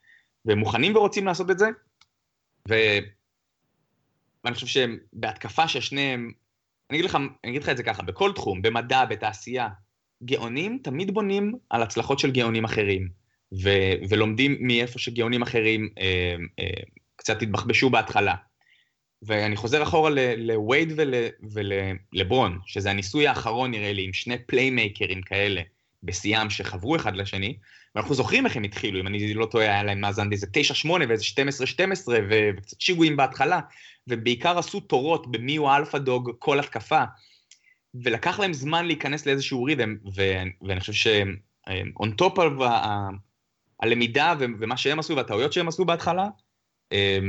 והם 0.44 0.58
מוכנים 0.58 0.96
ורוצים 0.96 1.26
לעשות 1.26 1.50
את 1.50 1.58
זה, 1.58 1.68
ו... 2.68 2.74
ואני 4.44 4.54
חושב 4.54 4.66
שבהתקפה 4.66 5.68
ששניהם, 5.68 6.32
אני 6.90 6.98
אגיד, 6.98 7.10
לך, 7.10 7.14
אני 7.44 7.50
אגיד 7.50 7.62
לך 7.62 7.68
את 7.68 7.76
זה 7.76 7.82
ככה, 7.82 8.02
בכל 8.02 8.32
תחום, 8.32 8.62
במדע, 8.62 9.04
בתעשייה, 9.04 9.68
גאונים 10.24 10.78
תמיד 10.82 11.14
בונים 11.14 11.54
על 11.70 11.82
הצלחות 11.82 12.18
של 12.18 12.30
גאונים 12.30 12.64
אחרים, 12.64 13.08
ו, 13.62 13.70
ולומדים 14.08 14.56
מאיפה 14.60 14.98
שגאונים 14.98 15.42
אחרים 15.42 15.88
אה, 15.98 16.36
אה, 16.60 16.82
קצת 17.28 17.42
התבחבשו 17.42 17.90
בהתחלה. 17.90 18.34
ואני 19.22 19.56
חוזר 19.56 19.82
אחורה 19.82 20.10
לווייד 20.36 20.92
ולברון, 22.12 22.58
שזה 22.66 22.90
הניסוי 22.90 23.28
האחרון 23.28 23.70
נראה 23.70 23.92
לי, 23.92 24.04
עם 24.04 24.12
שני 24.12 24.38
פליימייקרים 24.46 25.22
כאלה 25.22 25.62
בשיאם 26.02 26.50
שחברו 26.50 26.96
אחד 26.96 27.16
לשני, 27.16 27.56
ואנחנו 27.94 28.14
זוכרים 28.14 28.46
איך 28.46 28.56
הם 28.56 28.64
התחילו, 28.64 29.00
אם 29.00 29.06
אני 29.06 29.34
לא 29.34 29.46
טועה, 29.46 29.64
היה 29.64 29.82
להם 29.82 30.00
מאזן 30.00 30.32
איזה 30.32 30.46
9-8 30.84 30.88
ואיזה 31.08 31.24
12-12 31.24 32.10
וקצת 32.30 32.80
שיגועים 32.80 33.16
בהתחלה, 33.16 33.60
ובעיקר 34.08 34.58
עשו 34.58 34.80
תורות 34.80 35.30
במי 35.30 35.56
הוא 35.56 35.68
האלפא 35.68 35.98
דוג 35.98 36.30
כל 36.38 36.58
התקפה, 36.58 37.02
ולקח 37.94 38.40
להם 38.40 38.52
זמן 38.52 38.86
להיכנס 38.86 39.26
לאיזשהו 39.26 39.64
ריתם, 39.64 39.96
ואני 40.62 40.80
חושב 40.80 40.92
ש-on 40.92 42.08
top 42.22 42.36
of 42.36 42.62
הלמידה 43.80 44.34
ומה 44.38 44.76
שהם 44.76 44.98
עשו 44.98 45.16
והטעויות 45.16 45.52
שהם 45.52 45.68
עשו 45.68 45.84
בהתחלה, 45.84 46.28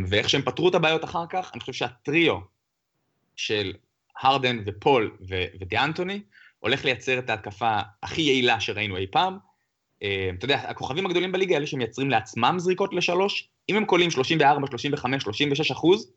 ואיך 0.07 0.29
שהם 0.29 0.41
פתרו 0.41 0.69
את 0.69 0.75
הבעיות 0.75 1.03
אחר 1.03 1.25
כך, 1.29 1.51
אני 1.53 1.59
חושב 1.59 1.73
שהטריו 1.73 2.37
של 3.35 3.73
הרדן 4.19 4.57
ופול 4.65 5.17
ודי 5.59 5.77
אנטוני 5.77 6.21
הולך 6.59 6.85
לייצר 6.85 7.19
את 7.19 7.29
ההתקפה 7.29 7.79
הכי 8.03 8.21
יעילה 8.21 8.59
שראינו 8.59 8.97
אי 8.97 9.07
פעם. 9.11 9.37
אמ, 10.01 10.35
אתה 10.37 10.45
יודע, 10.45 10.57
הכוכבים 10.57 11.05
הגדולים 11.05 11.31
בליגה, 11.31 11.57
אלה 11.57 11.67
שמייצרים 11.67 12.09
לעצמם 12.09 12.55
זריקות 12.57 12.93
לשלוש, 12.93 13.49
אם 13.69 13.75
הם 13.75 13.85
קולים 13.85 14.11
34, 14.11 14.67
35, 14.67 15.23
36 15.23 15.71
אחוז, 15.71 16.11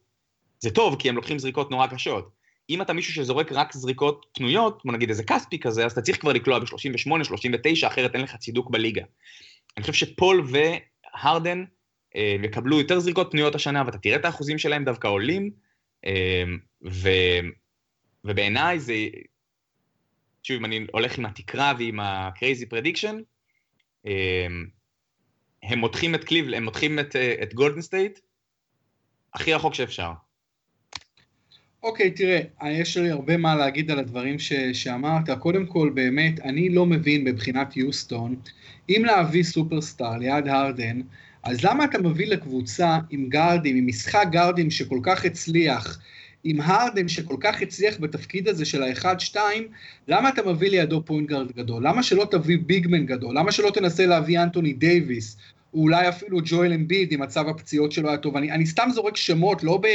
זה 0.61 0.71
טוב, 0.71 0.97
כי 0.99 1.09
הם 1.09 1.17
לוקחים 1.17 1.39
זריקות 1.39 1.71
נורא 1.71 1.87
קשות. 1.87 2.31
אם 2.71 2.83
אתה 2.83 2.93
מישהו 2.93 3.15
שזורק 3.15 3.53
רק 3.53 3.73
זריקות 3.73 4.27
פנויות, 4.33 4.83
כמו 4.83 4.93
נגיד 4.93 5.09
איזה 5.09 5.25
כספי 5.25 5.59
כזה, 5.59 5.85
אז 5.87 5.93
אתה 5.93 6.03
צריך 6.03 6.21
כבר 6.21 6.33
לקלוע 6.33 6.59
ב-38, 6.59 7.25
39, 7.25 7.87
אחרת 7.87 8.15
אין 8.15 8.23
לך 8.23 8.37
צידוק 8.37 8.71
בליגה. 8.71 9.03
אני 9.77 9.83
חושב 9.83 10.07
שפול 10.07 10.47
והרדן 10.47 11.65
יקבלו 12.15 12.79
יותר 12.79 13.01
זריקות 13.01 13.29
פנויות 13.31 13.55
השנה, 13.55 13.83
ואתה 13.87 13.99
תראה 13.99 14.17
את 14.17 14.25
האחוזים 14.25 14.59
שלהם 14.59 14.85
דווקא 14.85 15.09
עולים, 15.09 15.51
אה, 16.07 16.45
ו, 16.85 17.09
ובעיניי 18.25 18.81
זה, 18.81 18.95
שוב, 20.43 20.57
אם 20.57 20.65
אני 20.65 20.87
הולך 20.93 21.19
עם 21.19 21.27
התקרה 21.27 21.73
ועם 21.79 22.01
ה-crazy 22.01 22.67
prediction, 22.75 23.15
אה, 24.07 24.47
הם 25.63 25.79
מותחים 25.79 26.15
את 26.15 26.25
קליב, 26.25 26.55
הם 26.55 26.65
מותחים 26.65 26.99
את, 26.99 27.17
את 27.17 27.55
גולדן 27.55 27.81
סטייט 27.81 28.19
הכי 29.35 29.55
רחוק 29.55 29.75
שאפשר. 29.75 30.13
אוקיי, 31.83 32.09
okay, 32.09 32.17
תראה, 32.17 32.41
יש 32.71 32.97
לי 32.97 33.11
הרבה 33.11 33.37
מה 33.37 33.55
להגיד 33.55 33.91
על 33.91 33.99
הדברים 33.99 34.39
ש, 34.39 34.53
שאמרת. 34.53 35.31
קודם 35.31 35.67
כל, 35.67 35.91
באמת, 35.95 36.41
אני 36.41 36.69
לא 36.69 36.87
מבין 36.87 37.25
מבחינת 37.25 37.77
יוסטון, 37.77 38.37
אם 38.89 39.03
להביא 39.07 39.43
סופרסטאר 39.43 40.19
ליד 40.19 40.49
הרדן, 40.49 41.01
אז 41.43 41.65
למה 41.65 41.85
אתה 41.85 41.99
מביא 41.99 42.27
לקבוצה 42.27 42.99
עם 43.11 43.29
גארדים, 43.29 43.77
עם 43.77 43.87
משחק 43.87 44.27
גארדים 44.31 44.71
שכל 44.71 45.01
כך 45.03 45.25
הצליח, 45.25 45.99
עם 46.45 46.61
הרדן 46.61 47.09
שכל 47.09 47.37
כך 47.41 47.63
הצליח 47.63 47.97
בתפקיד 48.01 48.49
הזה 48.49 48.65
של 48.65 48.83
ה-1-2, 48.83 49.37
למה 50.09 50.29
אתה 50.29 50.43
מביא 50.43 50.71
לידו 50.71 51.05
point 51.05 51.29
guard 51.29 51.53
גדול? 51.53 51.87
למה 51.87 52.03
שלא 52.03 52.27
תביא 52.31 52.59
big 52.67 52.87
man 52.87 53.07
גדול? 53.07 53.39
למה 53.39 53.53
שלא 53.53 53.71
תנסה 53.75 54.07
להביא 54.07 54.43
אנטוני 54.43 54.73
דייוויס? 54.73 55.37
או 55.75 55.79
אולי 55.81 56.09
אפילו 56.09 56.39
ג'ואל 56.45 56.73
אמביד, 56.73 57.13
אם 57.13 57.23
מצב 57.23 57.49
הפציעות 57.49 57.93
שלו 57.93 58.09
היה 58.09 58.19
טוב. 58.19 58.37
אני, 58.37 58.53
אני 58.53 58.67
סתם 58.67 58.89
זורק 58.95 59.17
שמות, 59.17 59.63
לא, 59.63 59.79
ב, 59.83 59.87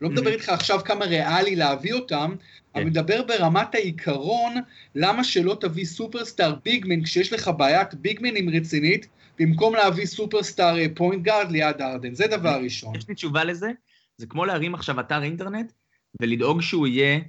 לא 0.00 0.10
מדבר 0.10 0.30
mm-hmm. 0.30 0.32
איתך 0.32 0.48
עכשיו 0.48 0.80
כמה 0.84 1.04
ריאלי 1.04 1.56
להביא 1.56 1.92
אותם, 1.92 2.34
אבל 2.74 2.82
כן. 2.82 2.88
מדבר 2.88 3.22
ברמת 3.22 3.74
העיקרון, 3.74 4.54
למה 4.94 5.24
שלא 5.24 5.56
תביא 5.60 5.84
סופרסטאר 5.84 6.54
big 6.64 6.83
man 6.83 7.02
כשיש 7.02 7.32
לך 7.32 7.50
בעיית 7.56 7.94
ביגמנים 7.94 8.50
רצינית, 8.50 9.06
במקום 9.40 9.74
להביא 9.74 10.06
סופרסטאר 10.06 10.76
point 10.94 11.22
guard 11.22 11.50
ליד 11.50 11.80
הרדן, 11.80 12.14
זה 12.14 12.26
דבר 12.26 12.60
ראשון. 12.62 12.94
יש 12.94 13.08
לי 13.08 13.14
תשובה 13.14 13.44
לזה, 13.44 13.70
זה 14.16 14.26
כמו 14.26 14.44
להרים 14.44 14.74
עכשיו 14.74 15.00
אתר 15.00 15.22
אינטרנט 15.22 15.72
ולדאוג 16.20 16.62
שהוא 16.62 16.86
יהיה 16.86 17.20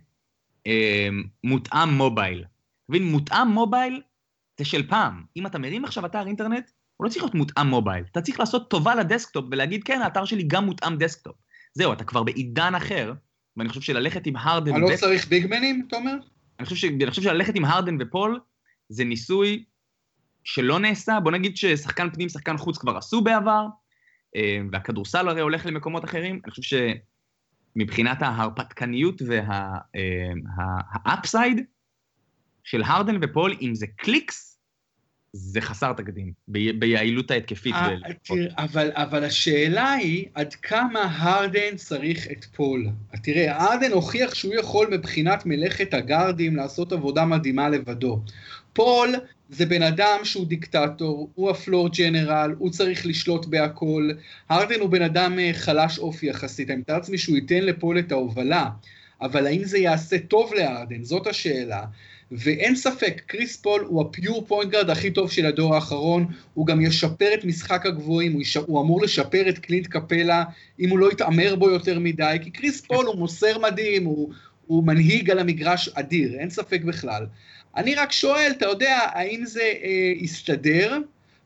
אה, 0.67 1.09
מותאם 1.43 1.89
מובייל. 1.89 2.45
מבין, 2.89 3.03
מותאם 3.03 3.47
מובייל 3.47 4.01
זה 4.59 4.65
של 4.65 4.87
פעם. 4.87 5.23
אם 5.37 5.45
אתה 5.45 5.59
מרים 5.59 5.85
עכשיו 5.85 6.05
אתר 6.05 6.27
אינטרנט, 6.27 6.71
הוא 6.97 7.05
לא 7.05 7.09
צריך 7.09 7.23
להיות 7.23 7.35
מותאם 7.35 7.67
מובייל. 7.67 8.03
אתה 8.11 8.21
צריך 8.21 8.39
לעשות 8.39 8.69
טובה 8.69 8.95
לדסקטופ 8.95 9.45
ולהגיד, 9.51 9.83
כן, 9.83 10.01
האתר 10.01 10.25
שלי 10.25 10.43
גם 10.47 10.65
מותאם 10.65 10.97
דסקטופ. 10.97 11.35
זהו, 11.73 11.93
אתה 11.93 12.03
כבר 12.03 12.23
בעידן 12.23 12.75
אחר, 12.75 13.13
ואני 13.57 13.69
חושב 13.69 13.81
שללכת 13.81 14.25
עם 14.25 14.35
הרדן... 14.35 14.75
אני 14.75 14.81
לא 14.81 14.95
צריך 14.95 15.27
ביגמנים, 15.27 15.85
אתה 15.87 15.95
אומר? 15.95 16.15
אני 16.59 16.65
חושב, 16.65 16.75
ש... 16.75 16.85
אני 16.85 17.09
חושב 17.09 17.21
שללכת 17.21 17.55
עם 17.55 17.65
הרדן 17.65 17.97
ופול 17.99 18.39
זה 18.89 19.03
ניסוי 19.03 19.63
שלא 20.43 20.79
נעשה, 20.79 21.19
בוא 21.19 21.31
נגיד 21.31 21.57
ששחקן 21.57 22.09
פנים, 22.09 22.29
שחקן 22.29 22.57
חוץ 22.57 22.77
כבר 22.77 22.97
עשו 22.97 23.21
בעבר, 23.21 23.65
אה, 24.35 24.59
והכדורסל 24.71 25.29
הרי 25.29 25.41
הולך 25.41 25.65
למקומות 25.65 26.05
אחרים, 26.05 26.39
אני 26.43 26.51
חושב 26.51 26.77
שמבחינת 27.75 28.21
ההרפתקניות 28.21 29.21
וה 31.05 31.18
upside 31.18 31.57
וה... 31.57 31.63
של 32.63 32.83
הרדן 32.83 33.17
ופול, 33.21 33.57
אם 33.61 33.75
זה 33.75 33.87
clicks, 33.87 34.51
זה 35.33 35.61
חסר 35.61 35.93
תקדים. 35.93 36.33
ביעילות 36.47 37.31
ההתקפית. 37.31 37.75
אה, 37.75 37.95
תראה, 38.23 38.47
אבל, 38.57 38.91
אבל 38.93 39.23
השאלה 39.23 39.93
היא, 39.93 40.25
עד 40.33 40.53
כמה 40.53 41.17
הרדן 41.17 41.75
צריך 41.75 42.27
את 42.31 42.45
פול? 42.45 42.87
תראה, 43.23 43.63
הרדן 43.63 43.91
הוכיח 43.91 44.33
שהוא 44.33 44.53
יכול 44.53 44.87
מבחינת 44.91 45.45
מלאכת 45.45 45.93
הגארדים 45.93 46.55
לעשות 46.55 46.91
עבודה 46.91 47.25
מדהימה 47.25 47.69
לבדו. 47.69 48.21
פול 48.73 49.15
זה 49.51 49.65
בן 49.65 49.81
אדם 49.81 50.19
שהוא 50.23 50.47
דיקטטור, 50.47 51.29
הוא 51.35 51.49
ה 51.49 51.56
floor 51.56 51.89
general, 51.89 52.55
הוא 52.57 52.69
צריך 52.69 53.05
לשלוט 53.05 53.45
בהכל. 53.45 54.09
הרדן 54.49 54.79
הוא 54.79 54.89
בן 54.89 55.01
אדם 55.01 55.39
אה, 55.39 55.51
חלש 55.53 55.99
אופי 55.99 56.25
יחסית, 56.25 56.69
אני 56.69 56.77
מתאר 56.77 56.95
לעצמי 56.95 57.17
שהוא 57.17 57.35
ייתן 57.35 57.63
לפול 57.63 57.99
את 57.99 58.11
ההובלה, 58.11 58.69
אבל 59.21 59.47
האם 59.47 59.63
זה 59.63 59.77
יעשה 59.77 60.17
טוב 60.19 60.53
להרדן? 60.53 61.03
זאת 61.03 61.27
השאלה. 61.27 61.83
ואין 62.31 62.75
ספק, 62.75 63.21
קריס 63.27 63.57
פול 63.57 63.85
הוא 63.87 64.01
ה 64.01 64.10
pure 64.10 64.45
point 64.47 64.71
guard 64.71 64.89
הכי 64.89 65.11
טוב 65.11 65.31
של 65.31 65.45
הדור 65.45 65.75
האחרון, 65.75 66.25
הוא 66.53 66.67
גם 66.67 66.81
ישפר 66.81 67.33
את 67.33 67.45
משחק 67.45 67.85
הגבוהים, 67.85 68.33
הוא, 68.33 68.41
יש... 68.41 68.57
הוא 68.57 68.81
אמור 68.81 69.01
לשפר 69.01 69.49
את 69.49 69.59
קלינט 69.59 69.87
קפלה, 69.87 70.43
אם 70.79 70.89
הוא 70.89 70.99
לא 70.99 71.11
יתעמר 71.11 71.55
בו 71.55 71.69
יותר 71.69 71.99
מדי, 71.99 72.37
כי 72.41 72.49
קריס 72.49 72.81
פול 72.81 73.05
הוא 73.05 73.15
מוסר 73.15 73.59
מדהים, 73.59 74.05
הוא, 74.05 74.29
הוא 74.67 74.83
מנהיג 74.83 75.29
על 75.29 75.39
המגרש 75.39 75.89
אדיר, 75.89 76.33
אין 76.39 76.49
ספק 76.49 76.81
בכלל. 76.81 77.25
אני 77.75 77.95
רק 77.95 78.11
שואל, 78.11 78.51
אתה 78.57 78.65
יודע, 78.65 78.99
האם 79.11 79.45
זה 79.45 79.61
אה, 79.61 80.13
יסתדר? 80.15 80.97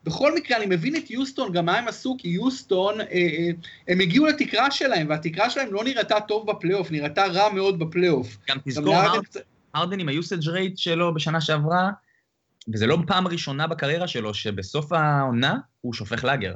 בכל 0.04 0.34
מקרה, 0.34 0.56
אני 0.56 0.66
מבין 0.66 0.96
את 0.96 1.10
יוסטון, 1.10 1.52
גם 1.52 1.66
מה 1.66 1.78
הם 1.78 1.88
עשו, 1.88 2.16
כי 2.18 2.28
יוסטון, 2.28 3.00
אה, 3.00 3.06
אה, 3.10 3.50
הם 3.88 4.00
הגיעו 4.00 4.26
לתקרה 4.26 4.70
שלהם, 4.70 5.06
והתקרה 5.08 5.50
שלהם 5.50 5.72
לא 5.72 5.84
נראתה 5.84 6.20
טוב 6.20 6.50
בפלייאוף, 6.50 6.90
נראתה 6.90 7.26
רע 7.26 7.52
מאוד 7.52 7.78
בפלייאוף. 7.78 8.36
גם 8.48 8.58
תזכור, 8.64 8.94
הרדן 9.74 10.00
עם 10.00 10.08
ה 10.08 10.15
usage 10.15 10.48
rate 10.48 10.78
שלו 10.78 11.14
בשנה 11.14 11.40
שעברה, 11.40 11.90
וזה 12.72 12.86
לא 12.86 12.98
פעם 13.06 13.26
ראשונה 13.26 13.66
בקריירה 13.66 14.08
שלו, 14.08 14.34
שבסוף 14.34 14.92
העונה 14.92 15.58
הוא 15.80 15.94
שופך 15.94 16.24
לאגר. 16.24 16.54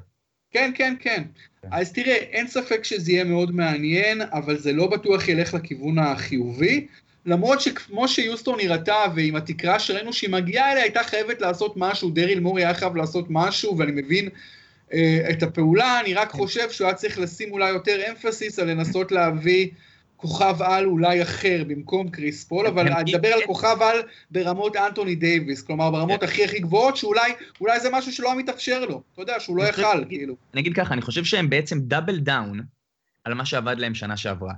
כן, 0.51 0.73
כן, 0.75 0.95
כן. 1.01 1.23
כן. 1.63 1.69
אז 1.73 1.93
תראה, 1.93 2.15
אין 2.15 2.49
ספק 2.49 2.85
שזה 2.85 3.13
יהיה 3.13 3.25
מאוד 3.25 3.55
מעניין, 3.55 4.23
אבל 4.23 4.59
זה 4.59 4.73
לא 4.73 4.87
בטוח 4.87 5.29
ילך 5.29 5.55
לכיוון 5.55 5.99
החיובי. 5.99 6.87
למרות 7.27 7.61
שכמו 7.61 8.09
שיוסטון 8.09 8.59
נראתה, 8.59 9.05
ועם 9.15 9.37
התקרה 9.37 9.79
שראינו 9.79 10.13
שהיא 10.13 10.31
מגיעה 10.31 10.73
אליה, 10.73 10.83
הייתה 10.83 11.03
חייבת 11.03 11.41
לעשות 11.41 11.75
משהו, 11.77 12.11
דריל 12.11 12.41
מורי 12.41 12.65
היה 12.65 12.75
חייב 12.75 12.97
לעשות 12.97 13.27
משהו, 13.31 13.79
ואני 13.79 13.93
מבין 13.93 14.29
את 15.31 15.43
הפעולה, 15.43 16.01
אני 16.01 16.15
רק 16.15 16.31
חושב 16.31 16.71
שהוא 16.71 16.87
היה 16.87 16.97
צריך 16.97 17.19
לשים 17.19 17.53
אולי 17.53 17.71
יותר 17.71 18.01
emphasis 18.11 18.59
על 18.59 18.71
לנסות 18.71 19.13
להביא 19.13 19.69
כוכב 20.17 20.63
על 20.63 20.87
אולי 20.87 21.23
אחר 21.23 21.65
במקום 21.67 22.09
קריס 22.09 22.45
פול, 22.45 22.67
אבל 22.67 22.89
אני 22.89 23.13
מדבר 23.13 23.29
על 23.29 23.41
כוכב 23.47 23.77
על 23.81 23.99
ברמות 24.31 24.77
אנטוני 24.77 25.15
דייוויס, 25.15 25.63
כלומר 25.63 25.91
ברמות 25.91 26.23
הכי 26.23 26.45
הכי 26.45 26.59
גבוהות, 26.59 26.97
שאולי 26.97 27.81
זה 27.81 27.89
משהו 27.93 28.13
שלא 28.13 28.39
מתאפשר 28.39 28.85
לו, 28.85 29.03
אתה 29.13 29.23
יודע, 29.23 29.41
שהוא 29.41 29.57
לא 29.57 29.63
יכל, 29.63 30.05
כאילו. 30.09 30.37
אני 30.55 30.61
אגיד 30.61 30.75
ככה, 30.75 30.95
אני 30.95 31.03
חושב 31.03 31.25
שהם 31.25 31.51
בעצם 31.51 31.81
double 31.81 32.19
down 32.19 32.61
על 33.25 33.35
מה 33.35 33.47
שעבד 33.47 33.79
להם 33.79 33.95
שנה 33.95 34.17
שעברה. 34.17 34.53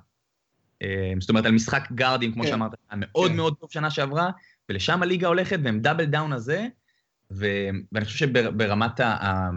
זאת 1.20 1.30
אומרת, 1.30 1.46
על 1.46 1.52
משחק 1.52 1.88
גארדים, 1.94 2.32
כמו 2.32 2.42
כן. 2.42 2.48
שאמרת, 2.48 2.70
מאוד 2.96 3.30
כן. 3.30 3.36
מאוד 3.36 3.54
טוב 3.60 3.70
שנה 3.72 3.90
שעברה, 3.90 4.30
ולשם 4.68 5.02
הליגה 5.02 5.28
הולכת, 5.28 5.58
והם 5.62 5.80
double 5.80 6.04
down 6.04 6.32
הזה, 6.32 6.66
ואני 7.30 8.04
חושב 8.04 8.18
שברמת 8.18 9.00
ה... 9.00 9.50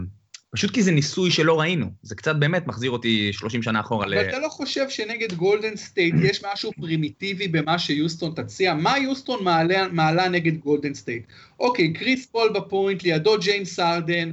פשוט 0.55 0.71
כי 0.71 0.84
זה 0.84 0.91
ניסוי 0.91 1.32
שלא 1.32 1.59
ראינו, 1.59 1.86
זה 2.01 2.15
קצת 2.15 2.36
באמת 2.36 2.67
מחזיר 2.67 2.91
אותי 2.91 3.34
30 3.34 3.63
שנה 3.63 3.80
אחורה. 3.80 4.05
אבל 4.05 4.30
אתה 4.30 4.39
לא 4.39 4.47
חושב 4.47 4.89
שנגד 4.89 5.34
גולדן 5.34 5.76
סטייט 5.76 6.15
יש 6.23 6.45
משהו 6.45 6.71
פרימיטיבי 6.71 7.47
במה 7.47 7.80
שיוסטון 7.80 8.34
תציע? 8.36 8.73
מה 8.73 8.97
יוסטון 8.97 9.43
מעלה, 9.43 9.88
מעלה 9.88 10.30
נגד 10.30 10.57
גולדן 10.57 10.93
סטייט? 10.93 11.23
אוקיי, 11.59 11.93
קריס 11.93 12.26
פול 12.26 12.53
ב 12.55 12.62
point, 12.62 13.03
לידו 13.03 13.39
ג'יימס 13.39 13.80
הרדן, 13.80 14.32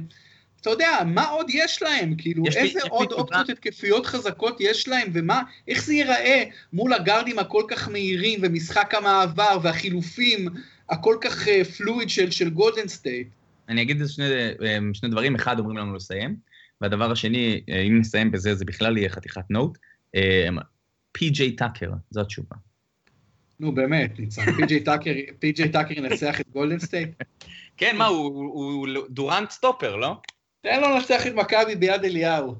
אתה 0.63 0.71
יודע, 0.71 0.99
מה 1.05 1.27
עוד 1.27 1.45
יש 1.49 1.81
להם? 1.81 2.15
כאילו, 2.17 2.43
יש 2.47 2.55
איזה 2.55 2.79
לי, 2.83 2.89
עוד 2.89 3.11
אופציות 3.11 3.49
התקפיות 3.49 4.05
חזקות 4.05 4.57
יש 4.59 4.87
להם, 4.87 5.07
ומה, 5.13 5.41
איך 5.67 5.85
זה 5.85 5.93
ייראה 5.93 6.43
מול 6.73 6.93
הגארדים 6.93 7.39
הכל 7.39 7.63
כך 7.67 7.89
מהירים, 7.89 8.39
ומשחק 8.43 8.93
המעבר, 8.95 9.57
והחילופים 9.63 10.47
הכל 10.89 11.17
כך 11.21 11.47
fluid 11.77 12.09
של, 12.09 12.31
של 12.31 12.49
גולדן 12.49 12.87
סטייט? 12.87 13.27
אני 13.69 13.81
אגיד 13.81 14.01
שני, 14.07 14.25
אמ, 14.77 14.93
שני 14.93 15.09
דברים, 15.09 15.35
אחד 15.35 15.59
אומרים 15.59 15.77
לנו 15.77 15.95
לסיים, 15.95 16.35
והדבר 16.81 17.11
השני, 17.11 17.61
אה, 17.69 17.81
אם 17.81 17.99
נסיים 17.99 18.31
בזה, 18.31 18.55
זה 18.55 18.65
בכלל 18.65 18.97
יהיה 18.97 19.09
חתיכת 19.09 19.49
note. 19.49 19.77
פי.ג'יי 21.11 21.55
טאקר, 21.55 21.91
זו 22.09 22.21
התשובה. 22.21 22.55
נו 23.59 23.71
באמת, 23.71 24.19
ניצן, 24.19 24.41
פי.ג'יי 25.39 25.69
טאקר 25.69 25.91
ינצח 25.97 26.41
את 26.41 26.49
גולדן 26.49 26.79
סטייט? 26.79 27.09
כן, 27.77 27.97
מה, 27.97 28.05
הוא 28.05 28.87
דורנט 29.09 29.51
סטופר, 29.51 29.95
לא? 29.95 30.15
תן 30.63 30.81
לו 30.81 30.89
לנצח 30.89 31.27
את 31.27 31.33
מכבי 31.33 31.75
ביד 31.75 32.03
אליהו. 32.03 32.55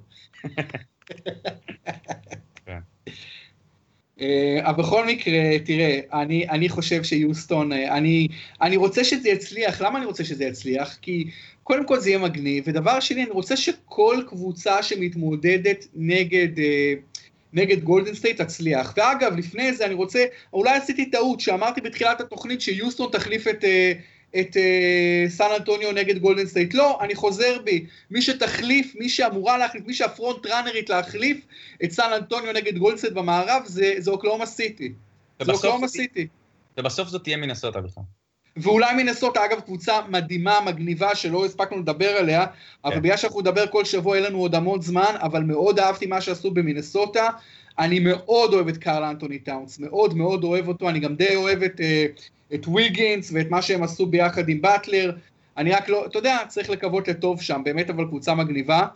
Uh, 4.19 4.23
אבל 4.61 4.83
בכל 4.83 5.05
מקרה, 5.05 5.59
תראה, 5.65 5.99
אני, 6.13 6.49
אני 6.49 6.69
חושב 6.69 7.03
שיוסטון, 7.03 7.71
uh, 7.71 7.75
אני, 7.75 8.27
אני 8.61 8.77
רוצה 8.77 9.03
שזה 9.03 9.29
יצליח, 9.29 9.81
למה 9.81 9.97
אני 9.97 10.05
רוצה 10.05 10.23
שזה 10.23 10.45
יצליח? 10.45 10.97
כי 11.01 11.29
קודם 11.63 11.87
כל 11.87 11.99
זה 11.99 12.09
יהיה 12.09 12.19
מגניב, 12.19 12.63
ודבר 12.67 12.99
שני, 12.99 13.23
אני 13.23 13.31
רוצה 13.31 13.57
שכל 13.57 14.23
קבוצה 14.27 14.83
שמתמודדת 14.83 15.87
נגד, 15.95 16.57
uh, 16.57 17.19
נגד 17.53 17.83
גולדן 17.83 18.13
סטייט 18.13 18.41
תצליח. 18.41 18.93
ואגב, 18.97 19.37
לפני 19.37 19.73
זה 19.73 19.85
אני 19.85 19.93
רוצה, 19.93 20.25
אולי 20.53 20.77
עשיתי 20.77 21.05
טעות, 21.05 21.39
שאמרתי 21.39 21.81
בתחילת 21.81 22.21
התוכנית 22.21 22.61
שיוסטון 22.61 23.09
תחליף 23.11 23.47
את... 23.47 23.63
את 24.39 24.57
uh, 24.57 25.29
סן 25.29 25.47
אנטוניו 25.57 25.91
נגד 25.91 26.17
גולדן 26.17 26.45
סטייט. 26.45 26.73
לא, 26.73 26.97
אני 27.01 27.15
חוזר 27.15 27.57
בי. 27.63 27.85
מי 28.11 28.21
שתחליף, 28.21 28.95
מי 28.99 29.09
שאמורה 29.09 29.57
להחליף, 29.57 29.83
מי 29.87 29.93
שהפרונט 29.93 30.45
ראנרית 30.45 30.89
להחליף 30.89 31.45
את 31.83 31.91
סן 31.91 32.13
אנטוניו 32.15 32.53
נגד 32.53 32.77
גולדן 32.77 32.97
סטייט 32.97 33.13
במערב, 33.13 33.61
זה, 33.65 33.93
זה 33.97 34.11
אוקלהומה 34.11 34.45
סיטי. 34.45 34.93
זה 35.41 35.51
אוקלהומה 35.51 35.87
סיטי. 35.87 36.27
ובסוף 36.77 37.07
זאת 37.07 37.23
תהיה 37.23 37.37
מינסוטה 37.37 37.81
בכלל. 37.81 38.03
ואולי 38.57 39.03
מינסוטה, 39.03 39.45
אגב, 39.45 39.59
קבוצה 39.59 39.99
מדהימה, 40.09 40.61
מגניבה, 40.61 41.15
שלא 41.15 41.45
הספקנו 41.45 41.79
לדבר 41.79 42.09
עליה, 42.09 42.45
אבל 42.85 42.93
כן. 42.93 43.01
בגלל 43.01 43.17
שאנחנו 43.17 43.41
נדבר 43.41 43.67
כל 43.67 43.85
שבוע, 43.85 44.17
יהיה 44.17 44.29
לנו 44.29 44.39
עוד 44.39 44.55
המון 44.55 44.81
זמן, 44.81 45.15
אבל 45.21 45.43
מאוד 45.43 45.79
אהבתי 45.79 46.05
מה 46.05 46.21
שעשו 46.21 46.51
במינסוטה. 46.51 47.29
אני 47.79 47.99
מאוד 47.99 48.53
אוהב 48.53 48.67
את 48.67 48.77
קארל 48.77 49.03
אנטוני 49.03 49.39
טאונס, 49.39 49.79
מאוד 49.79 50.17
מאוד 50.17 50.43
אוהב 50.43 50.67
אותו, 50.67 50.89
אני 50.89 50.99
גם 50.99 51.15
די 51.15 51.35
אוהב 51.35 51.63
את, 51.63 51.81
אה, 51.81 52.05
את 52.53 52.67
ויגינס 52.67 53.31
ואת 53.33 53.49
מה 53.49 53.61
שהם 53.61 53.83
עשו 53.83 54.05
ביחד 54.05 54.49
עם 54.49 54.61
באטלר. 54.61 55.11
אני 55.57 55.71
רק 55.71 55.89
לא, 55.89 56.05
אתה 56.05 56.17
יודע, 56.17 56.37
צריך 56.47 56.69
לקוות 56.69 57.07
לטוב 57.07 57.41
שם, 57.41 57.61
באמת 57.65 57.89
אבל 57.89 58.05
קבוצה 58.05 58.35
מגניבה. 58.35 58.87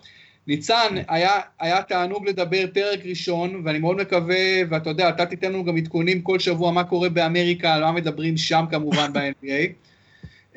ניצן, 0.48 0.96
היה, 1.08 1.40
היה 1.60 1.84
תענוג 1.84 2.28
לדבר 2.28 2.66
פרק 2.74 3.00
ראשון, 3.06 3.62
ואני 3.66 3.80
מאוד 3.80 3.98
מקווה, 3.98 4.38
ואתה 4.70 4.90
יודע, 4.90 5.10
אתה 5.10 5.26
תיתן 5.26 5.52
לנו 5.52 5.66
גם 5.66 5.78
עדכונים 5.78 6.22
כל 6.22 6.40
שבוע 6.40 6.72
מה 6.72 6.84
קורה 6.84 7.10
באמריקה, 7.10 7.74
על 7.74 7.82
מה 7.82 7.92
מדברים 7.92 8.38
שם 8.38 8.66
כמובן 8.72 9.14
ב-NBA. 9.14 9.72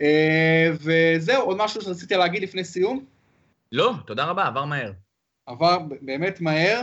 אה, 0.00 0.70
וזהו, 0.80 1.42
עוד 1.42 1.56
משהו 1.56 1.82
שרציתי 1.82 2.16
להגיד 2.16 2.42
לפני 2.42 2.64
סיום? 2.64 3.04
לא, 3.72 3.94
תודה 4.06 4.24
רבה, 4.24 4.46
עבר 4.46 4.64
מהר. 4.64 4.92
עבר 5.46 5.78
באמת 6.00 6.40
מהר. 6.40 6.82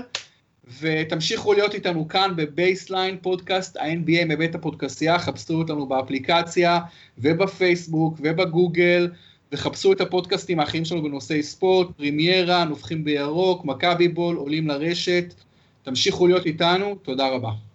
ותמשיכו 0.80 1.54
להיות 1.54 1.74
איתנו 1.74 2.08
כאן 2.08 2.34
בבייסליין 2.36 3.18
פודקאסט 3.22 3.78
ה-NBA 3.78 4.26
מבית 4.26 4.56
הפודקסייה, 4.56 5.20
חפשו 5.20 5.54
אותנו 5.54 5.86
באפליקציה 5.86 6.80
ובפייסבוק 7.18 8.18
ובגוגל, 8.22 9.10
וחפשו 9.52 9.94
את 9.94 10.02
הפודקאסטים 10.02 10.60
האחרים 10.60 10.86
שלנו 10.86 11.04
בנושאי 11.04 11.44
ספורט, 11.44 11.88
פרימיירה, 11.98 12.64
נובחים 12.64 13.04
בירוק, 13.04 13.66
מכבי 13.66 14.08
בול, 14.08 14.36
עולים 14.36 14.68
לרשת. 14.68 15.34
תמשיכו 15.84 16.28
להיות 16.28 16.46
איתנו, 16.46 16.96
תודה 16.96 17.28
רבה. 17.28 17.67